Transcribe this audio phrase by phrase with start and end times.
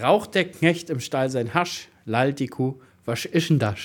[0.00, 3.78] Raucht der Knecht im Stall sein Hasch, lallt die Kuh, was ist denn das?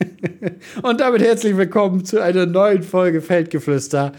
[0.82, 4.12] Und damit herzlich willkommen zu einer neuen Folge Feldgeflüster.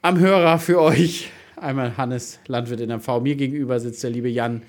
[0.00, 3.20] Am Hörer für euch einmal Hannes, Landwirt in MV.
[3.20, 4.62] Mir gegenüber sitzt der liebe Jan,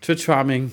[0.00, 0.72] Twitch Farming.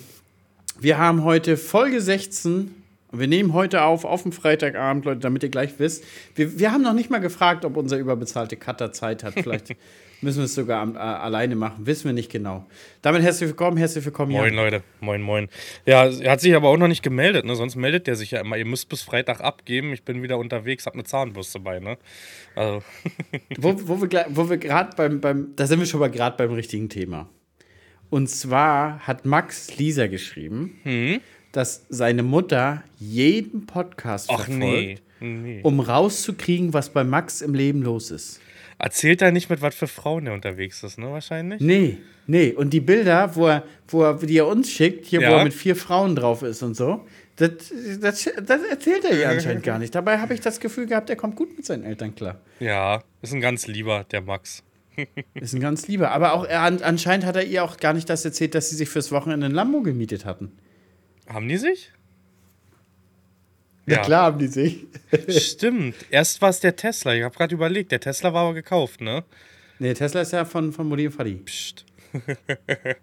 [0.79, 2.78] Wir haben heute Folge 16
[3.11, 6.03] und wir nehmen heute auf, auf dem Freitagabend, Leute, damit ihr gleich wisst.
[6.35, 9.33] Wir, wir haben noch nicht mal gefragt, ob unser überbezahlte Cutter Zeit hat.
[9.33, 9.75] Vielleicht
[10.21, 11.87] müssen wir es sogar äh, alleine machen.
[11.87, 12.67] Wissen wir nicht genau.
[13.01, 14.31] Damit herzlich willkommen, herzlich willkommen.
[14.31, 14.55] Moin, Jan.
[14.55, 14.83] Leute.
[14.99, 15.49] Moin, moin.
[15.87, 17.55] Ja, er hat sich aber auch noch nicht gemeldet, ne?
[17.55, 18.57] Sonst meldet der sich ja immer.
[18.57, 19.91] Ihr müsst bis Freitag abgeben.
[19.91, 21.97] Ich bin wieder unterwegs, hab eine Zahnbürste bei, ne?
[22.55, 22.83] Also.
[23.57, 26.53] wo, wo wir, wo wir gerade beim, beim, da sind wir schon mal gerade beim
[26.53, 27.27] richtigen Thema.
[28.11, 31.21] Und zwar hat Max Lisa geschrieben, Hm?
[31.51, 34.97] Dass seine Mutter jeden Podcast Ach verfolgt, nee.
[35.19, 35.59] nee.
[35.63, 38.39] um rauszukriegen, was bei Max im Leben los ist.
[38.77, 41.11] Erzählt er nicht, mit was für Frauen er unterwegs ist, ne?
[41.11, 41.59] Wahrscheinlich?
[41.59, 42.51] Nee, nee.
[42.53, 45.37] Und die Bilder, wo er, wo er, die er uns schickt, hier, wo Ja.
[45.39, 47.51] er mit vier Frauen drauf ist und so, das,
[47.99, 49.93] das, das erzählt er ihr anscheinend gar nicht.
[49.95, 52.39] Dabei habe ich das Gefühl gehabt, er kommt gut mit seinen Eltern klar.
[52.61, 54.63] Ja, ist ein ganz lieber, der Max.
[55.33, 56.11] Ist ein ganz lieber.
[56.11, 58.75] Aber auch er, an- anscheinend hat er ihr auch gar nicht das erzählt, dass sie
[58.75, 60.51] sich fürs Wochenende ein Lambo gemietet hatten.
[61.29, 61.91] Haben die sich?
[63.85, 64.85] Ja, klar haben die sich.
[65.29, 65.95] Stimmt.
[66.09, 67.13] Erst war es der Tesla.
[67.13, 69.23] Ich habe gerade überlegt, der Tesla war aber gekauft, ne?
[69.79, 71.35] Nee, Tesla ist ja von, von Mutti und Fadi.
[71.35, 71.85] Psst.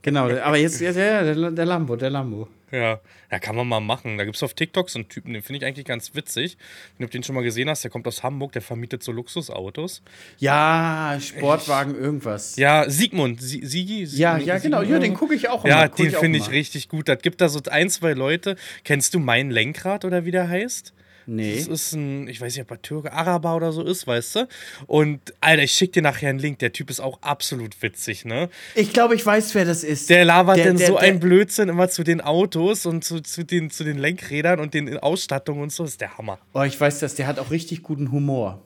[0.02, 2.48] Genau, aber jetzt, jetzt ja, ja, der, der Lambo, der Lambo.
[2.72, 4.18] Ja, ja, kann man mal machen.
[4.18, 6.56] Da gibt es auf TikTok so einen Typen, den finde ich eigentlich ganz witzig.
[6.98, 10.02] Wenn du den schon mal gesehen hast, der kommt aus Hamburg, der vermietet so Luxusautos.
[10.38, 12.56] Ja, Sportwagen, irgendwas.
[12.56, 14.04] Ja, Siegmund, Sie Sigi?
[14.04, 14.82] Ja, ja, genau.
[14.82, 15.64] Ja, den gucke ich auch.
[15.64, 17.08] Ja, den finde ich richtig gut.
[17.08, 18.56] Das gibt da so ein, zwei Leute.
[18.84, 20.92] Kennst du mein Lenkrad oder wie der heißt?
[21.26, 21.56] Nee.
[21.56, 24.48] Das ist ein, ich weiß nicht, ob er Türke, Araber oder so ist, weißt du?
[24.86, 26.60] Und, Alter, ich schick dir nachher einen Link.
[26.60, 28.48] Der Typ ist auch absolut witzig, ne?
[28.74, 30.08] Ich glaube, ich weiß, wer das ist.
[30.10, 33.20] Der labert Der- denn der- so der- ein Blödsinn immer zu den Autos und zu,
[33.20, 35.82] zu, den, zu den Lenkrädern und den Ausstattungen und so.
[35.82, 36.38] Das ist der Hammer.
[36.54, 37.14] Oh, ich weiß das.
[37.16, 38.62] Der hat auch richtig guten Humor.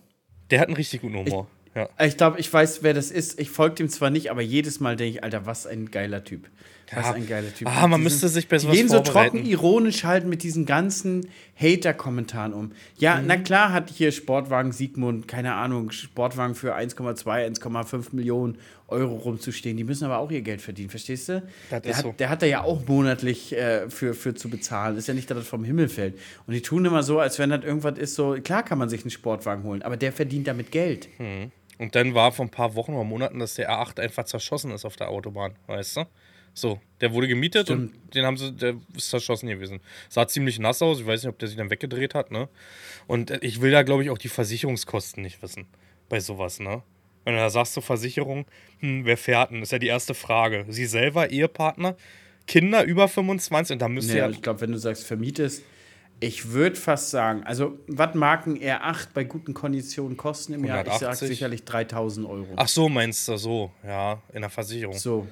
[0.51, 1.47] Der hat einen richtig guten Humor.
[1.75, 1.89] ja.
[2.05, 3.39] Ich glaube, ich weiß, wer das ist.
[3.41, 6.49] Ich folge dem zwar nicht, aber jedes Mal denke ich, Alter, was ein geiler Typ.
[6.93, 7.13] Was Ja.
[7.13, 7.69] ein geiler Typ.
[7.69, 10.67] Ah, man Die müsste sich bei Die sowas gehen so trocken ironisch halt mit diesen
[10.67, 12.73] ganzen Hater-Kommentaren um.
[12.99, 13.27] Ja, Mhm.
[13.27, 18.59] na klar hat hier Sportwagen Siegmund, keine Ahnung, Sportwagen für 1,2, 1,5 Millionen
[18.89, 19.77] Euro rumzustehen.
[19.77, 21.43] Die müssen aber auch ihr Geld verdienen, verstehst du?
[21.71, 22.15] Das der, ist hat, so.
[22.19, 24.97] der hat da ja auch monatlich äh, für, für zu bezahlen.
[24.97, 26.19] ist ja nicht, dass das vom Himmel fällt.
[26.47, 29.03] Und die tun immer so, als wenn das irgendwas ist, so, klar kann man sich
[29.03, 31.09] einen Sportwagen holen, aber der verdient damit Geld.
[31.79, 34.85] Und dann war vor ein paar Wochen oder Monaten, dass der R8 einfach zerschossen ist
[34.85, 36.05] auf der Autobahn, weißt du?
[36.53, 37.95] So, der wurde gemietet Stimmt.
[37.95, 39.81] und den haben sie, der ist zerschossen gewesen.
[40.09, 42.49] Sah ziemlich nass aus, ich weiß nicht, ob der sich dann weggedreht hat, ne?
[43.07, 45.67] Und äh, ich will da, glaube ich, auch die Versicherungskosten nicht wissen.
[46.09, 46.83] Bei sowas, ne?
[47.25, 48.47] Wenn du da sagst, so Versicherung,
[48.81, 49.63] hm, wer fährt denn?
[49.63, 50.65] Ist ja die erste Frage.
[50.69, 51.97] Sie selber, Ehepartner,
[52.47, 54.25] Kinder über 25 und da müsst Nee, ihr.
[54.25, 55.63] aber ich glaube, wenn du sagst, vermietest,
[56.19, 60.81] ich würde fast sagen, also, was mag ein R8 bei guten Konditionen kosten im Jahr?
[60.81, 61.29] Ich sage 180.
[61.29, 62.49] sicherlich 3000 Euro.
[62.57, 64.97] Ach so, meinst du so, ja, in der Versicherung.
[64.99, 65.27] So.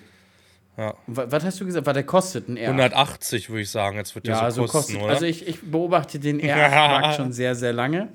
[0.79, 0.95] Ja.
[1.09, 1.87] Was hast du gesagt?
[1.87, 2.67] Was der kostet ein R8?
[2.67, 5.03] 180 würde ich sagen, jetzt wird der ja, so so kosten, kostet.
[5.03, 5.13] oder?
[5.13, 8.09] Also ich, ich beobachte den R8-Markt schon sehr, sehr lange.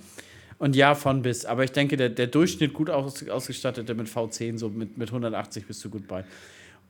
[0.59, 1.45] Und ja, von bis.
[1.45, 5.67] Aber ich denke, der, der Durchschnitt gut aus, ausgestattete mit V10, so mit, mit 180
[5.67, 6.23] bist du gut bei.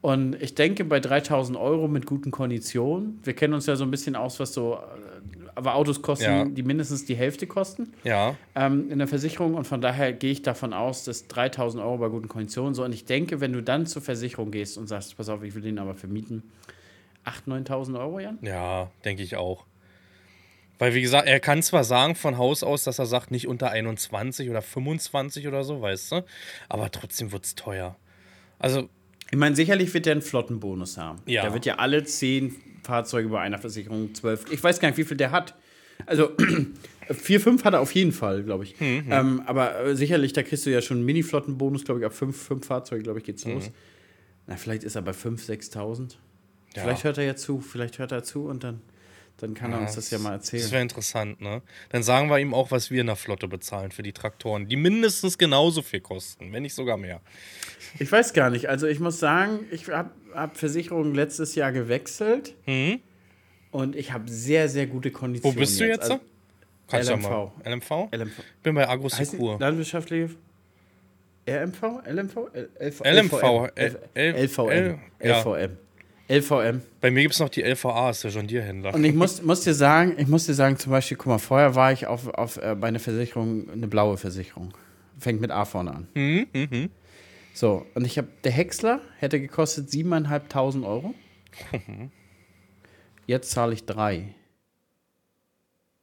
[0.01, 3.89] Und ich denke, bei 3000 Euro mit guten Konditionen, wir kennen uns ja so ein
[3.89, 6.45] bisschen aus, was so, äh, aber Autos kosten, Ja.
[6.45, 8.35] die mindestens die Hälfte kosten ja.
[8.55, 9.55] ähm, in der Versicherung.
[9.55, 12.83] Und von daher gehe ich davon aus, dass 3000 Euro bei guten Konditionen so.
[12.83, 15.61] Und ich denke, wenn du dann zur Versicherung gehst und sagst, pass auf, ich will
[15.61, 16.43] den aber vermieten,
[17.25, 18.37] 8.000, 9.000 Euro, Jan?
[18.41, 19.65] Ja, denke ich auch.
[20.79, 23.69] Weil, wie gesagt, er kann zwar sagen von Haus aus, dass er sagt, nicht unter
[23.69, 26.25] 21 oder 25 oder so, weißt du,
[26.67, 27.95] aber trotzdem wird es teuer.
[28.59, 28.89] Also,
[29.31, 31.21] Ich meine, sicherlich wird der einen Flottenbonus haben.
[31.25, 31.43] Ja.
[31.43, 34.45] Der wird ja alle zehn Fahrzeuge bei einer Versicherung, zwölf.
[34.51, 35.55] Ich weiß gar nicht, wie viel der hat.
[36.05, 36.31] Also
[37.11, 38.79] vier, fünf hat er auf jeden Fall, glaube ich.
[38.79, 42.13] Hm, Ähm, aber äh, sicherlich, da kriegst du ja schon einen Mini-Flottenbonus, glaube ich, ab
[42.13, 43.71] fünf, fünf Fahrzeuge, glaube ich, geht's los.
[44.47, 45.97] Na, vielleicht ist er bei 5.000, 6.000.
[45.97, 46.07] Hm.
[46.75, 46.81] Ja.
[46.83, 48.81] Vielleicht hört er ja zu, vielleicht hört er zu und dann,
[49.44, 50.72] dann kann er uns das ja mal das erzählen.
[50.72, 51.62] wäre interessant, ne?
[51.90, 54.75] Dann sagen wir ihm auch, was wir in der Flotte bezahlen für die Traktoren, die
[54.75, 57.22] mindestens genauso viel kosten, wenn nicht sogar mehr.
[58.00, 58.69] Ich weiß gar nicht.
[58.69, 63.00] Also ich muss sagen, ich habe hab Versicherungen letztes Jahr gewechselt Mhm.
[63.72, 65.56] und ich habe sehr, sehr gute Konditionen.
[65.56, 66.04] Wo bist du jetzt?
[66.04, 66.19] Also,
[66.88, 67.30] Kannst LMV.
[67.30, 67.51] mal.
[67.66, 67.92] LMV?
[68.12, 68.40] LMV.
[68.40, 69.60] Ich bin bei Agrosecur.
[69.60, 70.30] landwirtschaftliche
[71.48, 72.01] RMV?
[72.06, 72.38] LMV?
[72.80, 73.01] LV,
[73.75, 74.10] LVM.
[74.16, 75.40] L- ja.
[75.42, 75.78] LVM.
[76.33, 76.81] LVM.
[77.01, 78.94] Bei mir gibt es noch die LVA, ist der John Deere-Händler.
[78.94, 81.75] Und ich muss, muss dir sagen, ich muss dir sagen, zum Beispiel, guck mal, vorher
[81.75, 84.74] war ich auf, auf äh, bei einer Versicherung, eine blaue Versicherung.
[85.19, 86.07] Fängt mit A vorne an.
[86.15, 86.89] Mhm, mhm.
[87.53, 91.13] So, und ich habe, der Häcksler hätte gekostet 7.500 Euro.
[93.27, 94.33] Jetzt zahle ich drei.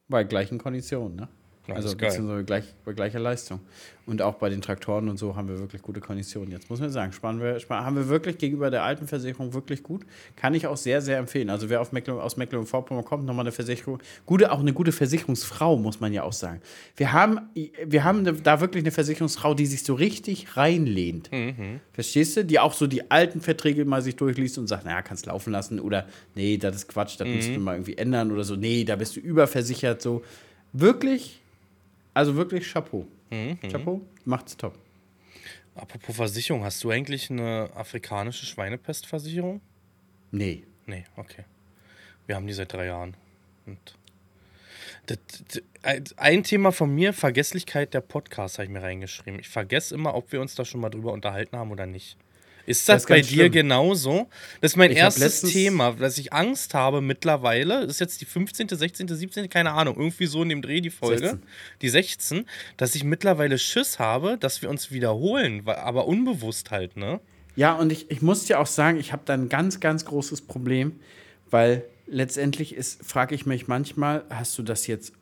[0.08, 1.28] Bei gleichen Konditionen, ne?
[1.72, 3.60] Also beziehungsweise gleich, bei gleicher Leistung.
[4.06, 6.50] Und auch bei den Traktoren und so haben wir wirklich gute Konditionen.
[6.50, 9.84] Jetzt muss man sagen, sparen wir, sparen, haben wir wirklich gegenüber der alten Versicherung wirklich
[9.84, 10.04] gut.
[10.34, 11.48] Kann ich auch sehr, sehr empfehlen.
[11.48, 14.00] Also wer auf Mecklenburg, aus Mecklenburg-Vorpommern kommt, nochmal eine Versicherung.
[14.26, 16.60] Gute, auch eine gute Versicherungsfrau, muss man ja auch sagen.
[16.96, 17.40] Wir haben,
[17.84, 21.30] wir haben da wirklich eine Versicherungsfrau, die sich so richtig reinlehnt.
[21.92, 22.44] Verstehst du?
[22.44, 25.78] Die auch so die alten Verträge mal sich durchliest und sagt, naja, kannst laufen lassen
[25.78, 28.56] oder nee, das ist Quatsch, das müsst du mal irgendwie ändern oder so.
[28.56, 30.02] Nee, da bist du überversichert.
[30.02, 30.22] So
[30.72, 31.40] wirklich,
[32.14, 33.06] also wirklich Chapeau.
[33.70, 34.76] Chapeau, macht's top.
[35.74, 39.60] Apropos Versicherung, hast du eigentlich eine afrikanische Schweinepestversicherung?
[40.32, 40.64] Nee.
[40.86, 41.44] Nee, okay.
[42.26, 43.14] Wir haben die seit drei Jahren.
[43.66, 43.78] Und
[45.06, 45.18] das,
[45.48, 49.38] das, ein- ein Thema von mir, Vergesslichkeit der Podcasts, habe ich mir reingeschrieben.
[49.40, 52.16] Ich vergesse immer, ob wir uns da schon mal drüber unterhalten haben oder nicht.
[52.66, 53.52] Ist das, Das ist bei dir schlimm.
[53.52, 54.28] genauso?
[54.60, 57.82] Das ist mein Ich erstes Thema, dass ich Angst habe mittlerweile.
[57.82, 60.90] Das ist jetzt die 15., 16., 17., keine Ahnung, irgendwie so in dem Dreh die
[60.90, 61.20] Folge.
[61.20, 61.42] 16.
[61.82, 62.46] Die 16,
[62.76, 67.20] dass ich mittlerweile Schiss habe, dass wir uns wiederholen, aber unbewusst halt, ne?
[67.56, 70.42] Ja, und ich, ich muss dir auch sagen, ich habe da ein ganz, ganz großes
[70.42, 71.00] Problem,
[71.50, 75.12] weil letztendlich ist, frage ich mich manchmal, hast du das jetzt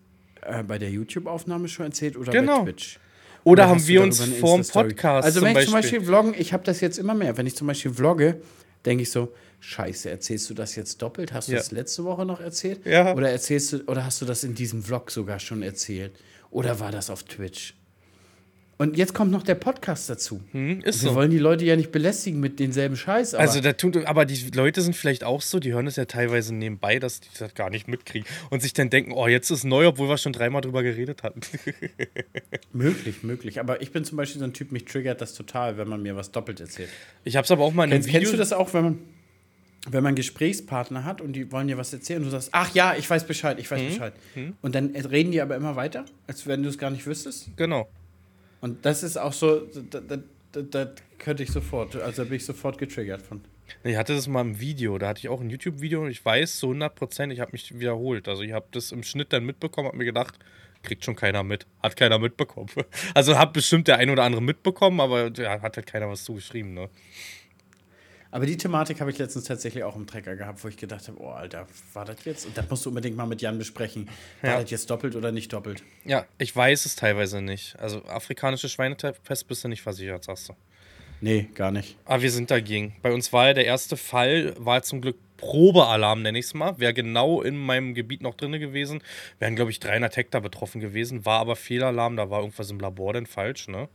[0.42, 2.58] äh, bei der YouTube-Aufnahme schon erzählt oder Genau.
[2.64, 2.98] bei Twitch?
[3.48, 4.62] Oder, haben wir uns vorm?
[4.62, 7.36] Podcast Also zum wenn ich zum Beispiel, Beispiel vloggen, ich habe das jetzt immer mehr.
[7.36, 8.40] Wenn ich zum Beispiel vlogge,
[8.84, 11.32] denke ich so, Scheiße, erzählst du das jetzt doppelt?
[11.32, 11.58] Hast du Ja.
[11.58, 12.84] das letzte Woche noch erzählt?
[12.86, 13.14] Ja.
[13.14, 16.12] Oder erzählst du, oder hast du das in diesem Vlog sogar schon erzählt?
[16.50, 17.74] Oder war das auf Twitch?
[18.80, 20.40] Und jetzt kommt noch der Podcast dazu.
[20.52, 21.14] Hm, ist Wir so.
[21.16, 23.34] wollen die Leute ja nicht belästigen mit denselben Scheiß.
[23.34, 26.04] Aber Also, da tut, aber die Leute sind vielleicht auch so, die hören es ja
[26.04, 29.64] teilweise nebenbei, dass die das gar nicht mitkriegen und sich dann denken, oh, jetzt ist
[29.64, 31.40] neu, obwohl wir schon dreimal drüber geredet hatten.
[32.72, 33.58] Möglich, möglich.
[33.60, 36.14] Aber ich bin zum Beispiel so ein Typ, mich triggert das total, wenn man mir
[36.16, 36.88] was doppelt erzählt.
[37.24, 38.20] Ich habe es aber auch mal in einem Kennst, Video.
[38.20, 38.98] kennst du das auch, wenn man,
[39.90, 42.94] wenn man Gesprächspartner hat und die wollen dir was erzählen und du sagst, ach ja,
[42.96, 43.86] ich weiß Bescheid, ich weiß Mhm.
[43.88, 44.12] Bescheid.
[44.62, 47.48] Und dann reden die aber immer weiter, als wenn du es gar nicht wüsstest.
[47.56, 47.88] Genau.
[48.60, 49.60] Und das ist auch so,
[49.90, 53.40] da, da, da, könnte ich sofort, also da bin ich sofort getriggert von.
[53.84, 56.58] Ich hatte das mal im Video, da hatte ich auch ein YouTube-Video und ich weiß
[56.58, 58.28] zu 100 Prozent, ich habe mich wiederholt.
[58.28, 60.38] Also ich habe das im Schnitt dann mitbekommen, habe mir gedacht,
[60.82, 61.66] kriegt schon keiner mit.
[61.82, 62.68] Hat keiner mitbekommen.
[63.14, 66.74] Also hat bestimmt der ein oder andere mitbekommen, aber ja, hat halt keiner was zugeschrieben,
[66.74, 66.88] ne?
[68.30, 71.18] Aber die Thematik habe ich letztens tatsächlich auch im Trecker gehabt, wo ich gedacht habe,
[71.20, 72.44] oh Alter, war das jetzt?
[72.46, 74.08] Und das musst du unbedingt mal mit Jan besprechen.
[74.42, 74.60] War Ja.
[74.60, 75.82] das jetzt doppelt oder nicht doppelt?
[76.04, 77.78] Ja, ich weiß es teilweise nicht.
[77.78, 80.54] Also afrikanische Schweinepest bist du nicht versichert, sagst du.
[81.20, 81.96] Nee, gar nicht.
[82.04, 82.94] Aber wir sind dagegen.
[83.02, 86.78] Bei uns war ja der erste Fall, war zum Glück Probealarm, nenne ich es mal.
[86.78, 89.00] Wäre genau in meinem Gebiet noch drin gewesen.
[89.38, 91.24] Wären, glaube ich, 300 Hektar betroffen gewesen.
[91.24, 93.88] War aber Fehlalarm, da war irgendwas im Labor denn falsch, ne?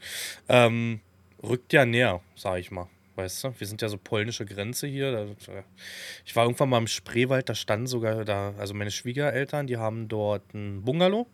[0.50, 1.02] Ähm,
[1.42, 2.88] rückt ja näher, sage ich mal.
[3.16, 5.36] Weißt du, wir sind ja so polnische Grenze hier.
[6.26, 10.08] Ich war irgendwann mal im Spreewald, da standen sogar da, also meine Schwiegereltern, die haben
[10.08, 11.28] dort ein Bungalow.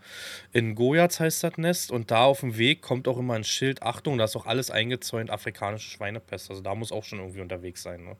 [0.51, 1.91] In Gojaz heißt das Nest.
[1.91, 4.71] Und da auf dem Weg kommt auch immer ein Schild: Achtung, da ist auch alles
[4.71, 6.49] eingezäunt, afrikanische Schweinepest.
[6.49, 8.03] Also da muss auch schon irgendwie unterwegs sein.
[8.03, 8.17] Ne?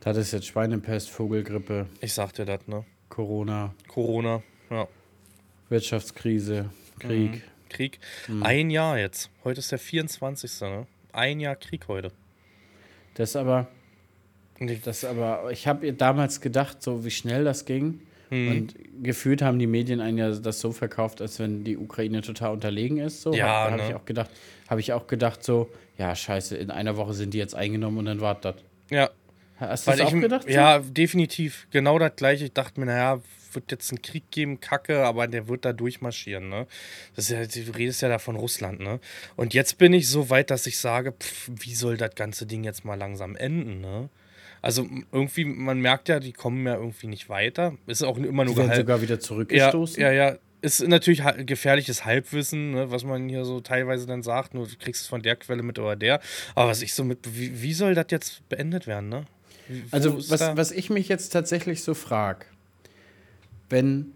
[0.00, 2.86] Das ist jetzt Schweinepest, Vogelgrippe, Ich sag dir das, ne?
[3.10, 4.88] Corona, Corona, ja.
[5.68, 7.42] Wirtschaftskrise, Krieg.
[7.68, 7.98] Krieg.
[8.28, 8.42] Mhm.
[8.42, 9.30] Ein Jahr jetzt.
[9.44, 10.60] Heute ist der 24.
[10.62, 10.86] Ne?
[11.12, 12.12] Ein Jahr Krieg heute.
[13.14, 13.68] Das aber,
[14.84, 18.00] das aber, ich habe damals gedacht, so wie schnell das ging.
[18.30, 18.48] Mhm.
[18.50, 22.52] Und gefühlt haben die Medien einen ja das so verkauft, als wenn die Ukraine total
[22.52, 23.22] unterlegen ist.
[23.22, 23.88] So Ja, habe hab ne?
[23.88, 24.30] ich auch gedacht,
[24.68, 28.04] habe ich auch gedacht so, ja scheiße, in einer Woche sind die jetzt eingenommen und
[28.04, 28.54] dann war das.
[28.88, 29.10] Ja,
[29.58, 30.44] Hast du das auch gedacht?
[30.44, 30.48] so?
[30.48, 31.66] ja, definitiv.
[31.70, 32.46] Genau das gleiche.
[32.46, 33.20] Ich dachte mir, naja,
[33.54, 36.66] wird jetzt einen Krieg geben, Kacke, aber der wird da durchmarschieren, ne?
[37.16, 39.00] Das ist ja, du redest ja da von Russland, ne?
[39.36, 42.64] Und jetzt bin ich so weit, dass ich sage, pff, wie soll das ganze Ding
[42.64, 44.08] jetzt mal langsam enden, ne?
[44.62, 47.76] Also irgendwie, man merkt ja, die kommen ja irgendwie nicht weiter.
[47.86, 50.02] Ist auch immer nur Die werden sogar wieder ja, zurückgestoßen.
[50.02, 50.36] ja, ja.
[50.62, 54.52] Ist natürlich gefährliches Halbwissen, ne, was man hier so teilweise dann sagt.
[54.52, 56.20] Nur du kriegst es von der Quelle mit oder der.
[56.54, 59.24] Aber was ich so mit, wie, wie soll das jetzt beendet werden, ne?
[59.68, 62.44] Wo Also, was, was ich mich jetzt tatsächlich so frage,
[63.70, 64.12] wenn,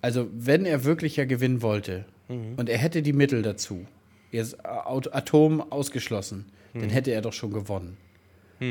[0.00, 2.54] also, wenn er wirklich ja gewinnen wollte Mhm.
[2.56, 3.86] und er hätte die Mittel dazu,
[4.30, 6.80] jetzt Atom ausgeschlossen, Mhm.
[6.80, 7.96] dann hätte er doch schon gewonnen.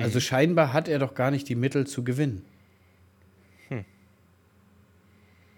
[0.01, 2.43] Also, scheinbar hat er doch gar nicht die Mittel zu gewinnen.
[3.67, 3.83] Hm.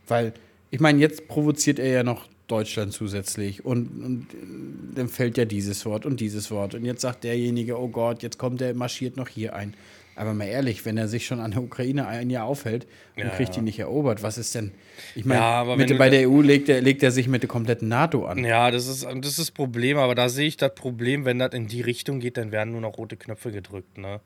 [0.07, 0.33] Weil,
[0.71, 4.27] ich meine, jetzt provoziert er ja noch Deutschland zusätzlich und, und
[4.95, 8.37] dann fällt ja dieses Wort und dieses Wort und jetzt sagt derjenige, oh Gott, jetzt
[8.37, 9.75] kommt er, marschiert noch hier ein.
[10.15, 13.29] Aber mal ehrlich, wenn er sich schon an der Ukraine ein Jahr aufhält und Ja,
[13.29, 13.63] kriegt die ja.
[13.63, 14.71] nicht erobert, was ist denn?
[15.15, 17.87] Ich meine, Ja, mit, bei der EU legt er, legt er sich mit der kompletten
[17.87, 18.43] NATO an.
[18.45, 21.53] Ja, das ist, das ist das Problem, aber da sehe ich das Problem, wenn das
[21.53, 24.19] in die Richtung geht, dann werden nur noch rote Knöpfe gedrückt, ne?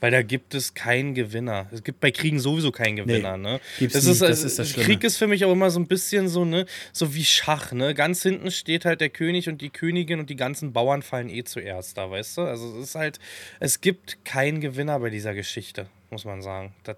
[0.00, 1.68] Weil da gibt es keinen Gewinner.
[1.72, 3.60] Es gibt bei Kriegen sowieso keinen Gewinner, Nee, ne?
[3.78, 4.86] gibt's das ist, Das also, ist das Schlimme.
[4.86, 7.92] Krieg ist für mich auch immer so ein bisschen so, ne, so wie Schach, ne?
[7.94, 11.44] Ganz hinten steht halt der König und die Königin und die ganzen Bauern fallen eh
[11.44, 12.42] zuerst da, weißt du?
[12.42, 13.18] Also es ist halt,
[13.60, 16.72] es gibt keinen Gewinner bei dieser Geschichte, muss man sagen.
[16.84, 16.96] Das,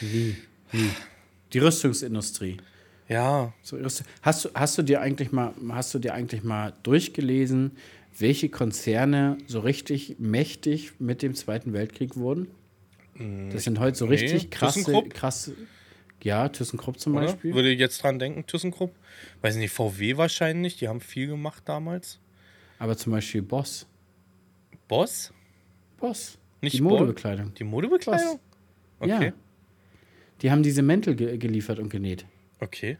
[0.00, 0.36] Nie,
[0.72, 0.90] nie.
[1.52, 2.58] Die Rüstungsindustrie.
[3.08, 3.78] ja, So,
[4.22, 7.72] Hast du, hast du dir eigentlich mal, hast du dir eigentlich mal durchgelesen,
[8.18, 12.48] welche Konzerne so richtig mächtig mit dem Zweiten Weltkrieg wurden?
[13.50, 14.12] Das sind heute so nee.
[14.12, 15.14] richtig krasse, ThyssenKrupp?
[15.14, 15.56] krasse.
[16.22, 17.26] Ja, ThyssenKrupp zum oder?
[17.26, 17.54] Beispiel.
[17.54, 18.94] Würde ich jetzt dran denken, ThyssenKrupp?
[19.40, 22.20] Weiß nicht, VW wahrscheinlich, die haben viel gemacht damals.
[22.78, 23.86] Aber zum Beispiel Boss.
[24.88, 25.32] Boss?
[25.98, 26.38] Boss.
[26.60, 26.82] Nicht die?
[26.82, 27.54] Modebekleidung.
[27.54, 28.38] Die Modebekleidung?
[28.98, 29.26] Okay.
[29.26, 29.32] Ja.
[30.42, 32.26] Die haben diese Mäntel ge geliefert und genäht.
[32.60, 32.98] Okay.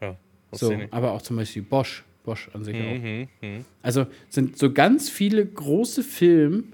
[0.00, 0.18] Ja.
[0.52, 2.04] So, aber auch zum Beispiel Bosch.
[2.24, 2.94] Bosch an sich auch.
[2.94, 3.64] Mhm, mhm.
[3.82, 6.64] Also sind so ganz viele große Filme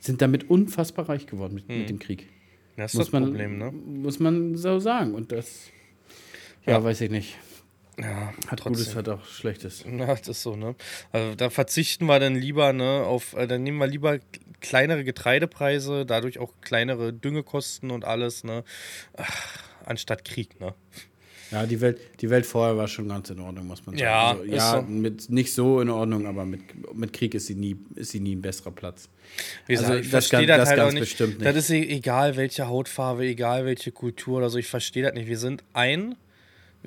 [0.00, 2.28] sind damit unfassbar reich geworden mit, mit dem Krieg.
[2.76, 3.70] Das ist Muss das man, Problem, ne?
[3.70, 5.14] muss man so sagen.
[5.14, 5.70] Und das,
[6.66, 6.84] ja, Ja.
[6.84, 7.36] weiß ich nicht.
[7.98, 8.72] Ja, Hat trotzdem.
[8.72, 9.84] Gutes, hat auch Schlechtes.
[9.98, 10.74] Ja, das ist so, ne?
[11.12, 14.18] Also da verzichten wir dann lieber, ne, auf, äh, dann nehmen wir lieber
[14.60, 18.64] kleinere Getreidepreise, dadurch auch kleinere Düngekosten und alles, ne?
[19.18, 20.74] Ach, anstatt Krieg, ne?
[21.50, 24.00] Ja, die Welt, die Welt vorher war schon ganz in Ordnung, muss man sagen.
[24.04, 24.82] Ja, also, ja so.
[24.82, 26.60] mit, nicht so in Ordnung, aber mit,
[26.94, 29.08] mit Krieg ist sie, nie, ist sie nie ein besserer Platz.
[29.66, 31.00] Wie gesagt, Also, ich das verstehe ganz- das, halt ganz nicht.
[31.00, 31.46] bestimmt nicht.
[31.46, 35.26] Das ist e- egal, welche Hautfarbe, egal welche Kultur oder so, ich verstehe das nicht.
[35.28, 36.14] Wir sind ein,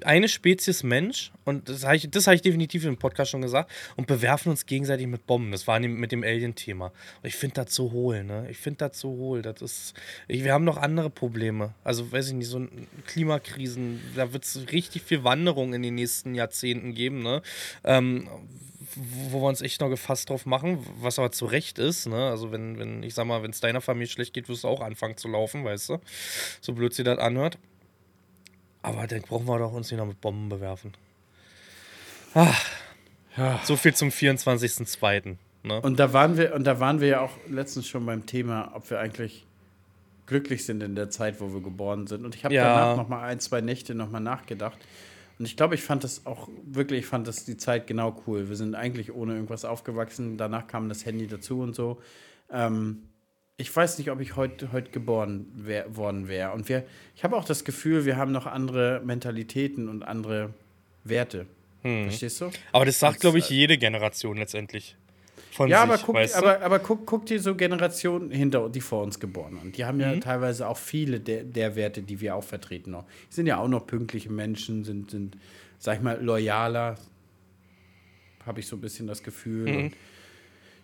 [0.02, 4.08] eine Spezies Mensch und das habe ich, hab ich definitiv im Podcast schon gesagt und
[4.08, 5.52] bewerfen uns gegenseitig mit Bomben.
[5.52, 6.92] Das war mit dem Alien-Thema.
[7.22, 8.48] Ich finde das so hohl, ne?
[8.50, 9.42] Ich finde das so hohl.
[9.42, 9.94] Das ist,
[10.28, 11.74] ich, wir haben noch andere Probleme.
[11.84, 12.68] Also, weiß ich nicht, so
[13.06, 17.42] Klimakrisen, da wird es richtig viel Wanderung in den nächsten Jahrzehnten geben, ne?
[17.84, 18.28] Ähm,
[18.96, 22.30] wo wir uns echt noch gefasst drauf machen, was aber zu Recht ist, ne?
[22.30, 24.82] Also wenn, wenn, ich sag mal, wenn es deiner Familie schlecht geht, wirst du auch
[24.82, 26.00] anfangen zu laufen, weißt du?
[26.62, 27.58] So blöd sie das anhört.
[28.84, 30.94] Aber dann brauchen wir doch uns nicht noch mit Bomben bewerfen.
[32.36, 32.54] Ah,
[33.38, 33.60] Ja.
[33.63, 35.38] so viel zum 24.02.
[35.63, 35.82] Ne?
[35.82, 38.90] Und da waren wir, und da waren wir ja auch letztens schon beim Thema, ob
[38.90, 39.46] wir eigentlich
[40.25, 42.25] glücklich sind in der Zeit, wo wir geboren sind.
[42.25, 42.63] Und ich habe Ja.
[42.63, 44.78] danach noch mal ein, zwei Nächte noch mal nachgedacht.
[45.40, 48.50] Und ich glaube, ich fand das auch wirklich, ich fand das die Zeit genau cool.
[48.50, 50.38] Wir sind eigentlich ohne irgendwas aufgewachsen.
[50.38, 52.02] Danach kam das Handy dazu und so.
[52.52, 53.04] Ähm,
[53.57, 56.51] ich weiß nicht, ob ich heute heut geboren wär, worden wäre.
[56.53, 56.83] Und wir,
[57.15, 60.53] ich habe auch das Gefühl, wir haben noch andere Mentalitäten und andere
[61.03, 61.45] Werte.
[61.83, 62.05] Hm.
[62.05, 62.50] Verstehst du?
[62.72, 64.95] Aber das sagt, glaube ich, jede Generation letztendlich.
[65.51, 66.39] Von Ja, sich, aber, guck, weißt du?
[66.39, 69.77] aber, aber guck, guck dir so Generationen hinter, die vor uns geboren sind.
[69.77, 70.01] Die haben Mhm.
[70.03, 73.05] ja teilweise auch viele der, der Werte, die wir auch vertreten noch.
[73.29, 75.38] Die sind ja auch noch pünktliche Menschen, sind, sind
[75.77, 76.95] sag ich mal, loyaler,
[78.48, 79.69] habe ich so ein bisschen das Gefühl.
[79.72, 79.77] Mhm.
[79.77, 79.93] Und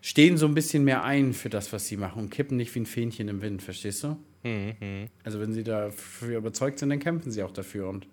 [0.01, 2.79] stehen so ein bisschen mehr ein für das, was sie machen und kippen nicht wie
[2.79, 4.17] ein Fähnchen im Wind, verstehst du?
[4.43, 5.09] Mhm.
[5.23, 8.07] Also wenn sie dafür überzeugt sind, dann kämpfen sie auch dafür und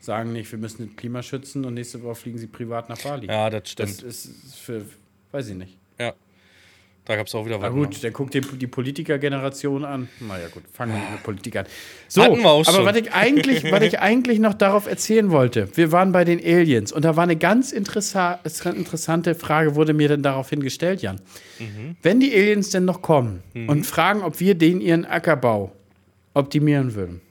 [0.00, 3.26] sagen nicht, wir müssen das Klima schützen und nächste Woche fliegen sie privat nach Bali.
[3.26, 3.90] Ja, das stimmt.
[3.90, 4.84] das ist für,
[5.32, 5.78] weiß ich nicht.
[5.98, 6.14] ja.
[7.08, 7.72] Da gab es auch wieder Na was.
[7.72, 10.08] gut, dann guck dir die Politikergeneration an.
[10.20, 11.64] Naja, gut, fangen wir mit Politik an.
[12.06, 12.84] So, Hatten wir auch aber schon.
[12.84, 16.92] was ich, eigentlich, was ich eigentlich noch darauf erzählen wollte, wir waren bei den Aliens
[16.92, 21.18] und da war eine ganz interessa interessante Frage, wurde mir dann daraufhin gestellt, Jan.
[21.58, 21.96] Mhm.
[22.02, 25.72] Wenn die Aliens denn noch kommen und fragen, ob wir denen ihren Ackerbau
[26.34, 27.22] optimieren würden,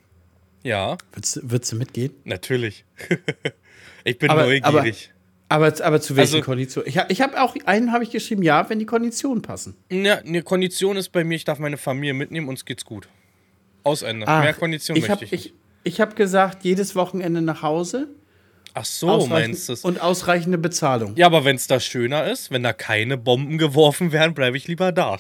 [0.63, 2.13] Ja, würdest, du- würdest du mitgehen?
[2.25, 2.83] natürlich.
[4.03, 4.63] ich bin Aber- neugierig.
[4.65, 5.16] Aber,
[5.49, 6.89] aber zu welchen Also- Konditionen?
[6.89, 9.75] Ich habe ich hab auch einen habe ich geschrieben, ja, wenn die Konditionen passen.
[9.89, 13.07] Ja, eine Kondition ist bei mir, ich darf meine Familie mitnehmen, uns geht's gut.
[13.83, 14.27] Aus Ende.
[14.27, 15.45] Ach, Mehr Kondition ich möchte habe ich nicht.
[15.45, 18.09] ich, ich hab gesagt, jedes Wochenende nach Hause.
[18.73, 19.83] Ach so, meinst du es?
[19.83, 21.15] Und ausreichende Bezahlung.
[21.15, 24.67] Ja, aber wenn es da schöner ist, wenn da keine Bomben geworfen werden, bleibe ich
[24.67, 25.17] lieber da.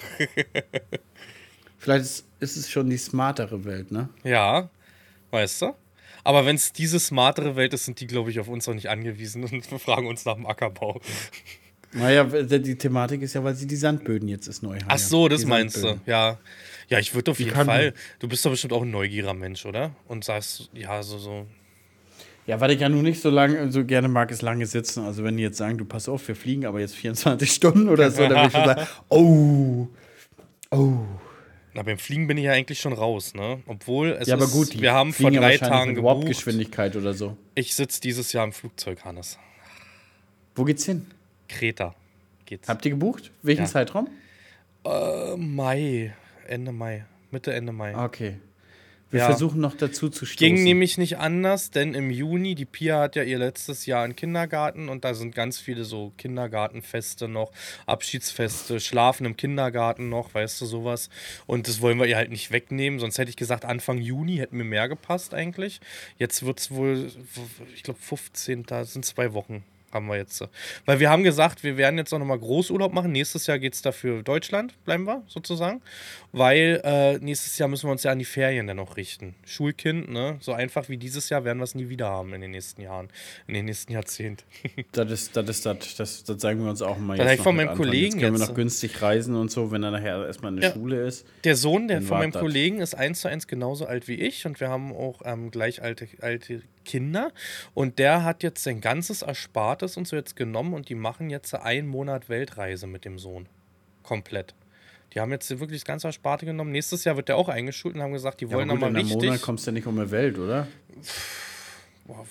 [1.77, 4.09] Vielleicht ist, ist es schon die smartere Welt, ne?
[4.23, 4.69] ja,
[5.31, 5.73] weißt du?
[6.27, 8.89] Aber wenn es diese smartere Welt ist, sind die, glaube ich, auf uns auch nicht
[8.89, 10.99] angewiesen und fragen uns nach dem Ackerbau.
[11.93, 14.87] Naja, die die Thematik ist ja, weil sie die Sandböden jetzt ist neu haben.
[14.89, 15.81] Ach so, das Die meinst du.
[15.83, 16.01] Sandböden.
[16.05, 16.37] Ja.
[16.89, 17.93] Ja, ich würde auf Wie jeden Fall.
[18.19, 19.95] Du bist doch bestimmt auch ein neugieriger Mensch, oder?
[20.09, 21.47] Und sagst, ja, so, so.
[22.45, 25.05] Ja, was ich ja nun nicht so lange, so gerne mag, ist lange sitzen.
[25.05, 28.11] Also wenn die jetzt sagen, du pass auf, wir fliegen aber jetzt 24 Stunden oder
[28.11, 29.87] so, dann würde ich schon sagen, oh,
[30.71, 31.05] oh.
[31.77, 33.61] Na, beim Fliegen bin ich ja eigentlich schon raus, ne?
[33.67, 36.15] Obwohl, es Ja, aber ist, gut, die wir haben vor ja drei Tagen mit gebucht.
[36.15, 37.37] Warp-Geschwindigkeit oder so.
[37.53, 39.37] Ich sitze dieses Jahr im Flugzeug, Hannes.
[40.55, 41.05] Wo geht's hin?
[41.47, 41.93] Kreta
[42.45, 42.67] geht's.
[42.67, 43.29] Habt ihr gebucht?
[43.43, 43.67] Welchen Ja.
[43.67, 44.09] Zeitraum?
[44.85, 46.15] Äh, Mai,
[46.47, 47.95] Ende Mai, Mitte, Ende Mai.
[47.95, 48.37] Okay.
[49.09, 49.25] Wir Ja.
[49.27, 50.37] versuchen noch dazu zu stoßen.
[50.55, 54.15] Ging nämlich nicht anders, denn im Juni, die Pia hat ja ihr letztes Jahr einen
[54.17, 57.51] Kindergarten und da sind ganz viele so Kindergartenfeste noch,
[57.85, 61.09] Abschiedsfeste, Schlafen im Kindergarten noch, weißt du, sowas.
[61.45, 64.57] Und das wollen wir ihr halt nicht wegnehmen, sonst hätte ich gesagt, Anfang Juni hätten
[64.57, 65.79] mir mehr gepasst eigentlich.
[66.17, 67.09] Jetzt wird es wohl,
[67.73, 68.63] ich glaube, 15.
[68.63, 69.63] Da sind zwei Wochen.
[69.91, 70.43] Haben wir jetzt.
[70.85, 73.11] Weil wir haben gesagt, wir werden jetzt auch nochmal Großurlaub machen.
[73.13, 75.81] Nächstes Jahr geht es dafür Deutschland, bleiben wir sozusagen.
[76.33, 79.35] Weil äh, nächstes Jahr müssen wir uns ja an die Ferien dann noch richten.
[79.45, 80.37] Schulkind, ne?
[80.41, 83.07] So einfach wie dieses Jahr werden wir es nie wieder haben in den nächsten Jahren,
[83.47, 84.43] in den nächsten Jahrzehnten.
[84.91, 87.43] Das ist, das ist, das, das, das sagen wir uns auch mal Das ich noch
[87.45, 87.75] von meinem.
[87.75, 88.49] Kollegen Jetzt können wir jetzt.
[88.49, 90.75] noch günstig reisen und so, wenn er nachher erstmal in der Ja.
[90.75, 91.25] Schule ist.
[91.43, 92.41] Der Sohn der von meinem wartet.
[92.41, 95.81] Kollegen ist eins zu eins genauso alt wie ich und wir haben auch ähm, gleich
[95.81, 97.31] alte, alte Kinder.
[97.73, 99.21] Und der hat jetzt sein ganzes
[99.77, 103.47] Erspartes und so jetzt genommen und die machen jetzt einen Monat Weltreise mit dem Sohn.
[104.03, 104.55] Komplett.
[105.13, 106.71] Die haben jetzt wirklich das ganze Ersparte genommen.
[106.71, 108.81] Nächstes Jahr wird der auch eingeschult und haben gesagt, die Ja, wollen aber dann gut,
[108.81, 109.27] mal in einem richtig.
[109.29, 110.67] Monat kommst du ja nicht um die Welt, oder?
[112.05, 112.25] Boah,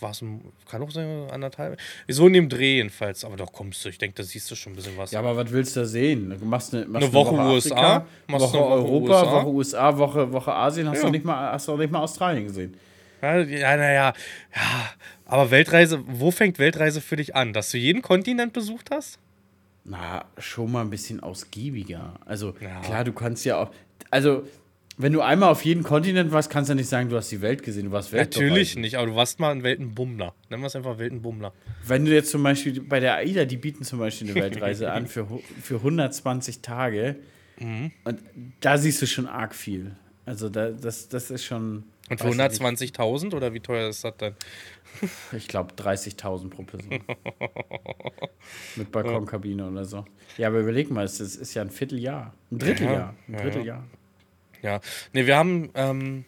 [0.00, 1.78] war ein, kann auch sein, anderthalb.
[2.08, 3.24] So in dem Dreh jedenfalls.
[3.24, 3.88] Aber doch kommst du.
[3.90, 5.10] Ich denke, da siehst du schon ein bisschen was.
[5.12, 6.34] Ja, aber was willst du da sehen?
[6.38, 9.32] Du machst eine, machst Eine Woche Afrika, USA, machst Woche eine Woche Europa, USA.
[9.32, 10.88] Woche USA, Woche, Woche Asien.
[10.88, 11.04] Hast, Ja.
[11.04, 12.74] du nicht mal, hast du auch nicht mal Australien gesehen?
[13.22, 14.12] Ja, ja, naja.
[14.56, 14.90] Ja,
[15.30, 17.52] aber Weltreise, wo fängt Weltreise für dich an?
[17.52, 19.18] Dass du jeden Kontinent besucht hast?
[19.84, 22.14] Na, schon mal ein bisschen ausgiebiger.
[22.26, 22.80] Also, Ja.
[22.80, 23.70] klar, du kannst ja auch.
[24.10, 24.44] Also,
[24.98, 27.40] wenn du einmal auf jeden Kontinent warst, kannst du ja nicht sagen, du hast die
[27.40, 27.86] Welt gesehen.
[27.86, 30.34] Du warst Welt Natürlich nicht, aber du warst mal ein Weltenbummler.
[30.50, 31.54] Nennen wir es einfach Weltenbummler.
[31.86, 35.06] Wenn du jetzt zum Beispiel bei der AIDA, die bieten zum Beispiel eine Weltreise an
[35.06, 35.26] für,
[35.62, 37.16] für 120 Tage.
[37.58, 37.92] Mhm.
[38.04, 38.20] Und
[38.60, 39.92] da siehst du schon arg viel.
[40.26, 41.84] Also, da, das, das ist schon.
[42.10, 44.34] Und für weiß ich 120.000 oder wie teuer ist das denn?
[45.32, 46.90] Ich glaube, 30.000 pro Person.
[48.76, 50.04] Mit Balkonkabine oder so.
[50.36, 52.34] Ja, aber überleg mal, es ist, ist ja ein Vierteljahr.
[52.50, 53.14] Ein Dritteljahr.
[53.26, 53.44] Ein ja, ja.
[53.44, 53.84] Dritteljahr.
[54.62, 54.80] Ja,
[55.12, 56.24] ne, wir haben, ähm,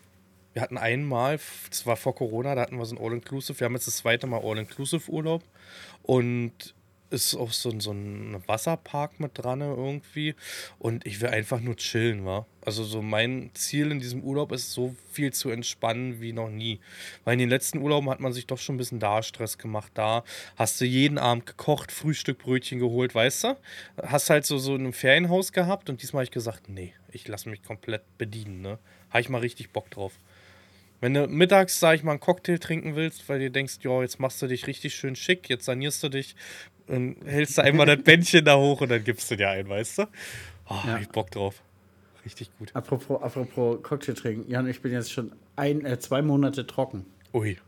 [0.53, 1.39] wir hatten einmal,
[1.69, 3.61] das war vor Corona, da hatten wir so ein All-Inclusive.
[3.61, 5.43] Wir haben jetzt das zweite Mal All-Inclusive-Urlaub
[6.03, 6.75] und
[7.13, 10.35] ist auch so, ein- so ein Wasserpark mit dran irgendwie.
[10.79, 12.47] Und ich will einfach nur chillen, wa?
[12.65, 16.81] Also so mein Ziel in diesem Urlaub ist, so viel zu entspannen wie noch nie.
[17.25, 19.93] Weil in den letzten Urlauben hat man sich doch schon ein bisschen da Stress gemacht.
[19.95, 20.25] Da
[20.57, 23.57] hast du jeden Abend gekocht, Frühstück, Brötchen geholt, weißt du?
[24.03, 27.49] Hast halt so, so ein Ferienhaus gehabt und diesmal habe ich gesagt, nee, ich lasse
[27.49, 28.79] mich komplett bedienen, ne?
[29.11, 30.13] Habe ich mal richtig Bock drauf.
[31.03, 34.21] Wenn du mittags, sag ich mal, einen Cocktail trinken willst, weil du denkst, ja, jetzt
[34.21, 36.37] machst du dich richtig schön schick, jetzt sanierst du dich,
[36.87, 39.99] dann hältst du einmal das Bändchen da hoch und dann gibst du dir ein, weißt
[39.99, 40.03] du?
[40.69, 40.93] Oh, Ja.
[40.95, 41.63] hab ich Bock drauf.
[42.25, 42.71] Richtig gut.
[42.75, 44.51] Apropos, apropos Cocktail trinken.
[44.51, 47.05] Jan, ich bin jetzt schon ein, äh, zwei Monate trocken.
[47.35, 47.59] Ui.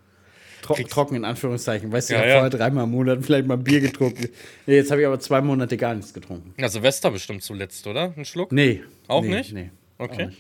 [0.63, 1.91] Tro Kriegst- trocken in Anführungszeichen.
[1.93, 2.35] Weißt du, Ja, ich habe ja.
[2.37, 4.29] vorher dreimal im Monat vielleicht mal Bier getrunken.
[4.67, 6.55] nee, jetzt habe ich aber zwei Monate gar nichts getrunken.
[6.57, 8.15] Ja, Silvester bestimmt zuletzt, oder?
[8.17, 8.53] Ein Schluck?
[8.53, 8.83] Nee.
[9.09, 9.53] Auch nee, nicht?
[9.53, 9.71] Nee.
[9.99, 10.31] Okay.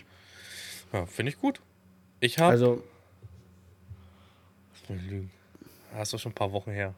[0.93, 1.61] Ja, finde ich gut.
[2.21, 2.53] Ich habe.
[2.53, 2.83] Also,
[4.89, 5.31] Lügen.
[5.93, 6.95] Das ist doch schon ein paar Wochen her.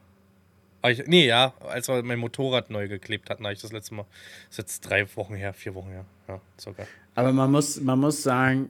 [0.81, 3.95] Aber ich, nee, ja, als wir mein Motorrad neu geklebt hatten, habe ich das letzte
[3.95, 4.05] Mal.
[4.49, 6.05] Das ist jetzt drei Wochen her, vier Wochen her.
[6.27, 6.85] Ja, sogar.
[7.15, 8.69] aber man muss, man muss sagen,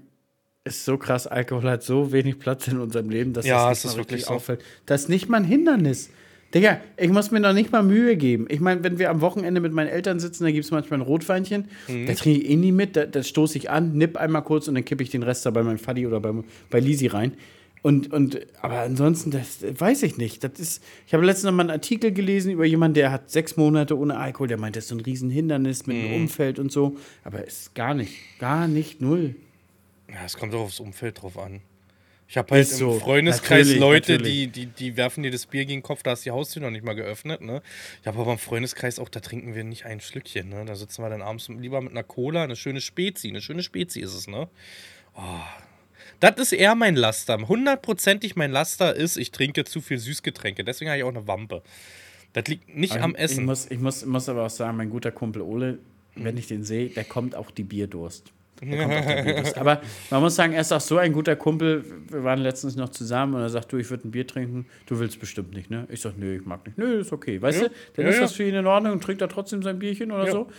[0.63, 3.83] ist so krass, Alkohol hat so wenig Platz in unserem Leben, dass Ja, das es
[3.85, 4.33] nicht ist mal wirklich so.
[4.33, 4.63] auffällt.
[4.85, 6.09] Das ist nicht mal ein Hindernis.
[6.53, 8.45] Digga, ich muss mir noch nicht mal Mühe geben.
[8.49, 11.05] Ich meine, wenn wir am Wochenende mit meinen Eltern sitzen, da gibt es manchmal ein
[11.05, 11.67] Rotweinchen.
[11.89, 12.05] Mhm.
[12.07, 14.75] Da trinke ich eh nie mit, da, da stoße ich an, nipp einmal kurz und
[14.75, 16.31] dann kippe ich den Rest da bei meinem Faddy oder bei,
[16.69, 17.33] bei Lisi rein.
[17.87, 20.43] Und, und, aber ansonsten, das weiß ich nicht.
[20.43, 23.55] Das ist, ich habe letztens noch mal einen Artikel gelesen über jemanden, der hat sechs
[23.55, 24.49] Monate ohne Alkohol.
[24.49, 26.01] Der meint, das ist so ein Riesenhindernis mit Mhm.
[26.01, 26.97] dem Umfeld und so.
[27.23, 29.35] Aber es ist gar nicht, gar nicht null.
[30.09, 31.61] Ja, es kommt auch aufs Umfeld drauf an.
[32.27, 32.99] Ich habe halt Ist im so.
[32.99, 34.33] Freundeskreis Natürlich, Leute, natürlich.
[34.33, 36.71] Die, die, die werfen dir das Bier gegen den Kopf, da ist die Haustür noch
[36.71, 37.39] nicht mal geöffnet.
[37.39, 37.61] Ne?
[38.01, 40.49] Ich habe aber im Freundeskreis auch, da trinken wir nicht ein Schlückchen.
[40.49, 40.65] Ne?
[40.65, 43.29] Da sitzen wir dann abends lieber mit einer Cola, eine schöne Spezi.
[43.29, 44.49] Eine schöne Spezi ist es, ne?
[45.15, 45.21] Oh.
[46.19, 47.37] Das ist eher mein Laster.
[47.47, 50.63] Hundertprozentig mein Laster ist, ich trinke zu viel Süßgetränke.
[50.63, 51.61] Deswegen habe ich auch eine Wampe.
[52.33, 53.45] Das liegt nicht am Ich Essen.
[53.45, 55.79] muss, ich muss, muss aber auch sagen, mein guter Kumpel Ole,
[56.15, 58.31] wenn ich den sehe, der kommt auch die Bierdurst.
[58.61, 59.57] Der kommt auch der Bierdurst.
[59.57, 61.85] Aber man muss sagen, er ist auch so ein guter Kumpel.
[62.09, 64.65] Wir waren letztens noch zusammen und er sagt, du, ich würde ein Bier trinken.
[64.87, 65.87] Du willst bestimmt nicht, ne?
[65.89, 66.77] Ich sag, nö, ich mag nicht.
[66.77, 67.39] Nö, ist okay.
[67.41, 67.67] Weißt Ja.
[67.69, 70.11] du, dann Ja, ist das für ihn in Ordnung und trinkt er trotzdem sein Bierchen
[70.11, 70.31] oder Ja.
[70.31, 70.49] so.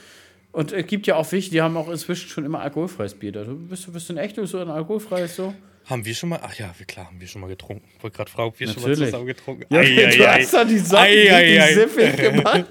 [0.52, 3.32] Und es gibt ja auch welche, die haben auch inzwischen schon immer alkoholfreies Bier.
[3.32, 3.44] Da.
[3.44, 5.54] Du bist, du bist du ein echtes so ein alkoholfreies so?
[5.84, 7.82] Haben wir schon mal, ach ja, klar, haben wir schon mal getrunken.
[7.96, 9.08] Ich wollte gerade fragen, ob wir schon mal Natürlich.
[9.08, 11.62] zusammen getrunken Ja, Ei, du ei, hast doch die Ei, ei.
[11.70, 12.64] richtig siffig gemacht.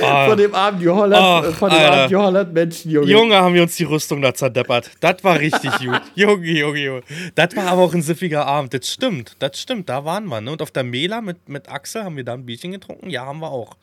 [0.00, 0.28] Ah.
[0.28, 2.02] Von dem armen Holland, Ach, von dem Alter.
[2.02, 3.10] armen Holland Menschen, Junge.
[3.10, 4.92] Junge, haben wir uns die Rüstung da zerdeppert.
[5.00, 6.00] Das war richtig gut.
[6.14, 7.02] Junge, Junge, Junge.
[7.34, 8.74] Das war aber auch ein siffiger Abend.
[8.74, 9.88] Das stimmt, das stimmt.
[9.88, 10.40] Da waren wir.
[10.40, 10.52] Ne?
[10.52, 13.10] Und auf der Mela mit, mit Axel haben wir da ein Bierchen getrunken.
[13.10, 13.76] Ja, haben wir auch.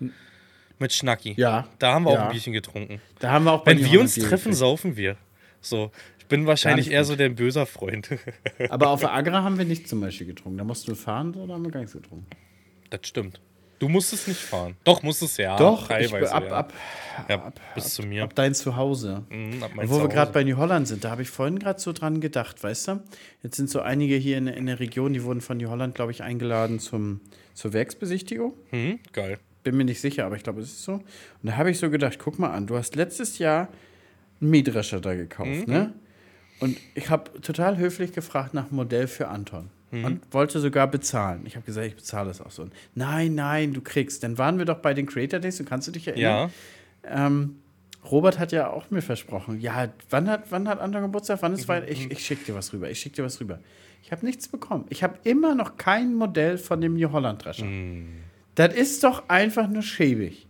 [0.79, 1.33] Mit Schnacki.
[1.37, 1.67] Ja.
[1.79, 2.25] Da haben wir auch Ja.
[2.27, 3.01] ein Bierchen getrunken.
[3.19, 5.15] Da haben wir auch Wenn wir uns treffen, saufen wir.
[5.61, 5.91] So.
[6.19, 8.09] Ich bin wahrscheinlich eher so der böser Freund.
[8.69, 10.57] Aber auf der Agra haben wir nicht zum Beispiel getrunken.
[10.57, 12.25] Da mussten wir fahren, da haben wir gar nichts getrunken.
[12.89, 13.39] das stimmt.
[13.77, 14.77] Du musstest nicht fahren.
[14.85, 15.57] Doch, musstest ja.
[15.57, 16.33] Doch, ich, teilweise.
[16.33, 16.55] ab, ja.
[16.55, 16.73] ab,
[17.29, 18.23] ja, bis zu mir.
[18.23, 19.23] ab dein Zuhause.
[19.29, 20.07] Mhm, ab mein Und wo wir Zuhause.
[20.15, 23.03] gerade bei New Holland sind, da habe ich vorhin gerade so dran gedacht, weißt du?
[23.43, 26.11] Jetzt sind so einige hier in, in der Region, die wurden von New Holland, glaube
[26.11, 27.19] ich, eingeladen zum,
[27.53, 28.53] zur Werksbesichtigung.
[28.71, 29.39] Mhm, geil.
[29.65, 30.93] Bin mir nicht sicher, aber ich glaube, es ist so.
[30.93, 31.03] Und
[31.41, 33.67] da habe ich so gedacht, guck mal an, du hast letztes Jahr
[34.39, 35.93] einen Mähdrescher da gekauft, ne?
[36.59, 39.69] Und ich habe total höflich gefragt nach einem Modell für Anton.
[39.91, 41.43] Und wollte sogar bezahlen.
[41.45, 42.67] Ich habe gesagt, ich bezahle das auch so.
[42.95, 44.23] Nein, nein, du kriegst.
[44.23, 46.51] Dann waren wir doch bei den Creator Days, und kannst du dich erinnern?
[47.03, 47.27] Ja.
[47.27, 47.55] Ähm,
[48.11, 51.41] Robert hat ja auch mir versprochen, ja, wann hat, wann hat Anton Geburtstag?
[51.41, 51.91] Wann ist Weihnachten?
[51.91, 53.59] Ich, ich schicke dir was rüber, ich schicke dir was rüber.
[54.03, 54.85] Ich habe nichts bekommen.
[54.89, 57.65] Ich habe immer noch kein Modell von dem New Holland Drescher.
[58.55, 60.47] Das ist doch einfach nur schäbig.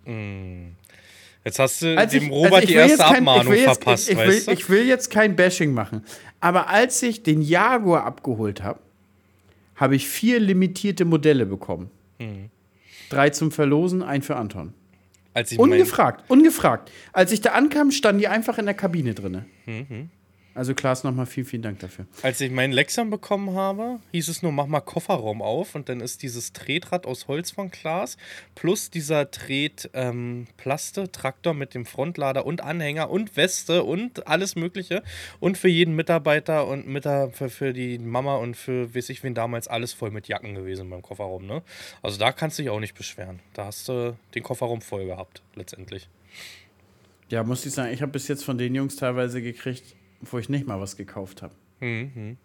[1.44, 3.64] Jetzt hast du Als dem ich- Robert also die will erste jetzt kein- Abmahnung jetzt-
[3.66, 4.60] verpasst, ich, ich, weißt will, du?
[4.62, 6.04] ich will jetzt kein Bashing machen.
[6.40, 8.80] Aber als ich den Jaguar abgeholt habe,
[9.76, 11.90] habe ich vier limitierte Modelle bekommen.
[12.20, 12.50] Mhm.
[13.10, 14.74] Drei zum Verlosen, ein für Anton.
[15.34, 16.92] Als ich Ungefragt, ungefragt.
[17.12, 19.46] Als ich da ankam, standen die einfach in der Kabine drin.
[19.66, 20.10] Mhm.
[20.56, 22.06] Also Klaas, nochmal vielen, vielen Dank dafür.
[22.24, 26.00] als ich meinen Lexan bekommen habe, hieß es nur, mach mal Kofferraum auf und dann
[26.00, 28.16] ist dieses Tretrad aus Holz von Klaas
[28.56, 30.48] plus dieser Tret ähm,
[31.54, 35.04] mit dem Frontlader und Anhänger und Weste und alles mögliche
[35.42, 39.34] und für jeden Mitarbeiter und Mitar für, für die Mama und für weiß ich wen
[39.34, 41.64] damals alles voll mit Jacken gewesen beim Kofferraum, ne?
[42.02, 43.42] Also da kannst du dich auch nicht beschweren.
[43.54, 46.08] Da hast du den Kofferraum voll gehabt letztendlich.
[47.30, 49.96] Ja, muss ich sagen, ich habe bis jetzt von den Jungs teilweise gekriegt,
[50.32, 51.54] wo ich nicht mal was gekauft habe.
[51.80, 52.38] Mhm.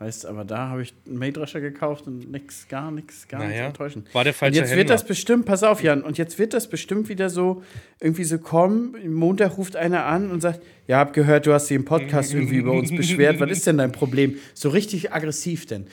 [0.00, 3.66] Weißt aber da habe ich einen Mähdrescher gekauft und nix, gar nichts, gar nichts Naja,
[3.66, 4.04] enttäuschen.
[4.12, 4.94] war der Und falsche jetzt wird Händler.
[4.96, 7.62] das bestimmt, pass auf, Jan, und jetzt wird das bestimmt wieder so,
[8.00, 11.76] irgendwie so kommen, Montag ruft einer an und sagt, ja, hab gehört, du hast dich
[11.76, 14.36] im Podcast irgendwie über uns beschwert, was ist denn dein Problem?
[14.52, 15.86] So richtig aggressiv denn.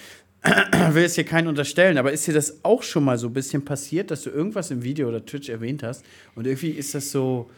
[0.93, 3.63] will jetzt hier keinen unterstellen, aber ist dir das auch schon mal so ein bisschen
[3.63, 7.51] passiert, dass du irgendwas im Video oder Twitch erwähnt hast und irgendwie ist das so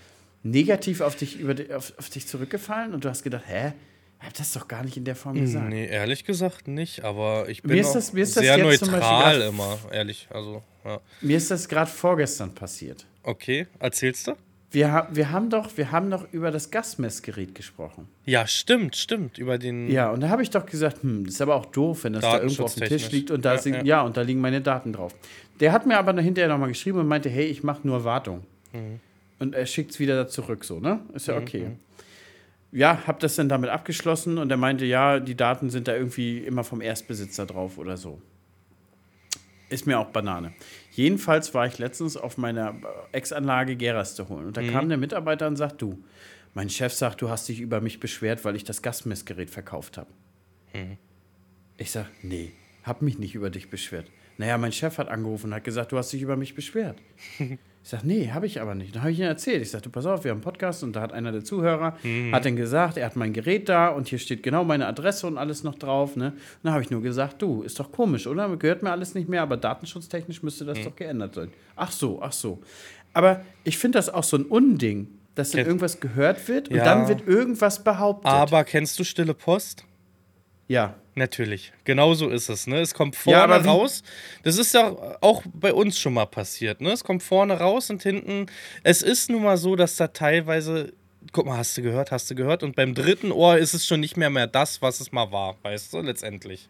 [0.44, 3.74] negativ auf dich, über, auf, auf dich zurückgefallen und du hast gedacht, hä,
[4.20, 5.68] ich hab das doch gar nicht in der Form gesagt.
[5.70, 8.58] Nee, ehrlich gesagt nicht, aber ich Mir bin ist auch das- mir ist das sehr
[8.58, 10.28] jetzt zum Beispiel neutral grad- immer, ehrlich.
[10.30, 11.00] Also, ja.
[11.22, 13.06] Mir ist das gerade vorgestern passiert.
[13.24, 14.34] Okay, erzählst du?
[14.72, 18.08] Wir, wir, haben doch, wir haben doch über das Gasmessgerät gesprochen.
[18.26, 19.38] Ja, stimmt, stimmt.
[19.38, 19.92] Über den.
[19.92, 22.24] Ja, und da habe ich doch gesagt, hm, das ist aber auch doof, wenn das
[22.24, 24.02] da irgendwo auf dem Tisch liegt und da Ja, sind, ja, ja.
[24.02, 25.14] und da liegen meine Daten drauf.
[25.60, 28.44] Der hat mir aber hinterher nochmal geschrieben und meinte, hey, ich mache nur Wartung.
[28.72, 29.00] Mhm.
[29.40, 31.02] Und er schickt es wieder da zurück, so, ne?
[31.14, 31.72] Ist ja okay.
[32.72, 36.40] Ja, hab das dann damit abgeschlossen und er meinte, ja, die Daten sind da irgendwie
[36.40, 38.20] immer vom Erstbesitzer drauf oder so.
[39.70, 40.54] Ist mir auch Banane.
[40.92, 42.76] Jedenfalls war ich letztens auf meiner
[43.12, 44.46] Ex-Anlage Geras zu holen.
[44.48, 46.04] Und da kam der Mitarbeiter und sagt, du,
[46.54, 50.10] mein Chef sagt, du hast dich über mich beschwert, weil ich das Gasmessgerät verkauft habe.
[51.78, 54.10] Ich sag, nee, hab mich nicht über dich beschwert.
[54.38, 56.98] Naja, mein Chef hat angerufen und hat gesagt, du hast dich über mich beschwert.
[57.84, 58.96] Ich sag, nee, habe ich aber nicht.
[58.96, 59.62] Dann habe ich ihm erzählt.
[59.62, 61.98] Ich sag, du pass auf, wir haben einen Podcast und da hat einer der Zuhörer,
[62.32, 65.38] hat dann gesagt, er hat mein Gerät da und hier steht genau meine Adresse und
[65.38, 66.16] alles noch drauf.
[66.16, 66.28] Ne?
[66.28, 68.56] Und dann habe ich nur gesagt, du, ist doch komisch, oder?
[68.56, 71.50] Gehört mir alles nicht mehr, aber datenschutztechnisch müsste das doch geändert sein.
[71.76, 72.62] Ach so, ach so.
[73.12, 76.86] Aber ich finde das auch so ein Unding, dass dann irgendwas gehört wird und Ja.
[76.86, 78.32] dann wird irgendwas behauptet.
[78.32, 79.84] Aber kennst du Stille Post?
[80.70, 80.96] ja.
[81.16, 81.72] Natürlich.
[81.84, 82.66] Genau so ist es.
[82.66, 82.80] Ne?
[82.80, 84.02] Es kommt Ja, vorne wie- raus.
[84.44, 86.82] Das ist ja auch bei uns schon mal passiert.
[86.82, 86.92] Ne?
[86.92, 88.48] Es kommt vorne raus und hinten.
[88.84, 90.94] Es ist nun mal so, dass da teilweise.
[91.32, 92.64] Guck mal, hast du gehört, hast du gehört?
[92.64, 95.56] Und beim dritten Ohr ist es schon nicht mehr mehr das, was es mal war,
[95.62, 96.68] weißt du, letztendlich.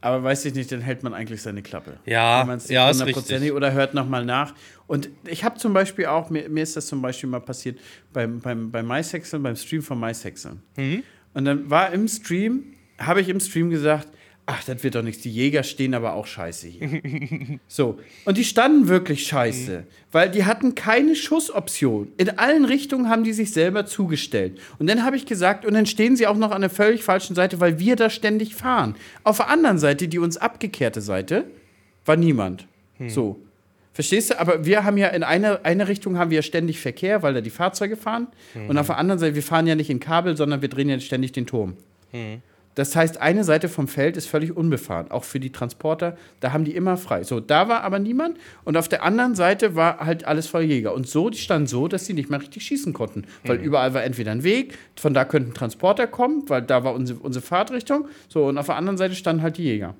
[0.00, 1.98] Aber weiß ich nicht, dann hält man eigentlich seine Klappe.
[2.06, 3.52] Ja, nicht ja, ist richtig.
[3.52, 4.52] Oder hört nochmal nach.
[4.88, 7.78] Und ich habe zum Beispiel auch, mir, mir ist das zum Beispiel mal passiert
[8.12, 10.60] beim, beim, beim MySexeln, beim Stream von MySexeln.
[10.76, 11.04] Mhm.
[11.34, 12.74] Und dann war im Stream,
[13.06, 14.08] habe ich im Stream gesagt,
[14.46, 17.00] ach, das wird doch nichts, die Jäger stehen aber auch scheiße hier.
[17.68, 19.84] so, und die standen wirklich scheiße, Mhm.
[20.10, 22.08] weil die hatten keine Schussoption.
[22.16, 24.58] In allen Richtungen haben die sich selber zugestellt.
[24.78, 27.34] Und dann habe ich gesagt, und dann stehen sie auch noch an der völlig falschen
[27.36, 28.96] Seite, weil wir da ständig fahren.
[29.22, 31.44] Auf der anderen Seite, die uns abgekehrte Seite,
[32.04, 32.66] war niemand.
[33.08, 33.38] So.
[33.94, 34.40] Verstehst du?
[34.40, 37.40] Aber wir haben ja in einer eine Richtung haben wir ja ständig Verkehr, weil da
[37.42, 38.26] die Fahrzeuge fahren.
[38.68, 40.98] Und auf der anderen Seite, wir fahren ja nicht in Kabel, sondern wir drehen ja
[40.98, 41.76] ständig den Turm.
[42.74, 46.16] Das heißt, eine Seite vom Feld ist völlig unbefahren, auch für die Transporter.
[46.40, 47.22] Da haben die immer frei.
[47.22, 48.38] So, da war aber niemand.
[48.64, 50.94] Und auf der anderen Seite war halt alles voll Jäger.
[50.94, 53.24] Und so, die standen so, dass sie nicht mehr richtig schießen konnten.
[53.44, 57.18] Weil überall war entweder ein Weg, von da könnten Transporter kommen, weil da war unsere,
[57.18, 58.08] unsere Fahrtrichtung.
[58.28, 59.94] So, und auf der anderen Seite standen halt die Jäger.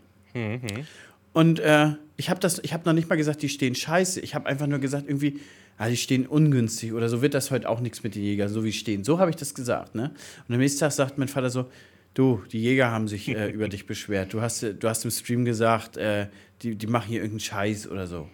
[1.35, 4.21] Und äh, ich habe das, ich habe noch nicht mal gesagt, die stehen scheiße.
[4.21, 5.41] Ich habe einfach nur gesagt, irgendwie,
[5.79, 8.65] ah, die stehen ungünstig oder so wird das heute auch nichts mit den Jägern, so
[8.65, 9.05] wie sie stehen.
[9.05, 10.13] So habe ich das gesagt, ne?
[10.49, 11.67] Und am nächsten Tag sagt mein Vater so,
[12.15, 14.33] du, die Jäger haben sich äh, über dich beschwert.
[14.33, 16.29] Du hast, du hast im Stream gesagt, äh,
[16.63, 18.29] die, die machen hier irgendeinen Scheiß oder so.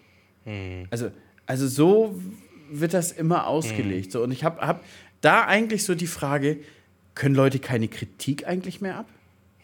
[0.44, 0.86] Hm.
[0.90, 1.10] Also,
[1.46, 2.20] also so
[2.70, 4.12] wird das immer ausgelegt.
[4.12, 4.22] So.
[4.22, 4.84] Und ich habe hab
[5.20, 6.58] da eigentlich so die Frage,
[7.14, 9.06] können Leute keine Kritik eigentlich mehr ab?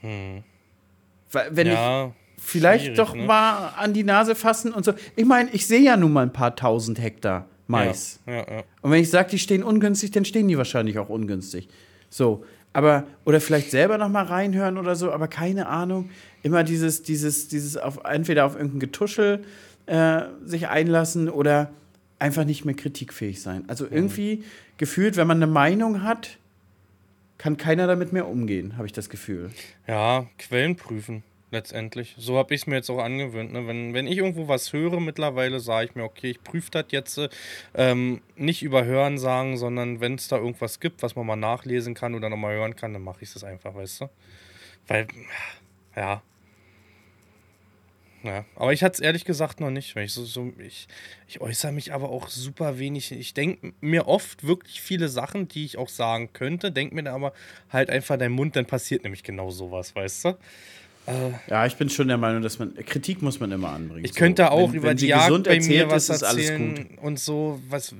[0.03, 3.24] Weil, wenn ich Ja, vielleicht schwierig, doch ne?
[3.24, 4.92] mal an die Nase fassen und so.
[5.16, 8.20] Ich meine, ich sehe ja nun mal ein paar tausend Hektar Mais.
[8.27, 8.64] Ja, ja.
[8.83, 11.68] Und wenn ich sage, die stehen ungünstig, dann stehen die wahrscheinlich auch ungünstig.
[12.11, 12.44] So,
[12.75, 16.11] aber, oder vielleicht selber noch mal reinhören oder so, aber keine Ahnung.
[16.43, 19.45] Immer dieses, dieses, dieses auf, entweder auf irgendein Getuschel
[19.87, 21.71] äh, sich einlassen oder
[22.19, 23.65] einfach nicht mehr kritikfähig sein.
[23.69, 24.45] Also irgendwie
[24.77, 26.39] gefühlt, wenn man eine Meinung hat,
[27.39, 29.51] kann keiner damit mehr umgehen, habe ich das Gefühl.
[29.87, 31.23] Ja, Quellen prüfen,
[31.55, 32.14] letztendlich.
[32.19, 33.53] So habe ich es mir jetzt auch angewöhnt.
[33.53, 33.67] Ne?
[33.67, 37.17] Wenn, wenn ich irgendwo was höre, mittlerweile sage ich mir, okay, ich prüfe das jetzt
[37.17, 37.29] äh,
[37.75, 41.95] ähm, nicht über Hören sagen, sondern wenn es da irgendwas gibt, was man mal nachlesen
[41.95, 44.11] kann oder nochmal hören kann, dann mache ich es einfach, weißt du?
[44.87, 45.07] Weil,
[45.97, 46.23] ja.
[48.25, 49.95] Ja, aber ich hatte es ehrlich gesagt noch nicht.
[49.97, 50.88] Ich, so, so, ich,
[51.29, 53.12] ich äußere mich aber auch super wenig.
[53.12, 57.35] Ich denke mir oft wirklich viele Sachen, die ich auch sagen könnte, denke mir aber
[57.69, 60.38] halt einfach dein Mund, dann passiert nämlich genau sowas, weißt du?
[61.49, 64.05] Ja, ich bin schon der Meinung, dass man Kritik muss man immer anbringen.
[64.05, 66.17] Ich könnte auch wenn, über wenn die sie Jagd gesund bei erzählt mir was ist,
[66.17, 66.99] ist alles erzählen gut.
[67.03, 67.61] und so.
[67.69, 67.95] Was,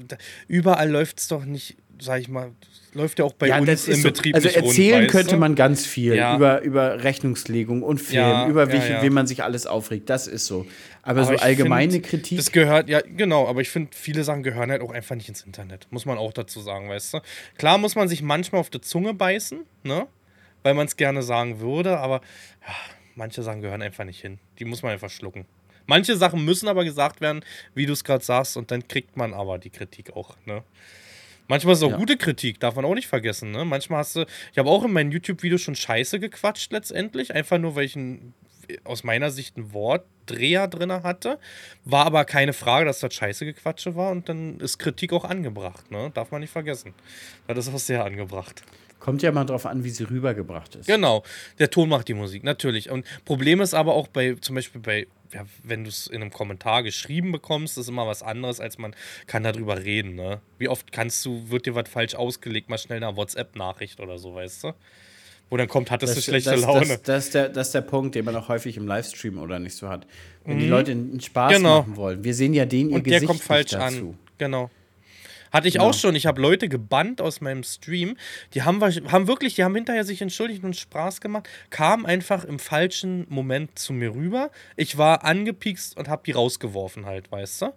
[0.49, 2.53] überall läuft es doch nicht, sag ich mal,
[2.95, 4.03] läuft ja auch bei Ja, uns im so.
[4.09, 5.37] Betrieb Also rund, erzählen weißt könnte du?
[5.40, 6.37] man ganz viel Ja.
[6.37, 9.03] über, über Rechnungslegung und Film, Ja, über welche, ja.
[9.03, 10.09] wen man sich alles aufregt.
[10.09, 10.64] Das ist so.
[11.03, 12.38] Aber, Aber so allgemeine find, Kritik.
[12.38, 15.43] Das gehört, ja, genau, aber ich finde, viele Sachen gehören halt auch einfach nicht ins
[15.43, 15.87] Internet.
[15.90, 17.19] Muss man auch dazu sagen, weißt du?
[17.59, 20.07] Klar muss man sich manchmal auf die Zunge beißen, ne?
[20.62, 22.23] Weil man es gerne sagen würde, aber
[22.67, 22.73] ja,
[23.16, 24.38] manche Sachen gehören einfach nicht hin.
[24.59, 25.46] Die muss man einfach schlucken.
[25.87, 29.35] Manche Sachen müssen aber gesagt werden, wie du es gerade sagst, und dann kriegt man
[29.35, 30.62] aber die Kritik auch, ne?
[31.46, 31.96] Manchmal ist es auch Ja.
[31.98, 33.50] gute Kritik, darf man auch nicht vergessen.
[33.50, 33.66] Ne?
[33.66, 37.77] Manchmal hast du, ich habe auch in meinen YouTube-Videos schon Scheiße gequatscht letztendlich, einfach nur,
[37.77, 38.33] weil ich ein,
[38.85, 41.38] aus meiner Sicht ein Wortdreher drin hatte.
[41.85, 45.90] War aber keine Frage, dass das Scheiße gequatsche war und dann ist Kritik auch angebracht,
[45.90, 46.11] ne?
[46.14, 46.94] Darf man nicht vergessen.
[47.46, 48.62] Das ist auch sehr angebracht.
[49.05, 50.87] Kommt ja mal drauf an, wie sie rübergebracht ist.
[50.87, 51.25] Genau,
[51.59, 52.88] der Ton macht die Musik, natürlich.
[52.88, 56.31] Und Problem ist aber auch bei, zum Beispiel bei, ja, wenn du es in einem
[56.31, 60.40] Kommentar geschrieben bekommst, ist immer was anderes, als man kann darüber reden, ne?
[60.57, 64.35] Wie oft kannst du, wird dir was falsch ausgelegt, mal schnell eine WhatsApp-Nachricht oder so,
[64.35, 64.73] weißt du?
[65.51, 66.87] Wo dann kommt, hattest du schlechte das, Laune.
[66.87, 69.59] Das, das, ist der, das ist der Punkt, den man auch häufig im Livestream oder
[69.59, 70.07] nicht so hat.
[70.47, 71.81] Wenn die Leute einen Spaß Genau.
[71.81, 72.25] machen wollen.
[72.25, 73.83] Wir sehen ja den ihr und der Gesicht kommt falsch dazu.
[73.85, 74.19] an.
[74.38, 74.71] Genau.
[75.55, 75.87] Hatte ich Genau.
[75.90, 76.17] auch schon.
[76.17, 78.17] Ich habe Leute gebannt aus meinem Stream.
[78.55, 82.59] Die haben, haben wirklich, die haben hinterher sich entschuldigt und Spaß gemacht, kamen einfach im
[82.59, 84.51] falschen Moment zu mir rüber.
[84.77, 87.73] Ich war angepiekst und habe die rausgeworfen halt, weißt du?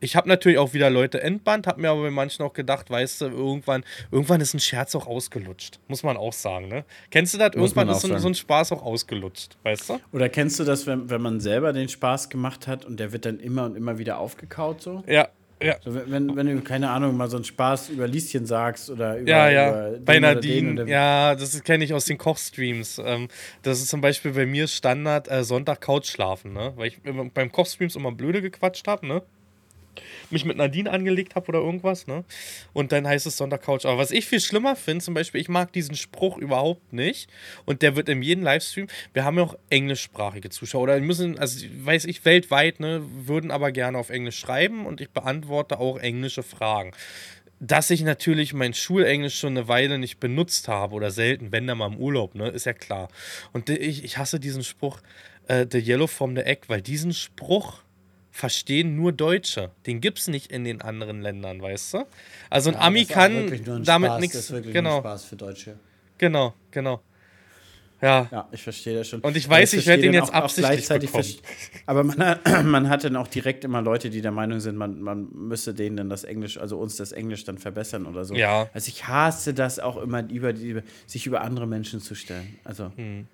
[0.00, 3.20] Ich habe natürlich auch wieder Leute entbannt, habe mir aber bei manchen auch gedacht, weißt
[3.22, 5.80] du, irgendwann, irgendwann ist ein Scherz auch ausgelutscht.
[5.88, 6.84] Muss man auch sagen, ne?
[7.10, 7.56] Kennst du das?
[7.56, 10.00] Muss Irgendwann ist so, so ein Spaß auch ausgelutscht, weißt du?
[10.12, 13.24] Oder kennst du das, wenn, wenn man selber den Spaß gemacht hat und der wird
[13.24, 15.02] dann immer und immer wieder aufgekaut so?
[15.08, 15.28] Ja,
[15.62, 15.76] ja.
[15.84, 19.28] So, wenn, wenn, du, keine Ahnung, mal so einen Spaß über Lieschen sagst oder über,
[19.28, 19.88] Ja, ja.
[19.90, 23.00] über Bei Nadine, ja, das kenne ich aus den Kochstreams.
[23.04, 23.28] Ähm,
[23.62, 26.72] das ist zum Beispiel bei mir Standard äh, Sonntag Couch schlafen, ne?
[26.76, 27.00] Weil ich
[27.34, 29.22] beim Kochstreams immer blöde gequatscht habe, ne?
[30.30, 32.24] Mich mit Nadine angelegt habe oder irgendwas, ne?
[32.72, 33.84] Und dann heißt es Sonntag Couch.
[33.84, 37.30] Aber was ich viel schlimmer finde, zum Beispiel, ich mag diesen Spruch überhaupt nicht.
[37.64, 41.66] Und der wird in jedem Livestream, wir haben ja auch englischsprachige Zuschauer oder müssen, also
[41.84, 46.42] weiß ich, weltweit, ne, würden aber gerne auf Englisch schreiben und ich beantworte auch englische
[46.42, 46.92] Fragen
[47.60, 51.78] dass ich natürlich mein Schulenglisch schon eine Weile nicht benutzt habe oder selten, wenn dann
[51.78, 53.08] mal im Urlaub, ne, ist ja klar.
[53.52, 55.00] Und ich, ich hasse diesen Spruch,
[55.48, 57.82] äh, the yellow from the egg, weil diesen Spruch
[58.30, 59.70] verstehen nur Deutsche.
[59.86, 62.06] Den gibt's nicht in den anderen Ländern, weißt du?
[62.50, 64.36] Also ein Ja, Ami das ist auch kann nur damit nichts.
[64.36, 65.78] Das ist wirklich nur Genau, ein Spaß für Deutsche.
[66.18, 67.00] genau, genau.
[68.00, 69.20] Ja, Ja, ich verstehe das schon.
[69.22, 71.34] Und ich weiß, ich werde verstehe den dann jetzt auch- auch absichtlich gleichzeitig bekommen.
[71.86, 75.00] Aber man hat, man hat dann auch direkt immer Leute, die der Meinung sind, man,
[75.02, 78.34] man müsste denen dann das Englisch, also uns das Englisch dann verbessern oder so.
[78.36, 78.68] Ja.
[78.72, 82.56] Also ich hasse das auch immer, über die, sich über andere Menschen zu stellen.
[82.62, 83.26] Also Hm.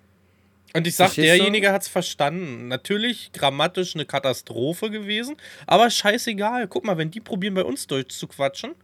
[0.76, 2.66] Und ich sag, Verstehst derjenige hat's verstanden.
[2.66, 6.66] Natürlich grammatisch eine Katastrophe gewesen, aber scheißegal.
[6.66, 8.74] Guck mal, wenn die probieren bei uns Deutsch zu quatschen,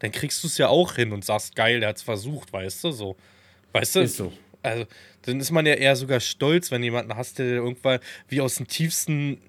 [0.00, 2.90] dann kriegst du es ja auch hin und sagst, geil, der hat's versucht, weißt du,
[2.90, 3.16] so.
[3.72, 4.00] Weißt du?
[4.00, 4.32] Ist so.
[4.62, 4.86] Also,
[5.22, 8.66] dann ist man ja eher sogar stolz, wenn jemanden hast, der irgendwann wie aus dem
[8.66, 9.40] tiefsten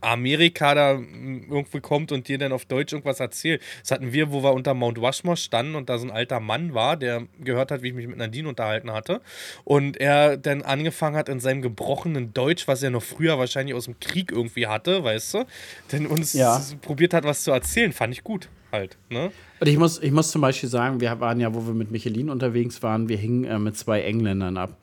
[0.00, 3.62] Amerika da irgendwie kommt und dir dann auf Deutsch irgendwas erzählt.
[3.80, 6.74] Das hatten wir, wo wir unter Mount Rushmore standen und da so ein alter Mann
[6.74, 9.20] war, der gehört hat, wie ich mich mit Nadine unterhalten hatte.
[9.64, 13.84] Und er dann angefangen hat in seinem gebrochenen Deutsch, was er noch früher wahrscheinlich aus
[13.86, 15.44] dem Krieg irgendwie hatte, weißt du,
[15.92, 16.62] denn uns Ja.
[16.82, 17.92] probiert hat, was zu erzählen.
[17.92, 18.96] Fand ich gut halt.
[19.10, 19.30] Ne?
[19.60, 22.30] Und ich muss, ich muss zum Beispiel sagen, wir waren ja, wo wir mit Michelin
[22.30, 24.76] unterwegs waren, wir hingen äh, mit zwei Engländern ab.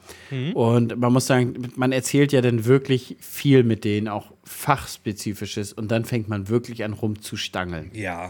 [0.53, 5.73] Und man muss sagen, man erzählt ja dann wirklich viel mit denen, auch fachspezifisches.
[5.73, 7.91] Und dann fängt man wirklich an rumzustangeln.
[7.93, 8.29] Ja.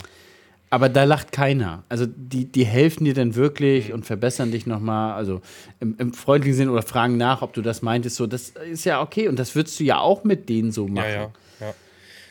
[0.70, 1.84] Aber da lacht keiner.
[1.90, 5.42] Also die, die helfen dir dann wirklich und verbessern dich nochmal, also
[5.80, 8.18] im, im freundlichen Sinn oder fragen nach, ob du das meintest.
[8.18, 11.10] So, das ist ja okay und das würdest du ja auch mit denen so machen.
[11.10, 11.32] Ja, ja.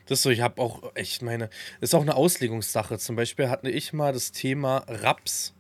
[0.07, 1.49] Das ist so, ich habe auch echt meine,
[1.81, 2.99] ist auch eine Auslegungssache.
[2.99, 5.55] Zum Beispiel hatte ich mal das Thema Raps.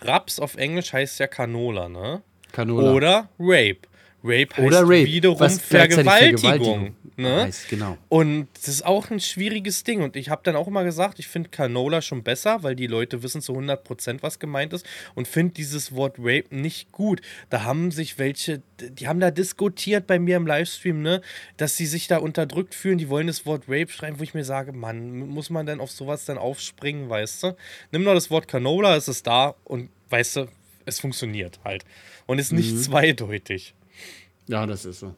[0.00, 2.22] Raps auf Englisch heißt ja Canola, ne?
[2.52, 2.92] Canola.
[2.92, 3.88] Oder Rape.
[4.24, 6.96] Rape heißt Oder Rape, wiederum was Vergewaltigung.
[7.16, 7.42] Ne?
[7.42, 7.96] Heißt, genau.
[8.08, 10.02] Und das ist auch ein schwieriges Ding.
[10.02, 13.22] Und ich habe dann auch immer gesagt, ich finde Canola schon besser, weil die Leute
[13.22, 14.84] wissen zu 100%, was gemeint ist.
[15.14, 17.20] Und finde dieses Wort Rape nicht gut.
[17.50, 21.20] Da haben sich welche, die haben da diskutiert bei mir im Livestream, ne,
[21.56, 22.98] dass sie sich da unterdrückt fühlen.
[22.98, 25.90] Die wollen das Wort Rape schreiben, wo ich mir sage, Mann, muss man denn auf
[25.90, 27.56] sowas dann aufspringen, weißt du?
[27.92, 30.48] Nimm doch das Wort Canola, es ist da und weißt du,
[30.86, 31.84] es funktioniert halt.
[32.26, 33.74] Und ist nicht zweideutig.
[34.46, 35.14] Ja, das ist so.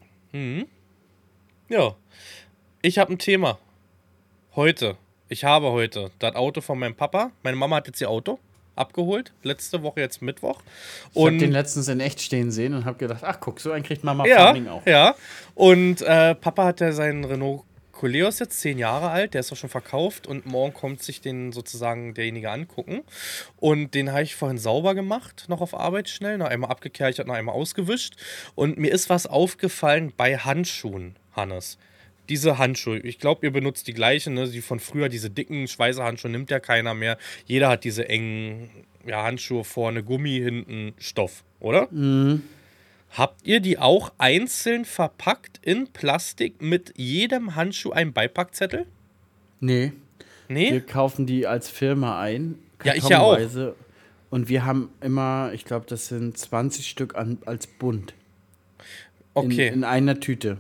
[1.69, 1.95] Ja,
[2.83, 3.59] ich habe ein Thema.
[4.55, 4.97] Heute.
[5.29, 7.33] Ich habe heute das Auto von meinem Papa.
[7.43, 8.39] Meine Mama hat jetzt ihr Auto
[8.77, 9.33] abgeholt.
[9.43, 10.61] Letzte Woche jetzt Mittwoch.
[11.11, 13.73] Ich habe Und den letztens in echt stehen sehen und habe gedacht, ach guck, so
[13.73, 14.87] einen kriegt Mama ja, Farming auch.
[14.87, 15.15] ja.
[15.55, 17.65] Und äh, Papa hat ja seinen Renault
[17.97, 21.53] Coleos jetzt zehn Jahre alt, der ist auch schon verkauft und morgen kommt sich den
[21.53, 23.03] sozusagen derjenige angucken.
[23.57, 27.35] Und den habe ich vorhin sauber gemacht, noch auf Arbeit schnell, noch einmal abgekerchert, noch
[27.35, 28.17] einmal ausgewischt.
[28.55, 31.79] Und mir ist was aufgefallen bei Handschuhen, Hannes.
[32.29, 34.47] Diese Handschuhe, ich glaube, ihr benutzt die gleichen, ne?
[34.47, 37.17] die von früher, diese dicken Schweißerhandschuhe nimmt ja keiner mehr.
[37.47, 38.69] Jeder hat diese engen
[39.07, 41.89] ja, Handschuhe vorne, Gummi, hinten Stoff, oder?
[43.11, 48.87] Habt ihr die auch einzeln verpackt in Plastik mit jedem Handschuh einem Beipackzettel?
[49.61, 49.93] Nee,
[50.49, 50.73] Nee?
[50.73, 52.57] wir kaufen die als Firma ein.
[52.85, 53.39] Ja, ich ja auch.
[54.31, 58.15] Und wir haben immer, ich glaube, das sind 20 Stück an, als Bund.
[59.35, 60.59] Okay, In, in einer Tüte.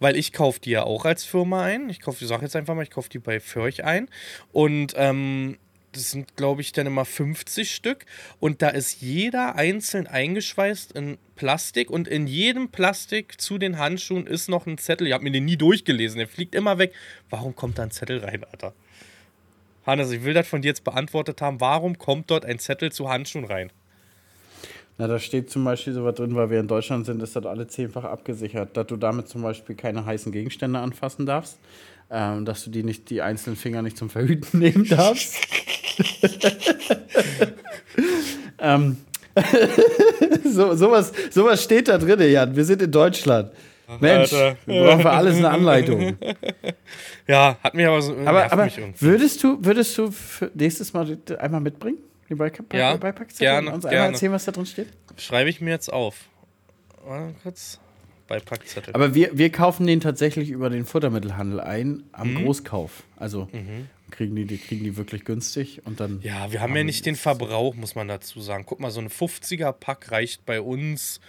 [0.00, 1.88] weil ich kaufe die ja auch als Firma ein.
[1.90, 4.08] Ich kaufe, ich sage jetzt einfach mal, ich kaufe die bei Förch ein.
[4.52, 5.58] Und ähm,
[5.92, 8.04] das sind, glaube ich, dann immer 50 Stück.
[8.40, 11.90] Und da ist jeder einzeln eingeschweißt in Plastik.
[11.90, 15.06] Und in jedem Plastik zu den Handschuhen ist noch ein Zettel.
[15.06, 16.18] Ich habe mir den nie durchgelesen.
[16.18, 16.92] Der fliegt immer weg.
[17.30, 18.74] Warum kommt da ein Zettel rein, Alter?
[19.86, 21.60] Hannes, ich will das von dir jetzt beantwortet haben.
[21.60, 23.72] Warum kommt dort ein Zettel zu Handschuhen rein?
[24.98, 27.46] Na, da steht zum Beispiel so was drin, weil wir in Deutschland sind, ist das
[27.46, 31.60] alle zehnfach abgesichert, dass du damit zum Beispiel keine heißen Gegenstände anfassen darfst,
[32.10, 35.36] ähm, dass du die nicht, die einzelnen Finger nicht zum Verhüten nehmen darfst.
[38.58, 38.96] ähm,
[40.44, 42.54] so, sowas, sowas steht da drin, Jan.
[42.56, 43.52] Wir sind in Deutschland.
[44.00, 44.56] Mensch, Alter.
[44.66, 46.16] wir brauchen für alles eine Anleitung.
[47.26, 48.12] Ja, hat mich aber so.
[48.24, 48.68] Aber, nervt aber
[49.00, 51.98] würdest du, würdest du für nächstes Mal einmal mitbringen?
[52.30, 53.46] Die Beipack Ja, Beipackzettel?
[53.46, 54.12] gerne, und uns einmal gerne.
[54.14, 54.88] erzählen, was da drin steht?
[55.18, 56.14] Schreibe ich mir jetzt auf.
[57.06, 57.78] Warte kurz.
[58.28, 58.94] Beipackzettel.
[58.94, 62.44] Aber wir, wir kaufen den tatsächlich über den Futtermittelhandel ein, am Mhm.
[62.44, 63.02] Großkauf.
[63.18, 63.46] Also
[64.10, 66.20] kriegen die, die kriegen die wirklich günstig und dann.
[66.22, 68.64] Ja, wir haben ja nicht den Verbrauch, muss man dazu sagen.
[68.66, 71.20] Guck mal, so ein 50er-Pack reicht bei uns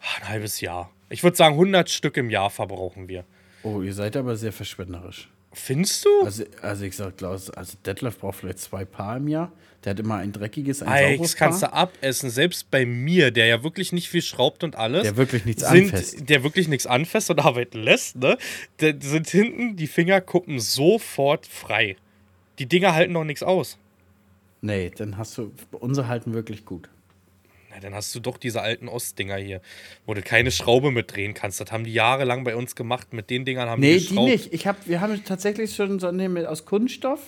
[0.00, 0.90] ah, ein halbes Jahr.
[1.10, 3.24] Ich würde sagen, 100 Stück im Jahr verbrauchen wir.
[3.62, 5.28] Oh, ihr seid aber sehr verschwenderisch.
[5.52, 6.24] Findest du?
[6.24, 9.52] Also, also ich sag, Klaus, also Detlef braucht vielleicht zwei Paar im Jahr.
[9.84, 12.30] Der hat immer ein dreckiges, ein sauberes das kannst du abessen.
[12.30, 15.02] Selbst bei mir, der ja wirklich nicht viel schraubt und alles.
[15.02, 16.28] Der wirklich nichts sind, anfasst.
[16.28, 18.38] Der wirklich nichts anfasst und arbeiten lässt, ne?
[18.78, 21.96] Da sind hinten die Fingerkuppen sofort frei.
[22.62, 23.76] Die Dinger halten doch nichts aus.
[24.60, 25.50] Nee, dann hast du.
[25.72, 26.88] Unsere halten wirklich gut.
[27.70, 29.60] Na, dann hast du doch diese alten Ostdinger hier,
[30.06, 31.58] wo du keine Schraube mitdrehen kannst.
[31.60, 33.12] Das haben die jahrelang bei uns gemacht.
[33.12, 34.28] Mit den Dingern haben Nee, die die geschraubt.
[34.30, 34.52] nicht.
[34.54, 37.20] Ich hab, wir haben tatsächlich schon so nee, mit, aus Kunststoff.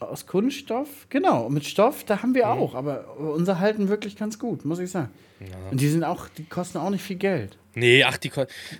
[0.00, 1.46] Aus Kunststoff, genau.
[1.46, 2.50] Und mit Stoff, da haben wir Mhm.
[2.52, 2.74] auch.
[2.74, 5.08] Aber unsere halten wirklich ganz gut, muss ich sagen.
[5.70, 7.56] Und die sind auch, die kosten auch nicht viel Geld.
[7.74, 8.30] Nee, ach, die,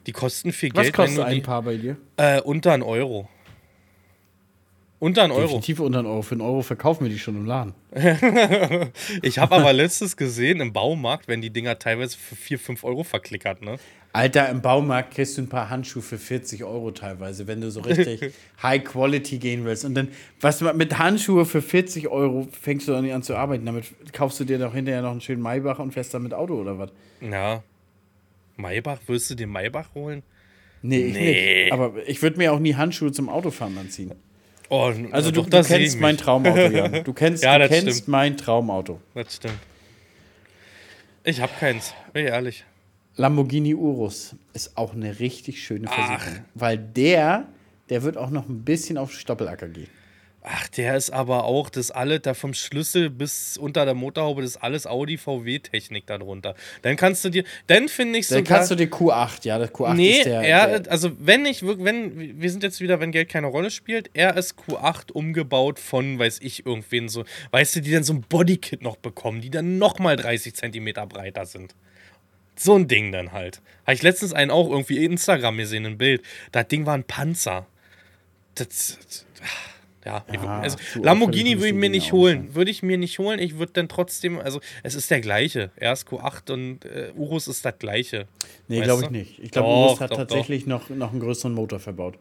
[0.07, 0.95] die kosten viel Was Geld.
[0.95, 1.97] kostet wenn du ein die, Paar bei dir?
[2.19, 3.29] Äh, unter ein Euro.
[5.01, 5.43] Unter ein Euro.
[5.43, 6.21] Definitiv unter einen Euro.
[6.23, 7.75] Für einen Euro verkaufen wir die schon im Laden.
[9.23, 13.03] Ich habe aber letztes gesehen im Baumarkt, wenn die Dinger teilweise für 4, 5 Euro
[13.03, 13.79] verklickert, ne?
[14.13, 17.81] Alter, im Baumarkt kriegst du ein paar Handschuhe für 40 Euro teilweise, wenn du so
[17.81, 19.85] richtig High Quality gehen willst.
[19.85, 20.09] Und dann,
[20.41, 23.65] was mit Handschuhe für 40 Euro fängst du doch nicht an zu arbeiten.
[23.65, 26.55] Damit kaufst du dir doch hinterher noch einen schönen Maybach und fährst dann mit Auto
[26.61, 26.91] oder was?
[27.21, 27.63] Ja.
[28.57, 30.23] Maybach, willst du den Maybach holen?
[30.83, 31.63] Nee, ich Nee.
[31.65, 31.73] nicht.
[31.73, 34.13] Aber ich würde mir auch nie Handschuhe zum Autofahren anziehen.
[34.71, 36.17] Oh, Also du, du kennst mein.
[36.17, 37.05] Traumauto, Jan.
[37.05, 38.09] Du kennst, Ja, du kennst stimmt.
[38.09, 39.01] mein Traumauto.
[39.15, 39.59] Das stimmt.
[41.25, 42.65] Ich hab keins, bin ich ehrlich.
[43.17, 45.95] Lamborghini Urus ist auch eine richtig schöne Ach.
[45.95, 46.45] Versicherung.
[46.55, 47.49] Weil der,
[47.91, 49.89] der wird auch noch ein bisschen auf Stoppelacker gehen.
[50.43, 54.53] Ach, der ist aber auch, das alles, da vom Schlüssel bis unter der Motorhaube, das
[54.53, 56.55] ist alles Audi VW-Technik darunter.
[56.81, 58.59] Dann kannst du dir, dann finde ich Dann sogar.
[58.59, 61.63] kannst du dir Q8, ja, das Q8 nee, ist der, er, der also wenn ich
[61.63, 65.79] wirklich, wenn, wir sind jetzt wieder, wenn Geld keine Rolle spielt, er ist Q8 umgebaut
[65.79, 69.51] von, weiß ich, irgendwen so, weißt du, die dann so ein Bodykit noch bekommen, die
[69.51, 71.75] dann nochmal 30 Zentimeter breiter sind.
[72.57, 73.61] So ein Ding dann halt.
[73.87, 76.23] Habe ich letztens einen auch irgendwie in Instagram gesehen, ein Bild.
[76.53, 77.67] Das Ding war ein Panzer.
[78.55, 79.27] Das, das
[80.05, 82.55] ja, ich, Ja, also Lamborghini würde ich mir nicht holen.
[82.55, 83.39] Würde ich mir nicht holen.
[83.39, 85.71] Ich würde dann trotzdem, also es ist der gleiche.
[85.77, 88.27] Er ist Q8 und äh, Urus ist das gleiche.
[88.69, 89.39] Nee, glaube ich nicht.
[89.39, 92.15] Ich glaube, Doch, Urus hat doch, tatsächlich Noch, noch einen größeren Motor verbaut.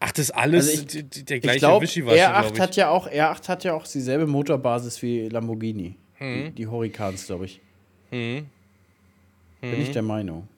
[0.00, 2.60] Ach, das ist alles Also ich- der Ich gleiche glaube, Wischiwaschi, R8 glaub ich.
[2.60, 5.94] hat ja auch R8 hat ja auch dieselbe Motorbasis wie Lamborghini.
[6.18, 6.44] Mhm.
[6.46, 7.60] Die, die Hurricans, glaube ich.
[8.10, 8.46] Bin
[9.62, 10.48] ich der Meinung.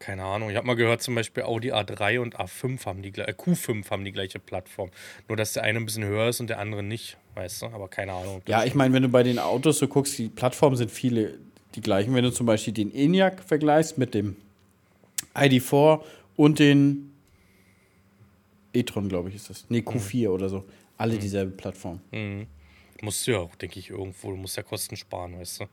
[0.00, 0.48] Keine Ahnung.
[0.48, 4.02] Ich habe mal gehört, zum Beispiel Audi A3 und A5 haben die äh, Q5 haben
[4.02, 4.90] die gleiche Plattform.
[5.28, 7.66] Nur dass der eine ein bisschen höher ist und der andere nicht, weißt du?
[7.66, 8.40] Aber keine Ahnung.
[8.48, 11.38] Ja, ich meine, wenn du bei den Autos so guckst, die Plattformen sind viele
[11.74, 12.14] die gleichen.
[12.14, 14.36] Wenn du zum Beispiel den ENIAC vergleichst mit dem
[15.34, 16.02] ID4
[16.34, 17.12] und den
[18.72, 19.66] e-tron, glaube ich, ist das.
[19.68, 20.64] Nee, Q4 oder so.
[20.96, 22.00] Alle dieselbe Plattform.
[23.02, 24.30] musst du ja auch, denke ich, irgendwo.
[24.30, 25.64] Du musst ja Kosten sparen, weißt du?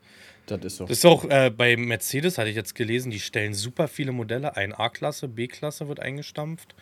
[0.48, 0.86] Das ist so.
[0.86, 4.56] Das ist auch äh, bei Mercedes, hatte ich jetzt gelesen, die stellen super viele Modelle
[4.56, 4.74] ein.
[4.74, 6.74] A-Klasse, B-Klasse wird eingestampft.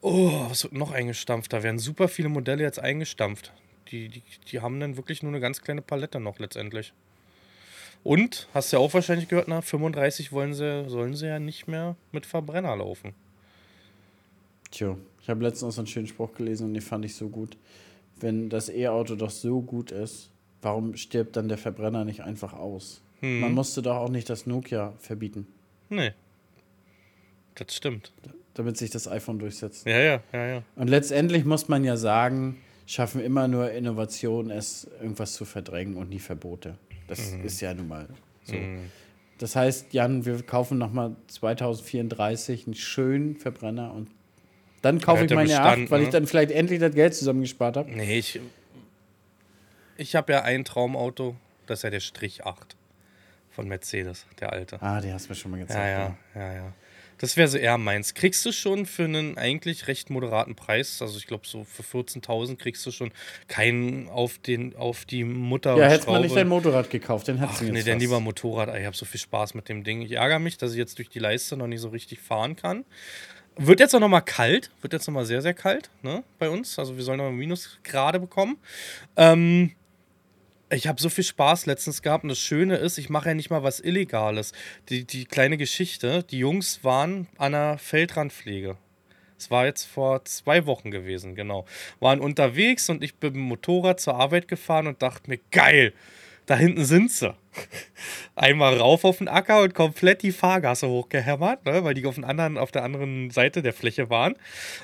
[0.00, 1.52] Oh, was wird noch eingestampft?
[1.52, 3.52] Da werden super viele Modelle jetzt eingestampft.
[3.90, 6.92] Die, die, die haben dann wirklich nur eine ganz kleine Palette noch letztendlich.
[8.02, 11.68] Und, hast du ja auch wahrscheinlich gehört, nach 35 wollen sie, sollen sie ja nicht
[11.68, 13.14] mehr mit Verbrenner laufen.
[14.70, 17.56] Tja, ich habe letztens einen schönen Spruch gelesen und den fand ich so gut.
[18.18, 20.29] Wenn das E-Auto doch so gut ist,
[20.62, 23.02] warum stirbt dann der Verbrenner nicht einfach aus?
[23.20, 23.40] Hm.
[23.40, 25.46] Man musste doch auch nicht das Nokia verbieten,
[25.88, 26.12] Nee.
[27.56, 28.12] Das stimmt.
[28.54, 29.86] damit sich das iPhone durchsetzt.
[29.86, 30.62] Ja, ja, ja, ja.
[30.76, 36.10] Und letztendlich muss man ja sagen, schaffen immer nur Innovationen es, irgendwas zu verdrängen und
[36.10, 36.76] nie Verbote.
[37.06, 37.44] Das Mhm.
[37.44, 38.08] ist ja nun mal
[38.44, 38.54] so.
[39.38, 44.08] Das heißt, Jan, wir kaufen nochmal 2034 einen schönen Verbrenner und
[44.82, 46.06] dann kaufe ich meine Bestand, 8, weil ne?
[46.06, 47.90] ich dann vielleicht endlich das Geld zusammengespart habe.
[47.90, 48.40] Nee, ich.
[50.00, 51.36] Ich habe ja ein Traumauto,
[51.66, 52.74] das ist ja der Strich 8
[53.50, 54.80] von Mercedes, der alte.
[54.80, 55.78] Ah, die hast du mir schon mal gezeigt.
[55.78, 56.72] Ja, ja, ja, ja.
[57.18, 58.14] Das wäre so eher meins.
[58.14, 62.56] Kriegst du schon für einen eigentlich recht moderaten Preis, also ich glaube so für 14.000
[62.56, 63.12] kriegst du schon
[63.46, 65.76] keinen auf, den, auf die Mutter.
[65.76, 68.00] Ja, hättest man nicht dein Motorrad gekauft, dann hättest du jetzt nee, was.
[68.00, 68.74] lieber Motorrad.
[68.78, 70.00] Ich habe so viel Spaß mit dem Ding.
[70.00, 72.86] Ich ärgere mich, dass ich jetzt durch die Leiste noch nicht so richtig fahren kann.
[73.56, 74.70] Wird jetzt auch noch mal kalt.
[74.80, 76.78] Wird jetzt noch mal sehr, sehr kalt ne, bei uns.
[76.78, 78.56] Also wir sollen noch Minusgrade bekommen.
[79.18, 79.72] Ähm,
[80.72, 83.50] ich habe so viel Spaß letztens gehabt und das Schöne ist, ich mache ja nicht
[83.50, 84.52] mal was Illegales.
[84.88, 88.76] Die, die kleine Geschichte, die Jungs waren an einer Feldrandpflege.
[89.36, 91.64] Es war jetzt vor zwei Wochen gewesen, genau.
[91.98, 95.92] Waren unterwegs und ich bin mit dem Motorrad zur Arbeit gefahren und dachte mir, geil,
[96.46, 97.34] da hinten sind sie.
[98.36, 102.24] Einmal rauf auf den Acker und komplett die Fahrgasse hochgehämmert, ne, weil die auf, den
[102.24, 104.34] anderen, auf der anderen Seite der Fläche waren.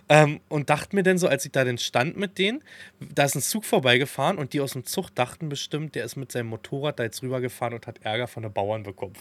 [0.09, 2.63] Ähm, und dachte mir dann so, als ich da denn stand mit denen,
[3.01, 6.33] da ist ein Zug vorbeigefahren und die aus dem Zug dachten bestimmt, der ist mit
[6.33, 9.15] seinem Motorrad da jetzt rübergefahren und hat Ärger von den Bauern bekommen.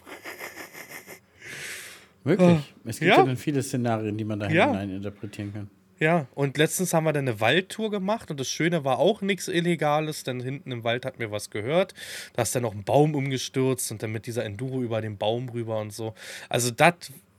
[2.24, 2.74] Wirklich.
[2.86, 3.18] Es gibt Ja.
[3.20, 4.68] ja, dann viele Szenarien, die man da Ja.
[4.68, 5.70] hinein interpretieren kann.
[5.98, 9.48] Ja, und letztens haben wir dann eine Waldtour gemacht und das Schöne war auch nichts
[9.48, 11.94] Illegales, denn hinten im Wald hat mir was gehört.
[12.34, 15.48] Da ist dann noch ein Baum umgestürzt und dann mit dieser Enduro über den Baum
[15.48, 16.14] rüber und so.
[16.50, 16.96] Also das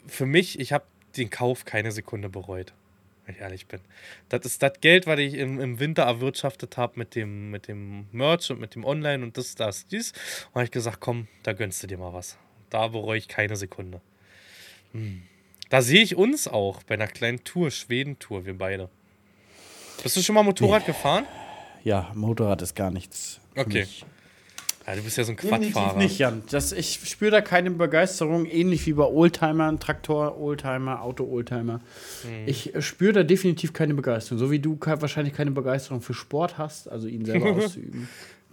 [0.07, 0.87] für mich, ich habe
[1.19, 2.73] den Kauf keine Sekunde bereut,
[3.27, 3.81] wenn ich ehrlich bin.
[4.31, 8.07] Das ist das Geld, was ich im, im Winter erwirtschaftet habe mit dem, mit dem
[8.13, 10.13] Merch und mit dem Online und das, das, dies.
[10.49, 12.39] Und habe ich gesagt, komm, da gönnst du dir mal was.
[12.71, 14.01] Da bereue ich keine Sekunde.
[15.69, 18.89] Da sehe ich uns auch bei einer kleinen Tour, Schweden-Tour, wir beide.
[20.03, 21.25] Bist du schon mal Motorrad gefahren?
[21.83, 23.41] Ja, Motorrad ist gar nichts.
[23.55, 23.81] für Okay.
[23.81, 24.05] mich.
[24.87, 25.99] Ja, du bist ja so ein Definitiv Quadfahrer.
[25.99, 26.43] nicht, Jan.
[26.51, 31.81] Das, ich spüre da keine Begeisterung, ähnlich wie bei Oldtimern, Traktor, Oldtimer, Auto-Oldtimer.
[32.47, 34.39] Ich äh, spüre da definitiv keine Begeisterung.
[34.39, 38.09] So wie du wahrscheinlich keine Begeisterung für Sport hast, also ihn selber auszuüben.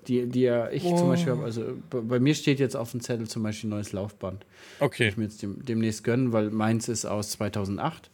[0.07, 3.27] Die, die ja ich zum Beispiel habe, also bei, mir steht jetzt auf dem Zettel
[3.27, 4.45] zum Beispiel ein neues Laufband.
[4.79, 5.07] Okay.
[5.09, 8.09] ich mir jetzt dem, demnächst gönnen, weil meins ist aus 2008.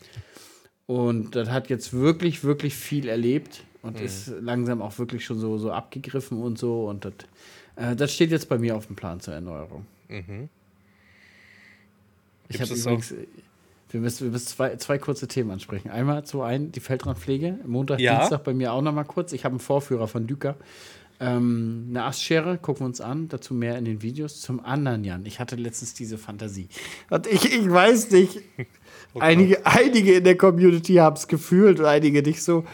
[0.86, 5.58] Und das hat jetzt wirklich, wirklich viel erlebt und ist langsam auch wirklich schon so,
[5.58, 6.88] so abgegriffen und so.
[6.88, 7.14] Und das,
[7.76, 9.86] äh, das steht jetzt bei mir auf dem Plan zur Erneuerung.
[12.50, 13.14] Ich Gibt's habe übrigens,
[13.92, 15.90] Wir müssen, wir müssen zwei, zwei kurze Themen ansprechen.
[15.90, 17.60] Einmal zu ein, die Feldrandpflege.
[17.66, 18.20] Montag, Ja.
[18.20, 19.34] Dienstag bei mir auch noch mal kurz.
[19.34, 20.56] Ich habe einen Vorführer von Düker.
[21.22, 23.28] Ähm, eine Astschere, gucken wir uns an.
[23.28, 24.42] Dazu mehr in den Videos.
[24.42, 26.70] Zum anderen, Jan, ich hatte letztens diese Fantasie.
[27.30, 28.40] Ich, ich weiß nicht,
[29.20, 32.66] einige, einige in der Community haben es gefühlt und einige nicht so.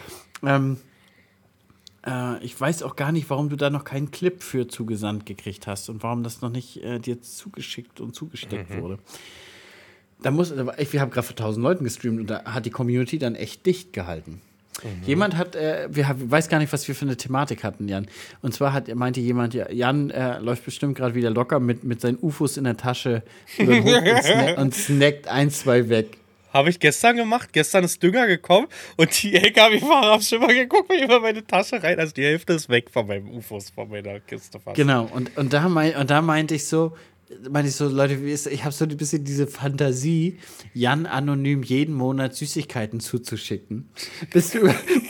[0.44, 0.76] Ähm,
[2.06, 5.66] äh, ich weiß auch gar nicht, warum du da noch keinen Clip für zugesandt gekriegt
[5.66, 8.98] hast und warum das noch nicht äh, dir zugeschickt und zugesteckt wurde.
[10.22, 13.34] Da muss, wir haben gerade vor 1000 Leuten gestreamt und da hat die Community dann
[13.34, 14.40] echt dicht gehalten.
[15.04, 18.06] Jemand hat, äh, wir haben, weiß gar nicht, was wir für eine Thematik hatten, Jan.
[18.42, 22.00] Und zwar hat, meinte jemand, ja, Jan äh, läuft bestimmt gerade wieder locker mit, mit
[22.00, 23.22] seinen UFOs in der Tasche
[23.58, 26.18] und, snack, und snackt ein, zwei weg.
[26.52, 27.52] Habe ich gestern gemacht.
[27.52, 28.66] Gestern ist Dünger gekommen
[28.96, 31.98] und die LKW-Fahrer haben schon mal geguckt, mir über meine Tasche rein.
[31.98, 34.76] Also die Hälfte ist weg von meinem UFOs, von meiner Kiste fast.
[34.76, 36.96] Genau, und, und, da, mein, und da meinte ich so,
[37.48, 40.38] meinte ich so, Leute, wie ist, ich habe so ein bisschen diese Fantasie,
[40.74, 43.88] Jan anonym jeden Monat Süßigkeiten zuzuschicken.
[44.32, 44.60] Bis, du,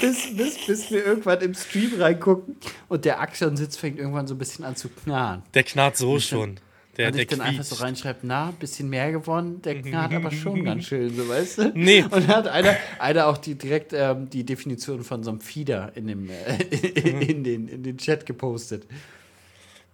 [0.00, 2.56] bis, bis, bis wir irgendwann im Stream reingucken
[2.88, 5.42] und der Action-Sitz fängt irgendwann so ein bisschen an zu knarren.
[5.54, 6.58] Der knarrt so schon.
[6.96, 7.82] Der, und der ich dann einfach so quietscht.
[7.82, 11.72] reinschreibe, na, bisschen mehr geworden, der knarrt aber schon ganz schön, so weißt du?
[11.74, 12.02] Nee.
[12.02, 15.92] Und da hat einer, einer auch die, direkt ähm, die Definition von so einem Fieder
[15.94, 16.62] in, dem, äh,
[16.98, 18.86] in, den, in den Chat gepostet.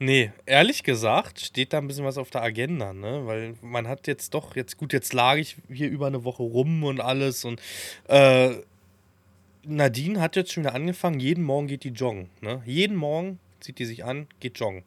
[0.04, 3.24] Nee, ehrlich gesagt steht da ein bisschen was auf der Agenda, ne?
[3.24, 6.82] Weil man hat jetzt doch, jetzt gut, jetzt lag ich hier über eine Woche rum
[6.82, 7.62] und alles und
[8.08, 8.50] äh,
[9.64, 12.62] Nadine hat jetzt schon wieder angefangen, jeden Morgen geht die joggen, ne?
[12.66, 14.84] Jeden Morgen zieht die sich an, geht joggen.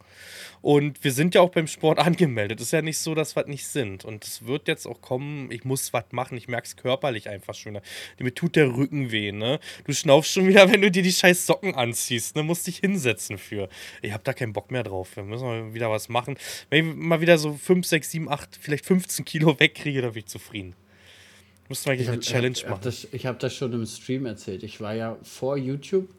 [0.61, 2.61] Und wir sind ja auch beim Sport angemeldet.
[2.61, 4.05] Ist ja nicht so, dass wir es nicht sind.
[4.05, 6.38] Und es wird jetzt auch kommen, ich muss was machen.
[6.38, 7.80] Ich merke es körperlich einfach schon.
[8.19, 9.59] Mir tut der Rücken weh, ne?
[9.86, 12.43] Du schnaufst schon wieder, wenn du dir die scheiß Socken anziehst, ne?
[12.43, 13.69] Musst dich hinsetzen für.
[14.01, 15.15] Ich habe da keinen Bock mehr drauf.
[15.15, 16.38] Wir müssen mal wieder was machen.
[16.69, 20.19] Wenn ich mal wieder so 5, 6, 7, 8, vielleicht 15 Kilo wegkriege, dann bin
[20.19, 20.76] ich zufrieden.
[21.67, 22.82] Musst du eigentlich eine Challenge hab, machen.
[22.84, 24.63] das, ich habe das schon im Stream erzählt.
[24.63, 26.09] Ich war ja vor YouTube,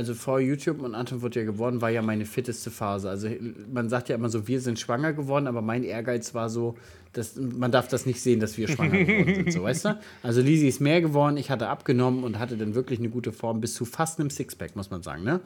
[0.00, 3.10] also vor YouTube und Anton wird ja geworden, war ja meine fitteste Phase.
[3.10, 3.28] Also
[3.70, 6.78] man sagt ja immer so, wir sind schwanger geworden, aber mein Ehrgeiz war so,
[7.12, 10.00] dass, man darf das nicht sehen, dass wir schwanger geworden sind, so weißt du?
[10.22, 13.60] Also Lisi ist mehr geworden, ich hatte abgenommen und hatte dann wirklich eine gute Form
[13.60, 15.40] bis zu fast einem Sixpack, muss man sagen, ne?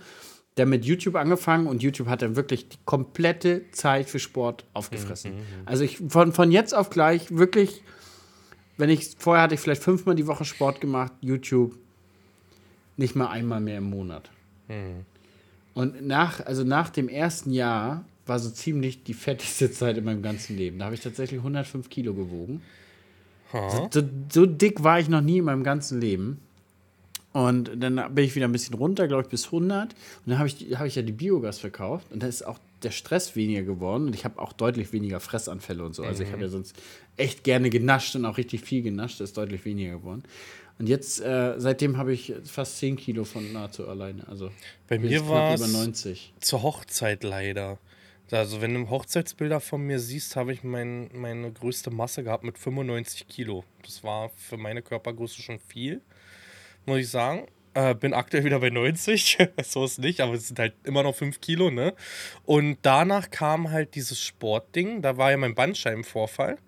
[0.57, 5.33] Der mit YouTube angefangen und YouTube hat dann wirklich die komplette Zeit für Sport aufgefressen.
[5.65, 7.83] Also ich von, von jetzt auf gleich wirklich
[8.77, 11.77] wenn ich vorher hatte ich vielleicht fünfmal die Woche Sport gemacht, YouTube
[12.97, 14.31] nicht mal einmal mehr im Monat.
[15.75, 20.23] Und nach, also nach dem ersten Jahr war so ziemlich die fettigste Zeit in meinem
[20.23, 20.79] ganzen Leben.
[20.79, 22.63] Da habe ich tatsächlich 105 Kilo gewogen.
[23.53, 23.89] Ha.
[23.91, 24.03] So,
[24.33, 26.41] so dick war ich noch nie in meinem ganzen Leben.
[27.33, 29.93] Und dann bin ich wieder ein bisschen runter, glaube ich, bis 100.
[29.93, 32.07] Und dann habe ich, hab ich ja die Biogas verkauft.
[32.13, 34.07] Und da ist auch der Stress weniger geworden.
[34.07, 36.05] Und ich habe auch deutlich weniger Fressanfälle und so.
[36.05, 36.77] Also ich habe ja sonst
[37.17, 39.21] echt gerne genascht und auch richtig viel genascht.
[39.21, 40.23] Das ist deutlich weniger geworden.
[40.79, 44.27] Und jetzt, äh, seitdem habe ich fast 10 Kilo von nahezu alleine.
[44.29, 44.51] Also
[44.89, 46.35] Bei mir war es 90.
[46.41, 47.79] zur Hochzeit leider.
[48.31, 52.59] Also wenn du Hochzeitsbilder von mir siehst, habe ich mein, meine größte Masse gehabt mit
[52.59, 53.65] 95 Kilo.
[53.83, 56.01] Das war für meine Körpergröße schon viel,
[56.87, 57.47] muss ich sagen.
[57.75, 61.15] Äh, bin aktuell wieder bei 90, so ist nicht, aber es sind halt immer noch
[61.15, 61.93] 5 Kilo, ne?
[62.45, 66.59] Und danach kam halt dieses Sportding, da war ja mein Bandscheibenvorfall.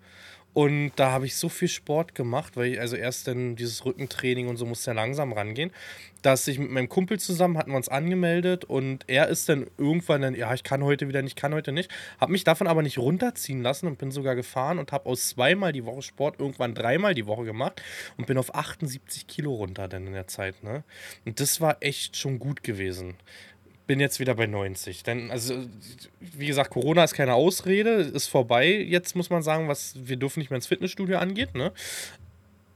[0.53, 4.47] Und da habe ich so viel Sport gemacht, weil ich also erst dann dieses Rückentraining
[4.47, 5.71] und so musste ja langsam rangehen,
[6.23, 10.23] dass ich mit meinem Kumpel zusammen hatten wir uns angemeldet und er ist dann irgendwann
[10.23, 12.97] dann, ja, ich kann heute wieder nicht, kann heute nicht, habe mich davon aber nicht
[12.97, 17.13] runterziehen lassen und bin sogar gefahren und habe aus zweimal die Woche Sport irgendwann dreimal
[17.13, 17.81] die Woche gemacht
[18.17, 20.83] und bin auf 78 Kilo runter dann in der Zeit, ne?
[21.25, 23.15] Und das war echt schon gut gewesen
[23.87, 25.03] bin jetzt wieder bei 90.
[25.03, 25.55] Denn, also,
[26.19, 28.69] wie gesagt, Corona ist keine Ausrede, ist vorbei.
[28.69, 31.71] Jetzt muss man sagen, was wir dürfen nicht mehr ins Fitnessstudio angeht, ne?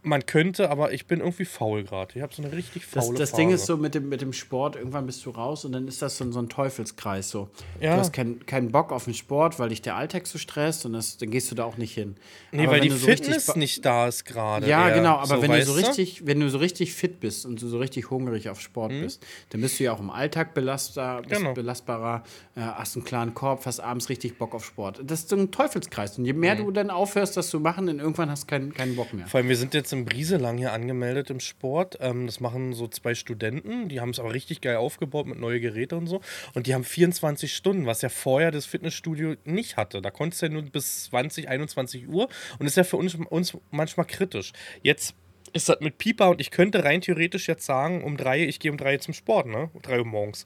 [0.03, 2.13] Man könnte, aber ich bin irgendwie faul gerade.
[2.15, 3.41] Ich habe so eine richtig Das, faule das Phase.
[3.41, 6.01] Ding ist so mit dem, mit dem Sport, irgendwann bist du raus und dann ist
[6.01, 7.29] das so, so ein Teufelskreis.
[7.29, 7.49] So.
[7.79, 7.93] Ja.
[7.93, 10.93] Du hast keinen keinen Bock auf den Sport, weil dich der Alltag so stresst und
[10.93, 12.15] das, dann gehst du da auch nicht hin.
[12.51, 14.67] Nee, Aber weil die so Fitness nicht da ist gerade.
[14.67, 14.95] Ja, eher.
[14.95, 17.77] genau, aber wenn du so richtig, wenn du so richtig fit bist und du so
[17.77, 21.27] richtig hungrig auf Sport bist, dann bist du ja auch im Alltag belastbar, Mhm.
[21.27, 21.53] Genau.
[21.53, 22.23] belastbarer,
[22.55, 24.99] äh, hast einen klaren Korb, hast abends richtig Bock auf Sport.
[25.05, 26.17] Das ist so ein Teufelskreis.
[26.17, 26.65] Und je mehr Mhm.
[26.65, 29.27] du dann aufhörst, das zu machen, dann irgendwann hast du keinen, keinen Bock mehr.
[29.27, 31.97] Vor allem, wir sind jetzt in Brieselang hier angemeldet im Sport.
[32.01, 33.89] Ähm, das machen so zwei Studenten.
[33.89, 36.21] Die haben es aber richtig geil aufgebaut mit neue Geräte und so.
[36.53, 40.01] Und die haben 24 Stunden, was ja vorher das Fitnessstudio nicht hatte.
[40.01, 42.29] Da konntest du ja nur bis 20, 21 Uhr.
[42.59, 44.53] Und ist ja für uns, uns manchmal kritisch.
[44.81, 45.15] Jetzt
[45.53, 48.71] ist das mit Pieper und ich könnte rein theoretisch jetzt sagen, um drei, ich gehe
[48.71, 49.69] um drei zum Sport, ne?
[49.73, 50.45] Um drei Uhr morgens.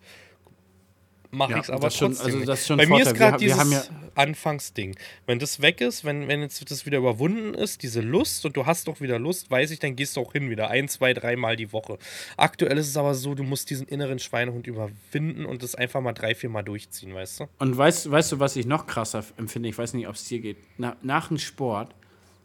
[1.31, 2.33] Mache Ja, ich es aber das schon- trotzdem.
[2.35, 4.95] also das ist schon Bei mir ist gerade dieses Anfangsding.
[5.25, 8.65] Wenn das weg ist, wenn, wenn jetzt das wieder überwunden ist, diese Lust und du
[8.65, 10.69] hast doch wieder Lust, weiß ich, dann gehst du auch hin wieder.
[10.69, 11.97] Ein, zwei, dreimal die Woche.
[12.37, 16.13] Aktuell ist es aber so, du musst diesen inneren Schweinehund überwinden und das einfach mal
[16.13, 17.47] drei, vier Mal durchziehen, weißt du?
[17.59, 19.69] Und weißt, weißt du, was ich noch krasser empfinde?
[19.69, 20.57] Ich weiß nicht, ob es dir geht.
[20.77, 21.93] Na, nach dem Sport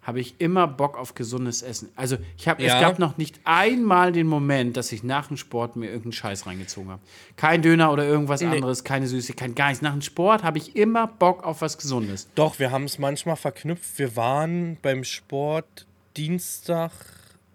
[0.03, 1.91] habe ich immer Bock auf gesundes Essen.
[1.95, 2.75] Also ich habe, Ja.
[2.77, 6.47] es gab noch nicht einmal den Moment, dass ich nach dem Sport mir irgendeinen Scheiß
[6.47, 7.03] reingezogen habe.
[7.37, 9.83] Kein Döner oder irgendwas anderes, keine Süßigkeit, gar nichts.
[9.83, 12.29] Nach dem Sport habe ich immer Bock auf was Gesundes.
[12.35, 13.99] Doch, wir haben es manchmal verknüpft.
[13.99, 15.87] Wir waren beim Sport
[16.17, 16.93] Dienstag,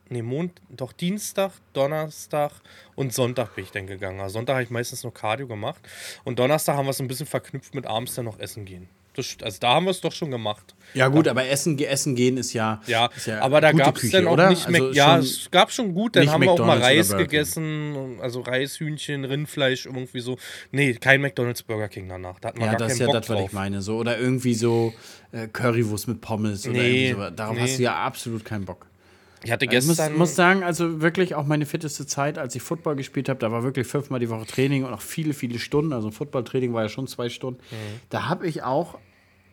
[0.09, 2.51] nee, Mond, doch Dienstag, Donnerstag
[2.95, 4.19] und Sonntag bin ich dann gegangen.
[4.19, 5.81] Also Sonntag habe ich meistens nur Cardio gemacht
[6.23, 8.87] und Donnerstag haben wir es ein bisschen verknüpft mit abends dann noch essen gehen.
[9.17, 10.75] Das, also da haben wir es doch schon gemacht.
[10.93, 14.11] Ja gut, aber Essen, essen gehen ist ja, Ja, ist ja aber da gab es
[14.11, 14.49] dann auch oder?
[14.49, 16.15] nicht Also ja, es gab schon gut.
[16.15, 20.37] Dann haben wir auch mal McDonald's oder Reis gegessen, also Reis, Hühnchen, Rindfleisch, irgendwie so.
[20.71, 22.39] Nee, kein McDonalds Burger King danach.
[22.39, 23.47] Da Ja, das ist ja Bock das, was drauf.
[23.47, 23.81] ich meine.
[23.81, 24.93] So, oder irgendwie so
[25.31, 27.29] äh, Currywurst mit Pommes oder Nee, irgendwie so.
[27.31, 27.61] Darauf nee.
[27.61, 28.87] hast du ja absolut keinen Bock.
[29.43, 30.17] Ich hatte Ich muss, gestern.
[30.17, 33.63] muss sagen, also wirklich auch meine fitteste Zeit, als ich Football gespielt habe, da war
[33.63, 35.93] wirklich fünfmal die Woche Training und auch viele, viele Stunden.
[35.93, 37.59] Also Footballtraining war ja schon zwei Stunden.
[37.71, 37.99] Mhm.
[38.09, 38.97] Da habe ich auch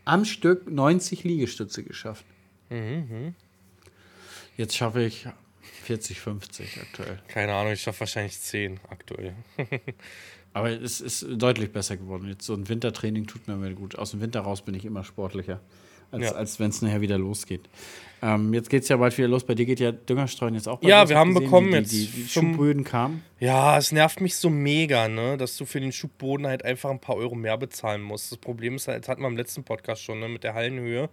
[0.05, 2.25] am Stück 90 Liegestütze geschafft.
[2.71, 3.35] Mhm,
[4.57, 5.27] Jetzt schaffe ich
[5.85, 7.19] 40, 50 aktuell.
[7.29, 9.35] keine Ahnung, ich schaffe wahrscheinlich 10 aktuell.
[10.55, 12.29] Aber es ist deutlich besser geworden.
[12.29, 13.97] Jetzt so ein Wintertraining tut mir immer gut.
[13.97, 15.61] Aus dem Winter raus bin ich immer sportlicher,
[16.11, 16.33] als, Ja.
[16.33, 17.69] als wenn es nachher wieder losgeht.
[18.23, 19.45] Ähm, jetzt geht es ja bald wieder los.
[19.45, 21.09] Bei dir geht ja Düngerstreuen jetzt auch bald Ja, los.
[21.11, 23.23] wir Hab haben gesehen, bekommen die, jetzt Die, die zum- Schubböden kamen.
[23.41, 27.01] Ja, es nervt mich so mega, ne, dass du für den Schubboden halt einfach ein
[27.01, 28.31] paar Euro mehr bezahlen musst.
[28.31, 31.11] Das Problem ist halt, das hatten wir im letzten Podcast schon, ne, mit der Hallenhöhe.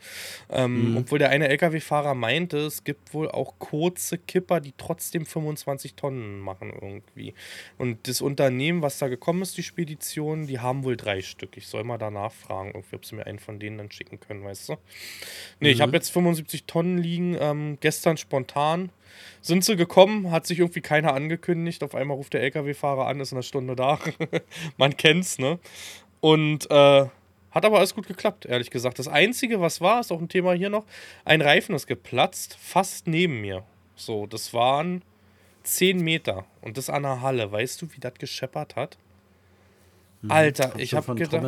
[0.51, 5.95] Ähm, Obwohl der eine LKW-Fahrer meinte, es gibt wohl auch kurze Kipper, die trotzdem 25
[5.95, 7.33] Tonnen machen irgendwie.
[7.79, 11.57] Und das Unternehmen, was da gekommen ist, die Spedition, die haben wohl drei Stück.
[11.57, 14.69] Ich soll mal danach fragen, ob sie mir einen von denen dann schicken können, weißt
[14.69, 14.75] du?
[15.61, 18.89] Nee, ich habe jetzt 75 Tonnen liegen, ähm, gestern spontan.
[19.41, 21.83] Sind sie gekommen, hat sich irgendwie keiner angekündigt.
[21.83, 23.99] Auf einmal ruft der LKW-Fahrer an, ist in einer Stunde da.
[24.77, 25.59] Man kennt's, ne?
[26.21, 27.05] Und äh,
[27.51, 28.99] hat aber alles gut geklappt, ehrlich gesagt.
[28.99, 30.85] Das Einzige, was war, ist auch ein Thema hier noch,
[31.25, 33.63] ein Reifen ist geplatzt, fast neben mir.
[33.95, 35.01] So, das waren
[35.63, 36.45] 10 Meter.
[36.61, 37.51] Und das an der Halle.
[37.51, 38.97] Weißt du, wie das gescheppert hat?
[40.27, 41.41] Alter, ich habe von gedacht.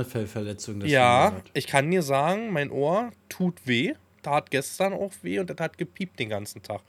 [0.87, 3.93] Ja, ich kann dir sagen, mein Ohr tut weh.
[4.21, 6.81] Tat gestern auch weh und das hat gepiept den ganzen Tag.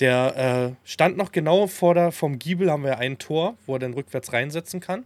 [0.00, 3.78] Der äh, stand noch genau vor der, vom Giebel haben wir ein Tor, wo er
[3.78, 5.04] dann rückwärts reinsetzen kann.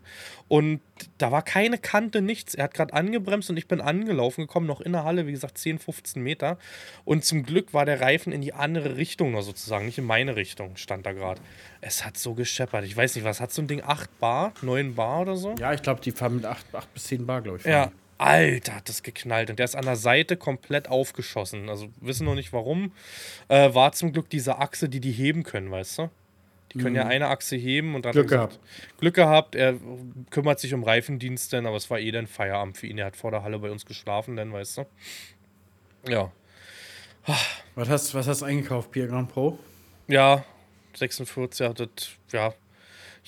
[0.48, 0.80] Und
[1.18, 2.54] da war keine Kante, nichts.
[2.54, 5.58] Er hat gerade angebremst und ich bin angelaufen gekommen, noch in der Halle, wie gesagt,
[5.58, 6.58] 10, 15 Meter.
[7.04, 10.36] Und zum Glück war der Reifen in die andere Richtung noch sozusagen, nicht in meine
[10.36, 11.40] Richtung, stand da gerade.
[11.82, 12.84] Es hat so gescheppert.
[12.84, 13.82] Ich weiß nicht, was hat so ein Ding?
[13.84, 15.54] 8 Bar, 9 Bar oder so?
[15.58, 17.64] Ja, ich glaube, die fahren mit 8, bis 10 Bar, glaube ich.
[17.64, 19.50] fahren Ja, Alter, hat das geknallt.
[19.50, 21.68] Und der ist an der Seite komplett aufgeschossen.
[21.68, 22.92] Also wissen noch nicht warum.
[23.48, 26.10] Äh, war zum Glück diese Achse, die die heben können, weißt du?
[26.72, 28.60] Die können ja eine Achse heben und dann Glück hat gesagt,
[28.98, 29.54] Glück gehabt.
[29.54, 29.76] Er
[30.28, 32.98] kümmert sich um Reifendienst dann, aber es war eh dann Feierabend für ihn.
[32.98, 34.86] Er hat vor der Halle bei uns geschlafen, dann, weißt du?
[36.08, 36.30] Ja.
[37.74, 38.90] Was, hast, was hast du eingekauft?
[38.90, 39.58] Pierre Grand Pro?
[40.08, 40.44] Ja,
[40.94, 41.88] 46 hat das,
[42.32, 42.52] ja.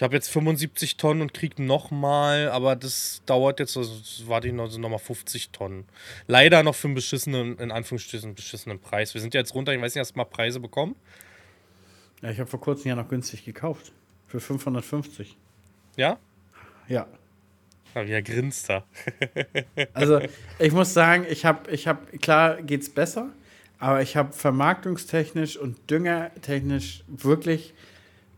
[0.00, 3.92] Ich habe jetzt 75 Tonnen und krieg noch mal, aber das dauert jetzt, also
[4.28, 5.84] warte ich noch, sind noch mal 50 Tonnen.
[6.26, 9.12] Leider noch für einen beschissenen, in Anführungsstrichen, beschissenen Preis.
[9.12, 10.96] Wir sind ja jetzt runter, ich weiß nicht, hast du mal Preise bekommen?
[12.22, 13.92] Ja, ich habe vor kurzem ja noch günstig gekauft.
[14.26, 15.36] Für 550.
[15.98, 16.18] Ja?
[16.88, 17.06] Ja.
[17.94, 18.86] Ja, wie er grinst da.
[19.92, 20.22] Also,
[20.58, 23.28] ich muss sagen, ich habe, ich habe, klar geht's besser,
[23.78, 27.74] aber ich habe vermarktungstechnisch und düngertechnisch wirklich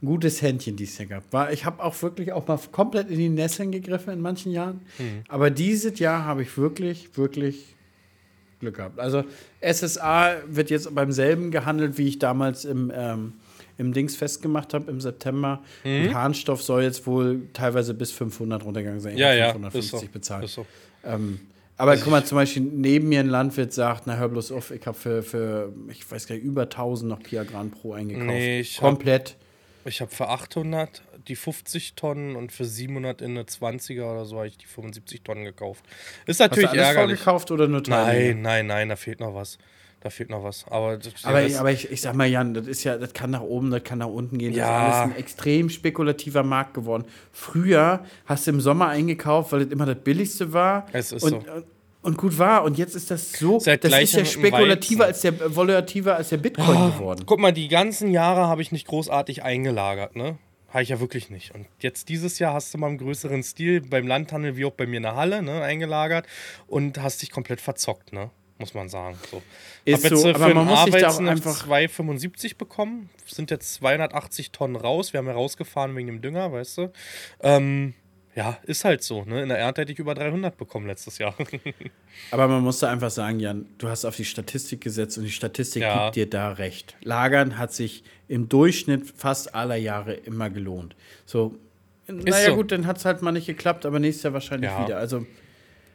[0.02, 1.32] ein gutes Händchen dieses Jahr gehabt.
[1.32, 4.80] War, ich habe auch wirklich auch mal komplett in die Nesseln gegriffen in manchen Jahren,
[5.28, 7.74] aber dieses Jahr habe ich wirklich, wirklich
[8.62, 8.98] Glück gehabt.
[8.98, 9.24] Also,
[9.60, 13.34] SSA wird jetzt beim selben gehandelt, wie ich damals im, ähm,
[13.76, 15.62] im Dings festgemacht habe im September.
[15.84, 19.14] Und Harnstoff soll jetzt wohl teilweise bis 500 runtergegangen sein.
[19.14, 19.52] Ich Ja, ja.
[19.52, 20.48] 550 ist so, bezahlt.
[20.48, 20.66] So.
[21.04, 21.40] Ähm,
[21.76, 24.86] aber guck mal, zum Beispiel neben mir ein Landwirt sagt, na hör bloß auf, ich
[24.86, 28.26] habe für, für, ich weiß gar nicht, über 1000 noch Pia Grand Pro eingekauft.
[28.26, 29.36] Nee, ich Komplett.
[29.84, 34.36] Ich habe für 800 die 50 Tonnen und für 700 in eine 20er oder so
[34.38, 35.84] habe ich die 75 Tonnen gekauft.
[36.26, 37.20] Ist Hast du natürlich alles ärgerlich.
[37.20, 38.34] vorgekauft oder nur Teile?
[38.34, 39.58] Nein, nein, nein, da fehlt noch was.
[40.00, 40.64] Da fehlt noch was.
[40.66, 43.40] Aber, Aber, das- aber ich, ich sag mal, Jan, das ist ja, das kann nach
[43.42, 44.52] oben, das kann nach unten gehen.
[44.52, 44.66] Ja.
[44.86, 47.04] Das ist alles ein extrem spekulativer Markt geworden.
[47.30, 50.86] Früher hast du im Sommer eingekauft, weil das immer das billigste war.
[50.92, 51.52] Es ist und, so.
[51.52, 51.64] und,
[52.02, 52.64] und gut war.
[52.64, 56.28] Und jetzt ist das so, ja das ist ja spekulativer als der, äh, volativer als
[56.28, 57.22] der Bitcoin geworden.
[57.26, 60.38] Guck mal, die ganzen Jahre habe ich nicht großartig eingelagert, ne?
[60.72, 61.54] habe ich ja wirklich nicht.
[61.54, 64.86] Und jetzt dieses Jahr hast du mal im größeren Stil beim Landhandel wie auch bei
[64.86, 66.26] mir in der Halle ne, eingelagert
[66.66, 68.30] und hast dich komplett verzockt, ne?
[68.58, 69.18] Muss man sagen.
[69.30, 69.42] So.
[69.84, 73.10] Ist hab jetzt so, äh, aber für man muss sich da auch einfach- 2,75 bekommen.
[73.26, 75.12] Sind jetzt 280 Tonnen raus.
[75.12, 76.92] Wir haben ja rausgefahren wegen dem Dünger, weißt du.
[77.40, 77.94] Ähm,
[78.34, 79.24] ja, ist halt so.
[79.24, 79.42] Ne?
[79.42, 81.34] In der Ernte hätte ich über 300 bekommen letztes Jahr.
[82.30, 85.30] Aber man muss da einfach sagen, Jan, du hast auf die Statistik gesetzt und die
[85.30, 86.04] Statistik Ja.
[86.04, 86.96] gibt dir da recht.
[87.02, 90.96] Lagern hat sich im Durchschnitt fast aller Jahre immer gelohnt.
[91.26, 91.56] So,
[92.08, 92.56] naja so.
[92.56, 94.84] gut, dann hat es halt mal nicht geklappt, aber nächstes Jahr wahrscheinlich Ja.
[94.84, 94.98] wieder.
[94.98, 95.26] Also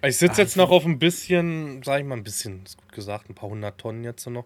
[0.05, 3.29] Ich sitze jetzt noch auf ein bisschen, sag ich mal, ein bisschen, ist gut gesagt,
[3.29, 4.45] ein paar hundert Tonnen jetzt so noch.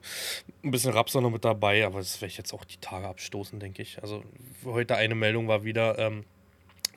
[0.64, 3.60] Ein bisschen Raps noch mit dabei, aber das werde ich jetzt auch die Tage abstoßen,
[3.60, 4.02] denke ich.
[4.02, 4.24] Also
[4.64, 6.24] heute eine Meldung war wieder, ähm,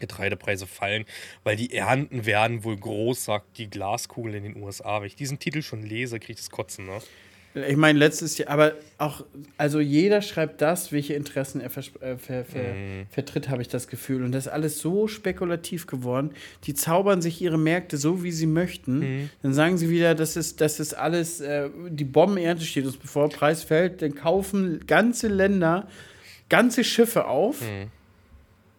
[0.06, 1.04] Getreidepreise fallen,
[1.42, 5.00] weil die Ernten werden wohl groß, sagt die Glaskugel in den USA.
[5.00, 7.00] Wenn ich diesen Titel schon lese, kriege ich das Kotzen, ne?
[7.68, 9.24] Ich meine, letztes Jahr, aber auch,
[9.56, 13.06] also jeder schreibt das, welche Interessen er äh, ver ver Mhm.
[13.10, 14.24] vertritt, habe ich das Gefühl.
[14.24, 16.30] Und das ist alles so spekulativ geworden.
[16.64, 18.98] Die zaubern sich ihre Märkte so, wie sie möchten.
[18.98, 19.30] Mhm.
[19.42, 23.28] Dann sagen sie wieder, das ist, das ist alles, äh, die Bombenernte steht uns bevor,
[23.28, 24.02] Preis fällt.
[24.02, 25.86] Dann kaufen ganze Länder
[26.48, 27.60] ganze Schiffe auf.
[27.60, 27.90] Mhm.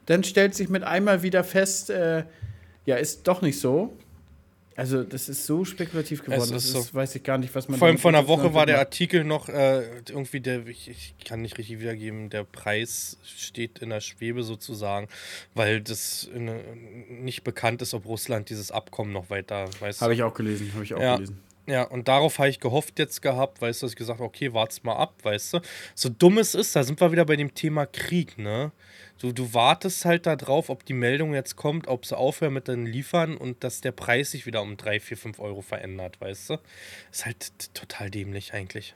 [0.06, 2.24] Dann stellt sich mit einmal wieder fest, äh,
[2.86, 3.98] ja, ist doch nicht so.
[4.78, 6.42] Also, das ist so spekulativ geworden.
[6.42, 6.94] Es Das ist ist, so.
[6.94, 8.78] weiß ich gar nicht, was man Vor allem vor einer Woche war der.
[8.78, 13.90] Artikel noch äh, irgendwie der, ich, ich kann nicht richtig wiedergeben, der Preis steht in
[13.90, 15.08] der Schwebe sozusagen,
[15.54, 20.24] weil das in, nicht bekannt ist, ob Russland dieses Abkommen noch weiter, weißt Habe ich
[20.24, 21.16] auch gelesen, habe ich auch Ja.
[21.16, 21.40] gelesen.
[21.68, 24.54] Ja, und darauf habe ich gehofft jetzt gehabt, weißt du, dass ich gesagt habe, okay,
[24.54, 25.60] wart's mal ab, weißt du.
[25.96, 28.72] So dumm es ist, da sind wir wieder bei dem Thema Krieg, ne?
[29.22, 32.68] Du, du wartest halt da drauf, ob die Meldung jetzt kommt, ob sie aufhören mit
[32.68, 36.50] den Liefern und dass der Preis sich wieder um 3, 4, 5 Euro verändert, weißt
[36.52, 36.58] du.
[37.12, 38.94] Ist halt total dämlich eigentlich.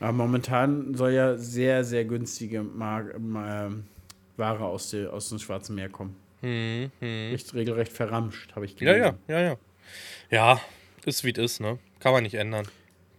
[0.00, 3.84] Aber momentan soll ja sehr, sehr günstige Mar ähm,
[4.36, 6.16] Ware aus, der, aus dem Schwarzen Meer kommen.
[6.40, 7.30] Hm, hm.
[7.32, 9.18] Recht, regelrecht verramscht, habe ich Ja, gelesen.
[9.28, 9.56] ja, ja, ja.
[10.30, 10.60] Ja,
[11.06, 11.78] ist wie es ist, ne?
[12.00, 12.66] Kann man nicht ändern.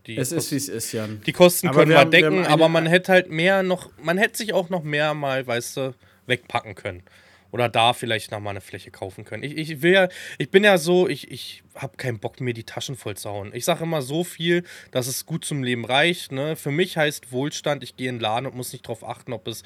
[0.06, 1.22] Die Es ist, Kosten- wie es ist, Jan.
[1.26, 3.64] Die Kosten Aber können wir wir, haben- wir decken, eine- aber man hätte halt mehr
[3.64, 5.94] noch, man hätte sich auch noch mehr mal, weißt du,
[6.30, 7.04] wegpacken können.
[7.52, 9.44] Oder da vielleicht noch mal eine Fläche kaufen können.
[9.44, 12.64] Ich, ich will ja, ich bin ja so, ich, ich habe keinen Bock, mir die
[12.64, 13.52] Taschen voll zu hauen.
[13.54, 16.32] Ich sage immer so viel, dass es gut zum Leben reicht.
[16.32, 16.56] Ne?
[16.56, 19.48] Für mich heißt Wohlstand, ich gehe in den Laden und muss nicht darauf achten, ob
[19.48, 19.64] es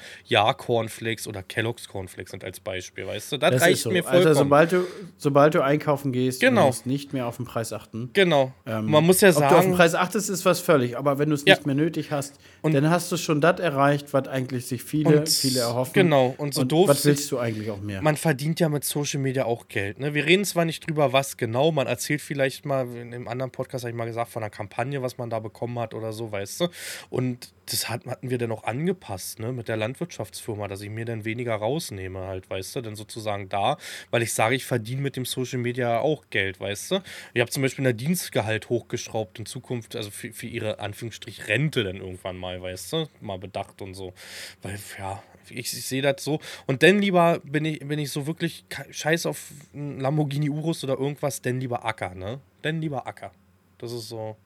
[0.48, 3.36] Ja-Cornflakes oder Kellogg's Cornflakes sind als Beispiel, weißt du?
[3.38, 3.90] Das, Das reicht so.
[3.90, 4.26] mir vollkommen.
[4.26, 4.84] Also, sobald du,
[5.16, 6.62] sobald du einkaufen gehst, Genau.
[6.62, 8.10] du musst nicht mehr auf den Preis achten.
[8.12, 8.52] genau.
[8.66, 10.96] Ähm, man muss ja Ob du auf den sagen, Preis achtest, ist was völlig.
[10.96, 11.54] Aber wenn du es Ja.
[11.54, 15.26] nicht mehr nötig hast, Und- dann hast du schon das erreicht, was eigentlich sich viele,
[15.26, 15.92] viele erhoffen.
[15.94, 16.34] genau.
[16.38, 18.02] Und so und doof Was willst du eigentlich auch mehr?
[18.02, 19.98] man verdient ja mit Social Media auch Geld.
[19.98, 20.14] Ne?
[20.14, 23.84] Wir reden zwar nicht drüber, was genau, man erzählt vielleicht mal, in einem anderen Podcast
[23.84, 26.60] habe ich mal gesagt, von einer Kampagne, was man da bekommen hat oder so, weißt
[26.60, 26.68] du.
[27.08, 31.06] Und das hat, hatten wir dann auch angepasst, ne, mit der Landwirtschaftsfirma, dass ich mir
[31.06, 33.78] dann weniger rausnehme, halt, weißt du, denn sozusagen da,
[34.10, 37.00] weil ich sage, ich verdiene mit dem Social Media auch Geld, weißt du.
[37.32, 41.84] Ich habe zum Beispiel ein Dienstgehalt hochgeschraubt in Zukunft, also für, für ihre Anführungsstrich Rente
[41.84, 44.12] dann irgendwann mal, weißt du, mal bedacht und so.
[44.60, 46.40] Weil, ja, ich, ich sehe das so.
[46.66, 50.98] Und dann lieber bin ich, bin ich so wirklich scheiß auf einen Lamborghini Urus oder
[50.98, 52.40] irgendwas, denn lieber Acker, ne?
[52.62, 53.32] Denn lieber Acker.
[53.78, 54.36] Das ist so,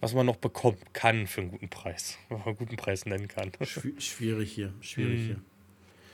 [0.00, 2.18] was man noch bekommen kann für einen guten Preis.
[2.28, 3.50] Wenn man einen guten Preis nennen kann.
[3.62, 5.26] Schwi- Schwierig hier, schwierig Hm.
[5.26, 5.40] hier.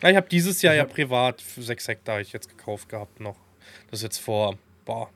[0.03, 3.21] Ja, ich habe dieses Jahr ja privat für sechs Hektar hab ich jetzt gekauft gehabt
[3.21, 3.37] noch.
[3.91, 5.09] Das ist jetzt vor, boah,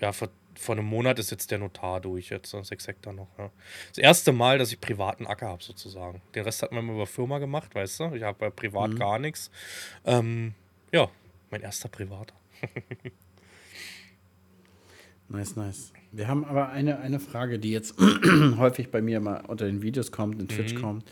[0.00, 0.28] ja, vor,
[0.60, 3.28] vor einem Monat ist jetzt der Notar durch, jetzt äh, sechs Hektar noch.
[3.38, 3.50] Ja.
[3.88, 6.20] Das erste Mal, dass ich privaten Acker habe, sozusagen.
[6.34, 8.14] Den Rest hat man immer über Firma gemacht, weißt du?
[8.14, 9.50] Ich habe bei privat gar nichts.
[10.04, 10.54] Ähm,
[10.92, 11.08] ja,
[11.50, 12.34] mein erster privater.
[15.32, 15.92] Nice, nice.
[16.10, 17.94] Wir haben aber eine, eine Frage, die jetzt
[18.58, 21.04] häufig bei mir mal unter den Videos kommt, in Twitch kommt.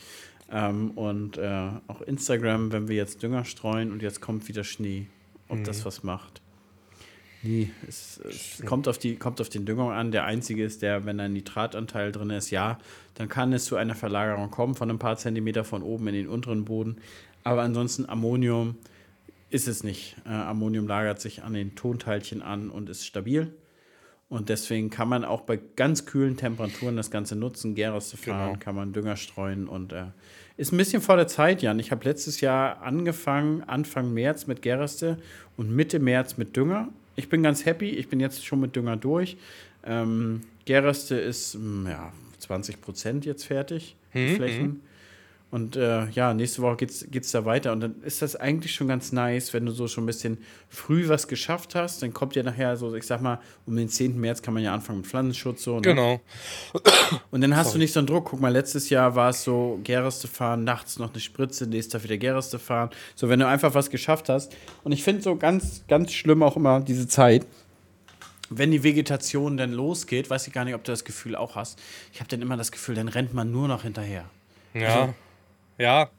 [0.50, 5.06] Ähm, und äh, auch Instagram, wenn wir jetzt Dünger streuen und jetzt kommt wieder Schnee,
[5.46, 6.42] ob das was macht.
[7.42, 10.10] Nee, es, es kommt, auf die, kommt auf den Dünger an.
[10.10, 12.78] Der einzige ist der, wenn ein Nitratanteil drin ist, ja,
[13.14, 16.28] dann kann es zu einer Verlagerung kommen von ein paar Zentimeter von oben in den
[16.28, 16.96] unteren Boden.
[17.44, 18.76] Aber ansonsten Ammonium
[19.50, 20.16] ist es nicht.
[20.26, 23.52] Äh, Ammonium lagert sich an den Tonteilchen an und ist stabil.
[24.28, 28.48] Und deswegen kann man auch bei ganz kühlen Temperaturen das Ganze nutzen, Gäres zu fahren,
[28.54, 28.58] Genau.
[28.62, 30.06] kann man Dünger streuen und äh,
[30.58, 31.78] ist ein bisschen vor der Zeit, Jan.
[31.78, 35.16] Ich habe letztes Jahr angefangen, Anfang März mit Gerste
[35.56, 36.88] und Mitte März mit Dünger.
[37.18, 39.36] Ich bin ganz happy, ich bin jetzt schon mit Dünger durch.
[39.84, 44.80] Ähm, Gerste ist mm, ja, 20 Prozent jetzt fertig, die Mhm, Flächen.
[45.50, 47.72] Und äh, ja, nächste Woche geht's, geht's da weiter.
[47.72, 50.36] Und dann ist das eigentlich schon ganz nice, wenn du so schon ein bisschen
[50.68, 52.02] früh was geschafft hast.
[52.02, 54.20] Dann kommt ja nachher so, ich sag mal, um den 10.
[54.20, 55.76] März kann man ja anfangen mit Pflanzenschutz so.
[55.76, 55.80] Ne?
[55.80, 56.20] Genau.
[57.30, 58.26] Und dann hast du nicht so einen Druck.
[58.26, 62.04] Guck mal, letztes Jahr war es so, Gerste fahren, nachts noch eine Spritze, nächstes Tag
[62.04, 62.90] wieder Gerste fahren.
[63.14, 64.54] So, wenn du einfach was geschafft hast.
[64.84, 67.46] Und ich finde so ganz, ganz schlimm auch immer diese Zeit,
[68.50, 71.78] wenn die Vegetation dann losgeht, weiß ich gar nicht, ob du das Gefühl auch hast.
[72.12, 74.26] Ich habe dann immer das Gefühl, dann rennt man nur noch hinterher.
[74.74, 74.88] Ja.
[75.04, 75.14] Also-
[75.78, 76.10] ja.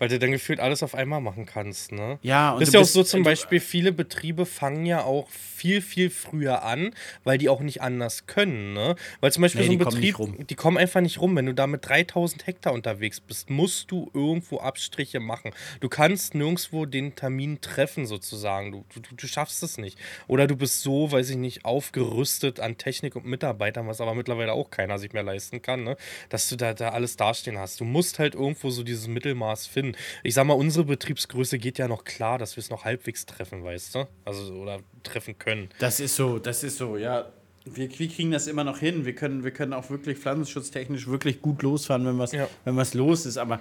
[0.00, 2.18] Weil du dann gefühlt alles auf einmal machen kannst, ne?
[2.22, 5.82] Ja, und Das ist ja auch so zum Beispiel, viele Betriebe fangen ja auch viel,
[5.82, 8.96] viel früher an, weil die auch nicht anders können, ne?
[9.20, 10.46] Weil zum Beispiel Nee, so ein die kommen Betrieb, rum.
[10.48, 11.36] die kommen einfach nicht rum.
[11.36, 15.52] Wenn du da mit 3000 Hektar unterwegs bist, musst du irgendwo Abstriche machen.
[15.80, 18.72] Du kannst nirgendwo den Termin treffen, sozusagen.
[18.72, 19.98] Du, du, du schaffst es nicht.
[20.26, 24.54] Oder du bist so, weiß ich nicht, aufgerüstet an Technik und Mitarbeitern, was aber mittlerweile
[24.54, 25.96] auch keiner sich mehr leisten kann, ne?
[26.30, 27.80] Dass du da, da alles dastehen hast.
[27.80, 29.89] Du musst halt irgendwo so dieses Mittelmaß finden.
[30.22, 33.64] Ich sag mal, unsere Betriebsgröße geht ja noch klar, dass wir es noch halbwegs treffen,
[33.64, 34.08] weißt du?
[34.24, 35.68] Also, oder treffen können.
[35.78, 37.30] Das ist so, das ist so, ja.
[37.66, 39.04] Wir, wir kriegen das immer noch hin.
[39.04, 42.48] Wir können, wir können auch wirklich pflanzenschutztechnisch wirklich gut losfahren, wenn was, Ja.
[42.64, 43.36] wenn was los ist.
[43.36, 43.60] Aber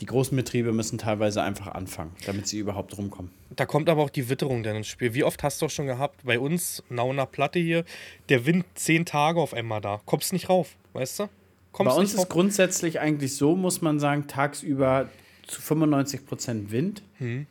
[0.00, 3.32] die großen Betriebe müssen teilweise einfach anfangen, damit sie überhaupt rumkommen.
[3.56, 5.14] Da kommt aber auch die Witterung dann ins Spiel.
[5.14, 7.84] Wie oft hast du auch schon gehabt, bei uns, Nauner Platte hier,
[8.28, 10.00] der Wind zehn Tage auf einmal da.
[10.06, 11.28] Kommst nicht rauf, weißt du?
[11.72, 15.08] Kommst Bei uns ist grundsätzlich eigentlich so, muss man sagen, tagsüber
[15.50, 17.46] zu 95 Prozent Wind Hm.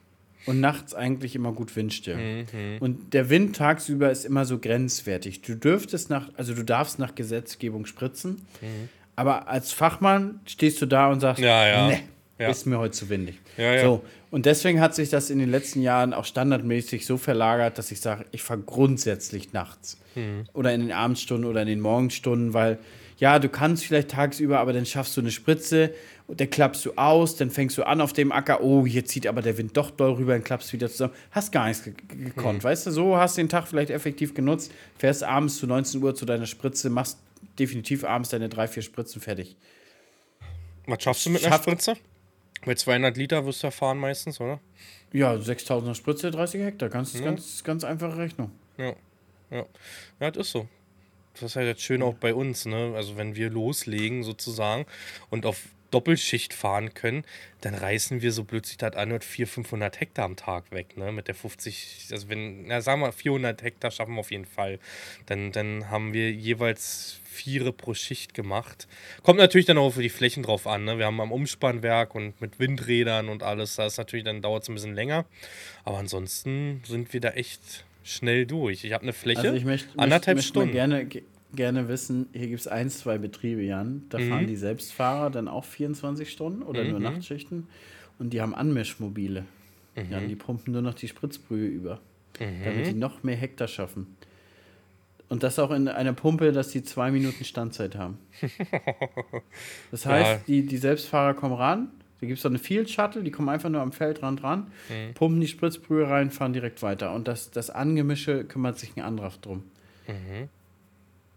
[0.46, 2.46] und nachts eigentlich immer gut Windstill.
[2.80, 5.42] Und der Wind tagsüber ist immer so grenzwertig.
[5.42, 8.42] Du dürftest nach, also du darfst nach Gesetzgebung spritzen,
[9.16, 11.46] aber als Fachmann stehst du da und sagst, Hm.
[11.48, 11.88] Ja, ja.
[11.90, 12.04] nee,
[12.40, 12.50] Ja.
[12.50, 13.38] ist mir heute zu windig.
[13.60, 13.84] Ja, ja.
[13.84, 17.92] So, und deswegen hat sich das in den letzten Jahren auch standardmäßig so verlagert, dass
[17.92, 19.98] ich sage, ich fahre grundsätzlich nachts.
[20.14, 20.46] Hm.
[20.54, 22.80] Oder in den Abendstunden oder in den Morgenstunden, weil
[23.18, 25.94] ja, du kannst vielleicht tagsüber, aber dann schaffst du eine Spritze
[26.28, 29.28] und dann klappst du aus, dann fängst du an auf dem Acker, oh, hier zieht
[29.28, 31.14] aber der Wind doch doll rüber, dann klappst du wieder zusammen.
[31.32, 35.24] Hast gar nichts ge gekonnt, weißt du, so hast den Tag vielleicht effektiv genutzt, fährst
[35.24, 37.18] abends zu 19 Uhr zu deiner Spritze, machst
[37.58, 39.58] definitiv abends deine drei, vier Spritzen fertig.
[40.88, 41.96] Was schaffst du mit einer Schaff- Spritze?
[42.70, 44.60] Bei 200 Liter wirst du ja fahren meistens, oder?
[45.12, 48.52] Ja, 6000er Spritze, 30 Hektar, ganz, ganz, ganz einfache Rechnung.
[48.78, 48.94] Ja.
[49.50, 49.66] Ja.
[50.20, 50.68] Ja, das ist so.
[51.34, 52.94] Das ist halt das Schöne auch bei uns, ne?
[52.96, 54.86] Also wenn wir loslegen sozusagen
[55.32, 57.24] und auf Doppelschicht fahren können,
[57.62, 61.12] dann reißen wir so blöd sich das an 400, 500 Hektar am Tag weg, ne?
[61.12, 64.80] Mit der 50, also wenn, na sagen wir 400 Hektar schaffen wir auf jeden Fall.
[65.26, 68.88] Dann, dann haben wir jeweils Viere pro Schicht gemacht.
[69.24, 70.98] Kommt natürlich dann auch auf die Flächen drauf an, ne?
[70.98, 74.70] Wir haben am Umspannwerk und mit Windrädern und alles, da ist natürlich, dann dauert es
[74.70, 75.26] ein bisschen länger.
[75.84, 78.84] Aber ansonsten sind wir da echt schnell durch.
[78.84, 80.72] Ich habe eine Fläche, Also ich möchte, anderthalb möchte, möchte Stunden.
[80.74, 81.24] gerne, ge-
[81.56, 84.30] gerne wissen, hier gibt es ein, zwei Betriebe, Jan, da Mhm.
[84.30, 87.68] fahren die Selbstfahrer dann auch 24 Stunden oder nur Nachtschichten
[88.20, 89.46] und die haben Anmischmobile.
[89.96, 90.12] Mhm.
[90.12, 92.00] Jan, die pumpen nur noch die Spritzbrühe über,
[92.64, 94.16] damit die noch mehr Hektar schaffen.
[95.28, 98.18] Und das auch in einer Pumpe, dass die zwei Minuten Standzeit haben.
[99.92, 100.44] Das heißt, Ja.
[100.48, 101.90] die, die Selbstfahrer kommen ran,
[102.20, 105.14] da gibt es so eine Field Shuttle, die kommen einfach nur am Feldrand ran, Mhm.
[105.14, 107.14] pumpen die Spritzbrühe rein, fahren direkt weiter.
[107.14, 109.64] Und das, das Angemische kümmert sich ein anderer drum.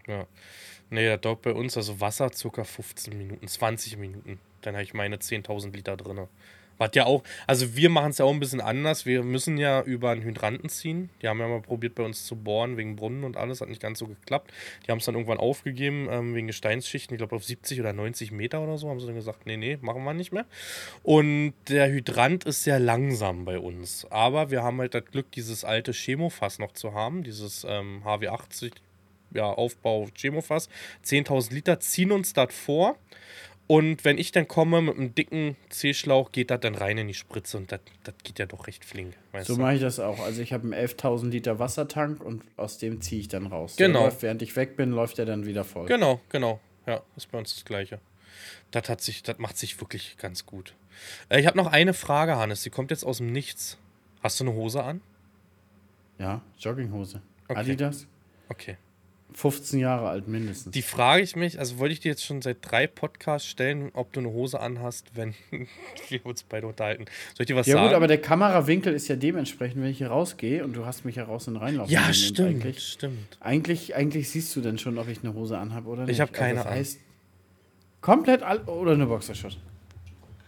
[0.06, 0.26] Ja.
[0.90, 4.38] Nee, das dauert bei uns also Wasser circa 15 Minuten, 20 Minuten.
[4.60, 6.26] Dann habe ich meine 10.000 Liter drin.
[6.78, 9.06] Was ja auch, also wir machen es ja auch ein bisschen anders.
[9.06, 11.10] Wir müssen ja über einen Hydranten ziehen.
[11.20, 13.80] Die haben ja mal probiert bei uns zu bohren wegen Brunnen und alles, hat nicht
[13.80, 14.52] ganz so geklappt.
[14.84, 17.14] Die haben es dann irgendwann aufgegeben ähm, wegen Gesteinsschichten.
[17.14, 19.78] Ich glaube auf 70 oder 90 Meter oder so haben sie dann gesagt, nee, nee,
[19.80, 20.46] machen wir nicht mehr.
[21.02, 24.06] Und der Hydrant ist sehr langsam bei uns.
[24.10, 28.72] Aber wir haben halt das Glück, dieses alte Chemofass noch zu haben, dieses ähm, HW80
[29.34, 30.68] ja, Aufbau Chemofass,
[31.04, 32.96] 10.000 Liter, ziehen uns das vor.
[33.68, 37.14] Und wenn ich dann komme mit einem dicken C-Schlauch, geht das dann rein in die
[37.14, 37.80] Spritze und das
[38.22, 39.14] geht ja doch recht flink.
[39.44, 40.20] So mache ich das auch.
[40.20, 43.76] Also ich habe einen 11.000 Liter Wassertank und aus dem ziehe ich dann raus.
[43.76, 44.00] Genau.
[44.00, 45.86] Der läuft, während ich weg bin, läuft er dann wieder voll.
[45.86, 46.60] Genau, genau.
[46.86, 48.00] Ja, ist bei uns das Gleiche.
[48.72, 50.74] Das, hat sich, das macht sich wirklich ganz gut.
[51.28, 52.62] Äh, ich habe noch eine Frage, Hannes.
[52.62, 53.78] Die kommt jetzt aus dem Nichts.
[54.22, 55.00] Hast du eine Hose an?
[56.18, 57.22] Ja, Jogginghose.
[57.48, 57.58] Okay.
[57.58, 58.06] Adidas.
[58.48, 58.76] Okay.
[59.34, 60.72] 15 Jahre alt mindestens.
[60.72, 64.12] Die frage ich mich, also wollte ich dir jetzt schon seit drei Podcasts stellen, ob
[64.12, 65.34] du eine Hose anhast, wenn
[66.08, 67.04] wir uns beide unterhalten.
[67.34, 67.88] Soll ich dir was ja sagen?
[67.88, 71.16] gut, aber der Kamerawinkel ist ja dementsprechend, wenn ich hier rausgehe und du hast mich
[71.16, 73.38] ja raus und reinlaufen ja, stimmt, Eigentlich, stimmt.
[73.40, 76.12] eigentlich, eigentlich siehst du denn schon, ob ich eine Hose anhabe oder nicht.
[76.14, 76.78] Ich hab keine also das an.
[76.78, 76.98] heißt,
[78.00, 79.58] komplett all oder eine Boxershot.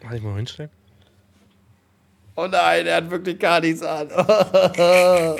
[0.00, 0.70] Kann ich mal hinstellen?
[2.36, 4.08] Oh nein, er hat wirklich gar nichts an.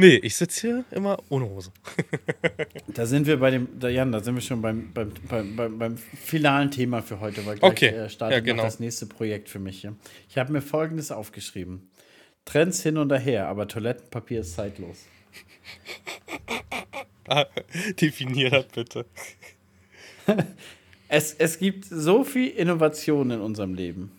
[0.00, 1.72] Nee, ich sitze hier immer ohne Hose.
[2.86, 5.12] Da sind wir bei dem, da, Jan, da sind wir schon beim, beim,
[5.56, 7.88] beim, beim, finalen Thema für heute, weil gleich Okay.
[7.88, 8.62] äh, startet Ja, genau.
[8.62, 9.96] das nächste Projekt für mich hier.
[10.28, 11.90] Ich habe mir folgendes aufgeschrieben.
[12.44, 15.04] Trends hin und her, aber Toilettenpapier ist zeitlos.
[18.00, 19.04] Definier das bitte.
[21.10, 24.12] Es, es gibt so viel Innovation in unserem Leben.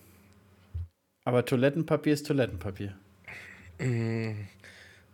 [1.23, 2.97] Aber Toilettenpapier ist Toilettenpapier.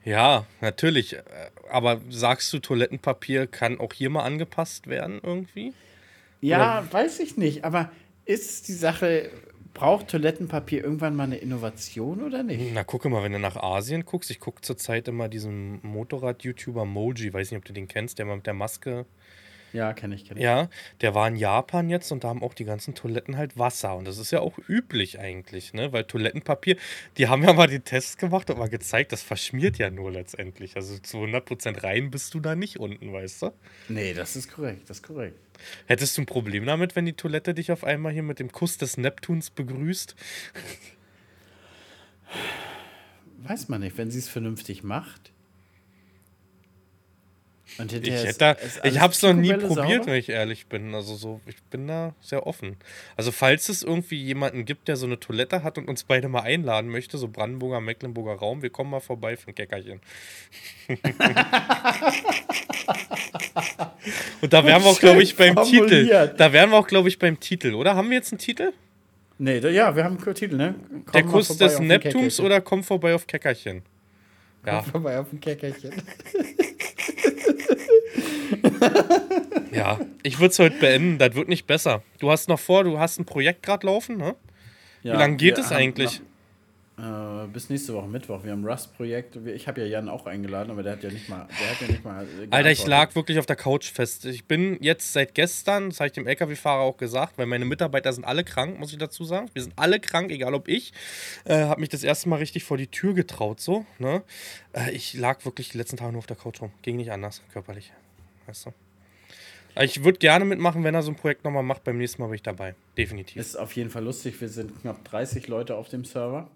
[0.06, 1.18] Ja, natürlich.
[1.18, 1.22] äh,
[1.70, 5.74] Aber sagst du, Toilettenpapier kann auch hier mal angepasst werden irgendwie?
[6.42, 7.92] Ja, weiß ich nicht, aber
[8.26, 9.32] ist die Sache,
[9.74, 12.72] braucht Toilettenpapier irgendwann mal eine Innovation oder nicht?
[12.74, 14.32] Na, gucke mal, wenn du nach Asien guckst.
[14.32, 17.34] Ich gucke zurzeit immer diesen Motorrad-YouTuber Moji.
[17.34, 19.06] Weiß nicht, ob du den kennst, der mal mit der Maske.
[19.76, 20.44] Ja, kenne ich, kenne ich.
[20.46, 20.70] Ja,
[21.02, 23.98] der war in Japan jetzt und da haben auch die ganzen Toiletten halt Wasser.
[23.98, 25.92] Und das ist ja auch üblich eigentlich, ne?
[25.92, 26.78] Weil Toilettenpapier,
[27.18, 30.78] die haben ja mal den Test gemacht und mal gezeigt, das verschmiert ja nur letztendlich.
[30.78, 33.52] Also zu 100% rein bist du da nicht unten, weißt du?
[33.90, 35.38] Nee, das ist korrekt, das ist korrekt.
[35.88, 38.78] Hättest du ein Problem damit, wenn die Toilette dich auf einmal hier mit dem Kuss
[38.78, 40.16] des Neptuns begrüßt?
[43.40, 45.34] Weiß man nicht, wenn sie es vernünftig macht.
[47.78, 50.06] Ich, hätte da, ich habe es noch nie probiert, sauber.
[50.08, 50.96] wenn ich ehrlich bin.
[50.96, 52.78] Also so, ich bin da sehr offen.
[53.18, 56.42] Also falls es irgendwie jemanden gibt, der so eine Toilette hat und uns beide mal
[56.42, 60.00] einladen möchte, so Brandenburger, Mecklenburger Raum, wir kommen mal vorbei für ein Käckerchen.
[64.42, 65.90] und da wären wir auch, glaube ich, beim Titel.
[65.90, 66.40] formuliert.
[66.40, 67.96] Da wären wir auch, glaube ich, beim Titel, oder?
[67.96, 68.72] Haben wir jetzt einen Titel?
[69.38, 70.76] Nee, da, ja, wir haben einen Titel, ne?
[70.90, 73.84] Komm der Kuss des Neptuns oder komm vorbei auf Käckerchen?
[74.66, 75.92] Ja, Komm vorbei auf ein Käckerchen.
[79.72, 80.00] ja.
[80.24, 81.18] Ich würde es heute beenden.
[81.18, 82.02] Das wird nicht besser.
[82.20, 84.36] Du hast noch vor, du hast ein Projekt gerade laufen, ne?
[85.04, 86.20] Ja, Wie lange geht es eigentlich?
[86.20, 86.26] Noch,
[86.98, 88.44] äh, bis nächste Woche Mittwoch.
[88.46, 89.36] Wir haben ein Rust-Projekt.
[89.36, 91.46] Ich habe ja Jan auch eingeladen, aber der hat ja nicht mal.
[91.60, 94.24] Der hat ja nicht mal Alter, ich lag wirklich auf der Couch fest.
[94.26, 98.14] Ich bin jetzt seit gestern, das habe ich dem LKW-Fahrer auch gesagt, weil meine Mitarbeiter
[98.14, 99.50] sind alle krank, muss ich dazu sagen.
[99.54, 100.94] Wir sind alle krank, egal ob ich.
[101.44, 103.86] Äh, habe mich das erste Mal richtig vor die Tür getraut, so.
[104.00, 104.24] Ne?
[104.72, 106.72] Äh, ich lag wirklich die letzten Tage nur auf der Couch rum.
[106.82, 107.92] Ging nicht anders, körperlich.
[108.48, 108.74] Weißt du?
[109.82, 111.84] Ich würde gerne mitmachen, wenn er so ein Projekt nochmal macht.
[111.84, 112.76] Beim nächsten Mal bin ich dabei.
[112.98, 113.36] Definitiv.
[113.36, 114.40] Ist auf jeden Fall lustig.
[114.40, 116.50] Wir sind knapp 30 Leute auf dem Server.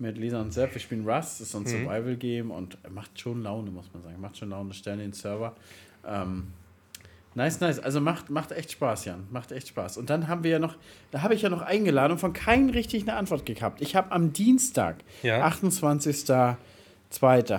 [0.00, 0.74] Mit Lisa und Sepp.
[0.74, 1.40] Wir spielen Rust.
[1.40, 1.84] Das ist so ein Mhm.
[1.86, 4.20] Survival-Game und macht schon Laune, muss man sagen.
[4.20, 4.72] Macht schon Laune.
[4.72, 5.56] Stellen den Server.
[6.06, 6.48] Ähm,
[7.34, 7.80] nice, nice.
[7.80, 9.26] Also macht, macht echt Spaß, Jan.
[9.32, 9.96] Macht echt Spaß.
[9.96, 10.76] Und dann haben wir ja noch,
[11.10, 13.80] da habe ich ja noch eingeladen und von keinem richtig eine Antwort gehabt.
[13.82, 15.44] Ich habe am Dienstag, Ja.
[15.48, 16.56] 28.02.,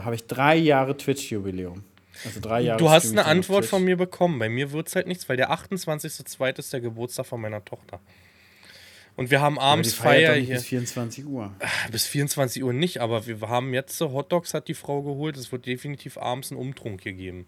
[0.05, 1.83] habe ich drei Jahre Twitch-Jubiläum.
[2.25, 2.79] Also drei Jahre.
[2.79, 4.39] Du hast eine Antwort von mir bekommen.
[4.39, 6.59] Bei mir wird es halt nichts, weil der 28.02.
[6.59, 7.99] ist der Geburtstag von meiner Tochter.
[9.19, 10.55] Und wir haben abends Feier hier.
[10.55, 11.53] Bis 24 Uhr.
[11.91, 15.35] Bis 24 Uhr nicht, aber wir haben jetzt so Hotdogs hat die Frau geholt.
[15.35, 17.45] Es wird definitiv abends einen Umtrunk hier geben.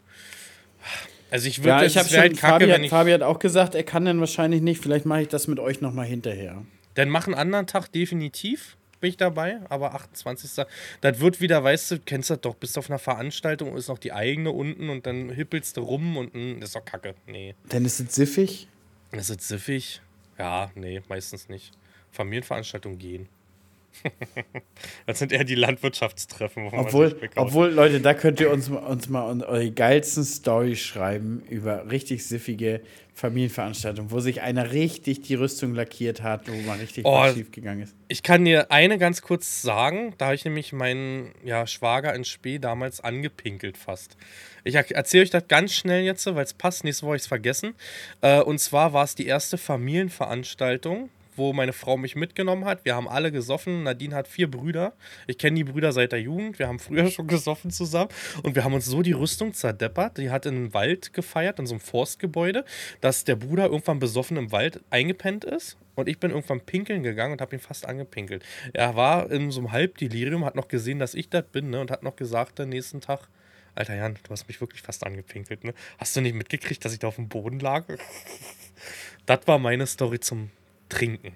[1.30, 2.90] Also ich würde, Ja, ich habe schon, halt kacke, Fabi, hat, ich.
[2.90, 4.84] Fabi hat auch gesagt, er kann dann wahrscheinlich nicht.
[4.84, 6.62] Vielleicht mache ich das mit euch nochmal hinterher.
[6.96, 8.76] Dann mach einen anderen Tag definitiv.
[9.00, 10.66] Bin ich dabei, aber 28.
[11.00, 13.98] Das wird wieder, weißt du, kennst das doch, bist auf einer Veranstaltung und ist noch
[13.98, 17.16] die eigene unten und dann hippelst du rum und mh, das ist doch kacke.
[17.28, 17.56] Nee.
[17.70, 18.68] Dann ist es siffig.
[19.14, 20.02] Ist es siffig?
[20.42, 21.78] Ja, nee, meistens nicht.
[22.10, 23.30] Familienveranstaltungen gehen.
[25.06, 26.66] das sind eher die Landwirtschaftstreffen.
[26.66, 31.44] Wo man Obwohl, obwohl, Leute, da könnt ihr uns, uns mal eure geilsten Storys schreiben
[31.50, 32.82] über richtig siffige
[33.14, 37.84] Familienveranstaltungen, wo sich einer richtig die Rüstung lackiert hat, wo mal richtig Oh, schief gegangen
[37.84, 37.96] ist.
[38.08, 40.14] Ich kann dir eine ganz kurz sagen.
[40.18, 44.18] Da habe ich nämlich meinen ja, Schwager in Spee damals angepinkelt fast.
[44.64, 46.84] Ich er- erzähle euch das ganz schnell jetzt, weil es passt.
[46.84, 47.76] Nächste Woche habe ich es vergessen.
[48.22, 52.86] Äh, und zwar war es die erste Familienveranstaltung, wo meine Frau mich mitgenommen hat.
[52.86, 53.84] Wir haben alle gesoffen.
[53.84, 54.94] Nadine hat vier Brüder.
[55.28, 56.60] Ich kenne die Brüder seit der Jugend.
[56.60, 58.10] Wir haben früher schon gesoffen zusammen.
[58.44, 60.18] Und wir haben uns so die Rüstung zerdeppert.
[60.18, 62.66] Die hat in einem Wald gefeiert, in so einem Forstgebäude,
[63.00, 65.78] dass der Bruder irgendwann besoffen im Wald eingepennt ist.
[65.96, 68.44] Und ich bin irgendwann pinkeln gegangen und habe ihn fast angepinkelt.
[68.74, 71.82] Er war in so einem Halbdelirium, hat noch gesehen, dass ich das bin, ne?
[71.82, 73.28] Und hat noch gesagt, den nächsten Tag,
[73.76, 75.74] Alter Jan, du hast mich wirklich fast angepinkelt, ne?
[75.98, 77.86] Hast du nicht mitgekriegt, dass ich da auf dem Boden lag?
[79.26, 80.50] das war meine Story zum
[80.92, 81.34] Trinken.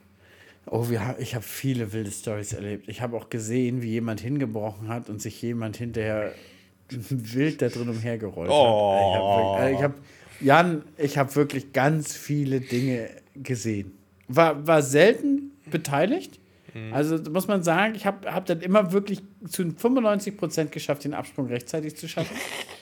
[0.68, 2.88] Oh, wir, ich habe viele wilde Stories erlebt.
[2.88, 6.32] Ich habe auch gesehen, wie jemand hingebrochen hat und sich jemand hinterher
[6.90, 9.58] wild da drin umhergerollt Oh.
[9.60, 9.72] hat.
[9.72, 9.94] Ich habe, ich habe
[10.42, 13.94] Jan, ich habe wirklich ganz viele Dinge gesehen.
[14.28, 16.40] War, war selten beteiligt.
[16.74, 16.94] Mhm.
[16.94, 21.14] Also muss man sagen, ich habe hab dann immer wirklich zu 95 Prozent geschafft, den
[21.14, 22.36] Absprung rechtzeitig zu schaffen.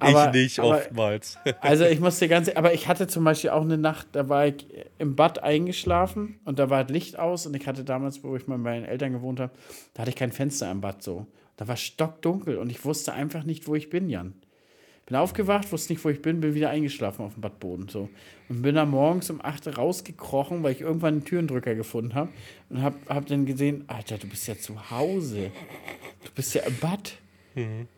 [0.00, 1.38] Aber- ich nicht aber- oftmals.
[1.60, 4.66] Also ich musste ganz, aber ich hatte zum Beispiel auch eine Nacht, da war ich
[4.98, 8.46] im Bad eingeschlafen und da war das Licht aus und ich hatte damals, wo ich
[8.46, 9.52] mal bei meinen Eltern gewohnt habe,
[9.94, 11.26] da hatte ich kein Fenster im Bad so.
[11.56, 14.34] Da war stockdunkel und ich wusste einfach nicht, wo ich bin, Jan.
[15.06, 17.88] Bin aufgewacht, wusste nicht, wo ich bin, bin wieder eingeschlafen auf dem Badboden.
[17.88, 18.08] So.
[18.48, 22.30] Und bin dann morgens um 8 rausgekrochen, weil ich irgendwann einen Türendrücker gefunden habe.
[22.70, 25.50] Und hab, hab dann gesehen, Alter, du bist ja zu Hause.
[26.24, 27.14] Du bist ja im Bad.
[27.56, 27.88] Mhm.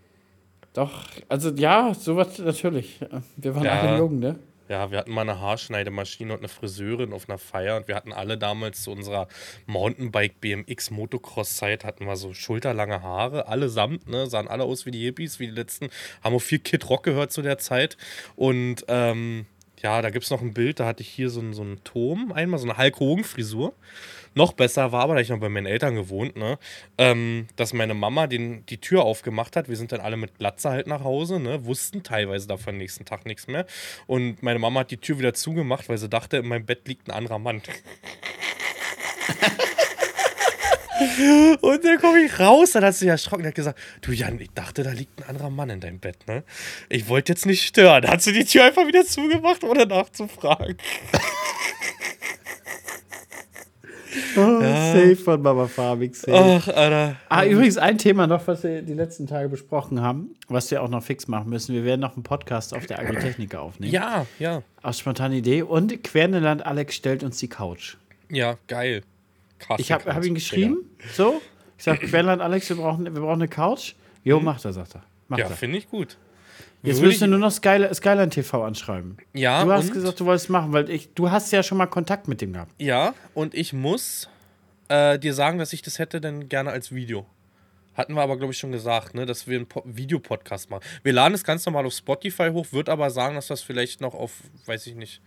[0.75, 3.01] Doch, also ja, sowas natürlich.
[3.37, 3.81] Wir waren Ja.
[3.81, 4.39] alle jung, ne?
[4.69, 8.15] Ja, wir hatten mal eine Haarschneidemaschine und eine Friseurin auf einer Feier und wir hatten
[8.15, 9.29] alle damals zu unserer
[9.67, 14.91] Mountainbike BMX Motocross Zeit hatten wir so schulterlange Haare, allesamt, ne, sahen alle aus wie
[14.91, 15.91] die Hippies, wie die letzten,
[16.23, 17.99] haben auch viel Kid Rock gehört zu der Zeit
[18.37, 19.45] und ähm,
[19.85, 21.85] ja, da gibt es noch ein Bild, da hatte ich hier so einen, so einen
[21.85, 23.75] Turm, einmal so eine Hulk Hogan Frisur.
[24.35, 26.59] Noch besser war aber, da ich noch bei meinen Eltern gewohnt, ne,
[26.97, 29.69] ähm, dass meine Mama den, die Tür aufgemacht hat.
[29.69, 33.27] Wir sind dann alle mit Glatze halt nach Hause, ne, wussten teilweise davon nächsten Tag
[33.27, 33.67] nichts mehr.
[34.07, 37.07] Und meine Mama hat die Tür wieder zugemacht, weil sie dachte, in meinem Bett liegt
[37.09, 37.61] ein anderer Mann.
[41.61, 44.51] Und dann komme ich raus, dann hat sie erschrocken und hat gesagt, du Jan, ich
[44.55, 46.45] dachte, da liegt ein anderer Mann in deinem Bett, ne?
[46.89, 48.03] Ich wollte jetzt nicht stören.
[48.03, 50.77] Da hat sie die Tür einfach wieder zugemacht, ohne nachzufragen.
[54.37, 56.17] Oh, Safe von Mama Fabik.
[56.31, 57.17] Ach, Alter.
[57.29, 60.89] Ah, übrigens ein Thema noch, was wir die letzten Tage besprochen haben, was wir auch
[60.89, 61.75] noch fix machen müssen.
[61.75, 63.93] Wir werden noch einen Podcast auf der Agritechnica aufnehmen.
[63.93, 64.63] Ja, ja.
[64.83, 65.63] Aus spontaner Idee.
[65.63, 67.97] Und Querneland Alex stellt uns die Couch.
[68.31, 69.03] Ja, geil.
[69.67, 69.81] Krass.
[69.81, 70.79] Ich habe hab ihn geschrieben,
[71.15, 71.41] so.
[71.79, 73.95] Ich sag, Querneland Alex, wir brauchen, wir brauchen eine Couch.
[74.23, 75.03] Jo, macht er, sagt er.
[75.29, 76.17] Macht Ja, finde ich gut.
[76.83, 79.17] Jetzt Würde müsst ihr nur noch Skyline, Skyline TV anschreiben.
[79.33, 82.29] Ja, du hast gesagt, du wolltest machen, weil ich, du hast ja schon mal Kontakt
[82.29, 82.73] mit dem gehabt.
[82.79, 84.29] Ja, und ich muss
[84.89, 87.27] äh, dir sagen, dass ich das hätte dann gerne als Video.
[87.95, 90.83] Hatten wir aber, glaube ich, schon gesagt, ne, dass wir einen Po- Videopodcast machen.
[91.03, 94.15] Wir laden es ganz normal auf Spotify hoch, wird aber sagen, dass das vielleicht noch
[94.15, 94.33] auf,
[94.67, 95.23] weiß ich nicht,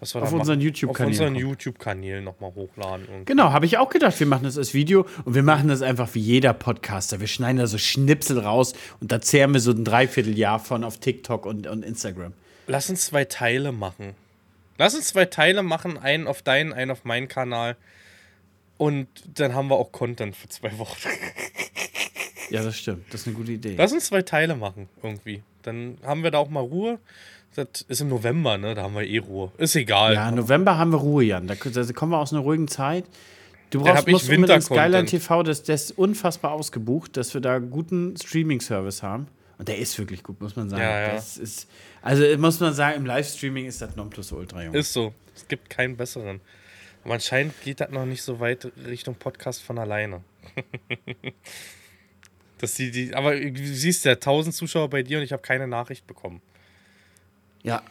[0.00, 1.34] was wir Auf unseren YouTube-Kanälen Auf unseren.
[1.36, 3.06] YouTube-Kanälen nochmal hochladen.
[3.06, 5.82] Und Genau, habe ich auch gedacht, wir machen das als Video und wir machen das
[5.82, 7.20] einfach wie jeder Podcaster.
[7.20, 10.98] Wir schneiden da so Schnipsel raus und da zehren wir so ein Dreivierteljahr von auf
[10.98, 12.32] TikTok und, und Instagram.
[12.66, 14.14] Lass uns zwei Teile machen.
[14.78, 17.76] Lass uns zwei Teile machen, einen auf deinen, einen auf meinen Kanal.
[18.78, 20.96] Und dann haben wir auch Content für zwei Wochen.
[22.48, 23.04] Ja, das stimmt.
[23.12, 23.74] Das ist eine gute Idee.
[23.76, 25.42] Lass uns zwei Teile machen, irgendwie.
[25.62, 26.98] Dann haben wir da auch mal Ruhe.
[27.64, 28.74] Das ist im November, ne?
[28.74, 29.52] Da haben wir eh Ruhe.
[29.58, 30.14] Ist egal.
[30.14, 31.46] Ja, November haben wir Ruhe, Jan.
[31.46, 33.04] Da, da kommen wir aus einer ruhigen Zeit.
[33.70, 34.64] Du brauchst musst unbedingt.
[34.64, 39.28] Skyline TV, das, das ist unfassbar ausgebucht, dass wir da guten Streaming-Service haben.
[39.58, 40.82] Und der ist wirklich gut, muss man sagen.
[40.82, 41.14] Ja, ja.
[41.14, 41.68] Ist,
[42.02, 44.78] also muss man sagen, im Livestreaming ist das Nonplusultra, Junge.
[44.78, 45.12] Ist so.
[45.36, 46.40] Es gibt keinen besseren.
[47.04, 50.22] Aber anscheinend geht das noch nicht so weit Richtung Podcast von alleine.
[52.58, 55.66] Dass die, die, aber du siehst ja, 1000 Zuschauer bei dir und ich habe keine
[55.66, 56.42] Nachricht bekommen.
[57.62, 57.82] Ja.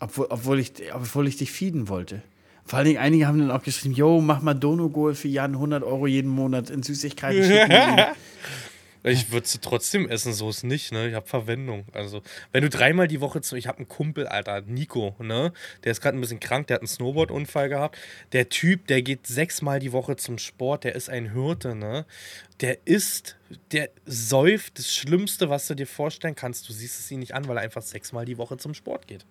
[0.00, 2.22] Obwohl, obwohl, ich, obwohl ich dich feeden wollte.
[2.66, 5.82] Vor allen Dingen, einige haben dann auch geschrieben: Yo, mach mal Donogol für Jan 100
[5.82, 7.72] Euro jeden Monat in Süßigkeiten schicken.
[9.06, 11.08] Ich würde sie trotzdem essen, so ist nicht, ne?
[11.08, 11.84] Ich habe Verwendung.
[11.92, 13.54] Also, wenn du dreimal die Woche zu.
[13.54, 15.52] Ich habe einen Kumpel, Alter, Nico, ne?
[15.84, 17.98] Der ist gerade ein bisschen krank, der hat einen Snowboard-Unfall gehabt.
[18.32, 22.06] Der Typ, der geht sechsmal die Woche zum Sport, der ist ein Hirte, ne?
[22.60, 23.36] Der isst,
[23.72, 26.66] der säuft das Schlimmste, was du dir vorstellen kannst.
[26.68, 29.26] Du siehst es ihm nicht an, weil er einfach sechsmal die Woche zum Sport geht.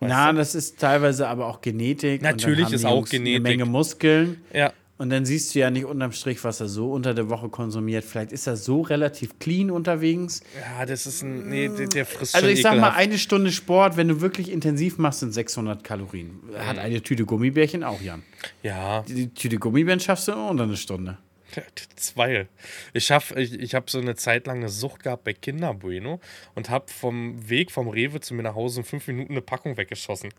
[0.00, 2.22] Na, das ist teilweise aber auch Genetik.
[2.22, 3.36] Natürlich ist auch Genetik.
[3.36, 4.42] Eine Menge Muskeln.
[4.52, 4.72] Ja.
[5.02, 8.04] Und dann siehst du ja nicht unterm Strich, was er so unter der Woche konsumiert.
[8.04, 10.42] Vielleicht ist er so relativ clean unterwegs.
[10.56, 11.48] Ja, das ist ein.
[11.48, 12.98] Nee, der, der frisst Also ich sag mal, ekelhaft.
[12.98, 16.38] eine Stunde Sport, wenn du wirklich intensiv machst, sind 600 Kalorien.
[16.56, 18.22] Hat eine Tüte Gummibärchen auch, Jan.
[18.62, 21.18] Ja, Die Tüte Gummibärchen schaffst du unter eine Stunde.
[21.96, 22.46] Zwei.
[22.92, 26.20] Ich, schaff- ich, ich habe so eine Zeit lang eine Sucht gehabt bei Kinder Bueno
[26.54, 29.76] und habe vom Weg vom Rewe zu mir nach Hause in fünf Minuten eine Packung
[29.76, 30.30] weggeschossen.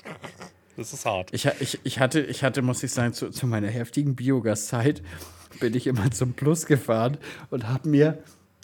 [0.77, 1.29] Das ist hart.
[1.33, 5.01] Ich, ich, ich, hatte, ich hatte, muss ich sagen, zu, zu meiner heftigen Biogasszeit
[5.59, 7.17] bin ich immer zum Plus gefahren
[7.51, 8.17] und habe mir,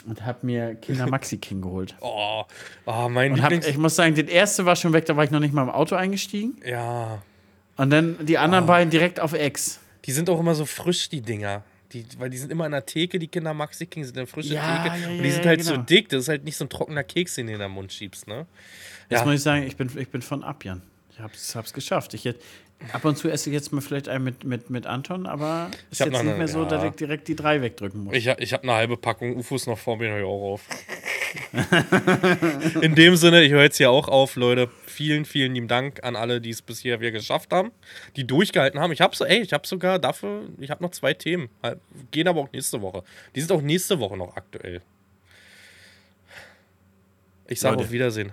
[0.07, 1.95] und hab mir Kinder Maxi King geholt.
[2.01, 2.43] Oh,
[2.86, 5.32] oh mein Und hab, ich muss sagen, den erste war schon weg, da war ich
[5.32, 6.57] noch nicht mal im Auto eingestiegen.
[6.66, 7.22] ja,
[7.78, 9.80] Und dann die anderen beiden direkt auf Ex.
[10.05, 11.64] die sind auch immer so frisch, die Dinger.
[11.93, 14.53] Die, weil die sind immer in der Theke, die Kinder Maxi King sind eine frische
[14.53, 14.95] Ja, Theke.
[15.01, 15.84] ja, und ja, die sind ja, halt so genau.
[15.86, 18.28] dick, das ist halt nicht so ein trockener Keks, den du in den Mund schiebst,
[18.28, 18.45] ne?
[19.10, 19.26] Jetzt Ja.
[19.26, 20.84] muss ich sagen, ich bin, ich bin von ab, Jan.
[21.20, 22.14] Ich hab's, hab's geschafft.
[22.14, 22.38] Ich hätt,
[22.94, 26.00] ab und zu esse ich jetzt mal vielleicht einen mit, mit, mit Anton, aber ist
[26.00, 28.16] hab jetzt nicht eine- mehr so, dass ich direkt die drei wegdrücken muss.
[28.16, 30.62] Ich, ich habe eine halbe Packung UFOs noch vor mir, höre ich auch auf.
[32.82, 34.70] In dem Sinne, ich höre jetzt hier auch auf, Leute.
[34.88, 37.72] Vielen, vielen lieben Dank an alle, die es bisher wieder geschafft haben,
[38.16, 38.94] die durchgehalten haben.
[38.94, 41.50] Ich habe so, ey, ich habe sogar dafür, ich habe noch zwei Themen.
[41.62, 41.80] Halt,
[42.12, 43.04] Gehen aber auch nächste Woche.
[43.36, 44.82] Die sind auch nächste Woche noch aktuell.
[47.48, 48.32] Ich sage auf Wiedersehen.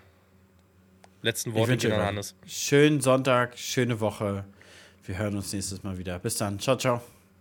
[1.26, 2.36] Letzten Worte gehen an Hannes.
[2.46, 4.44] schönen Sonntag, schöne Woche.
[5.04, 6.20] Wir hören uns nächstes Mal wieder.
[6.20, 6.60] Bis dann.
[6.60, 7.02] Ciao, ciao.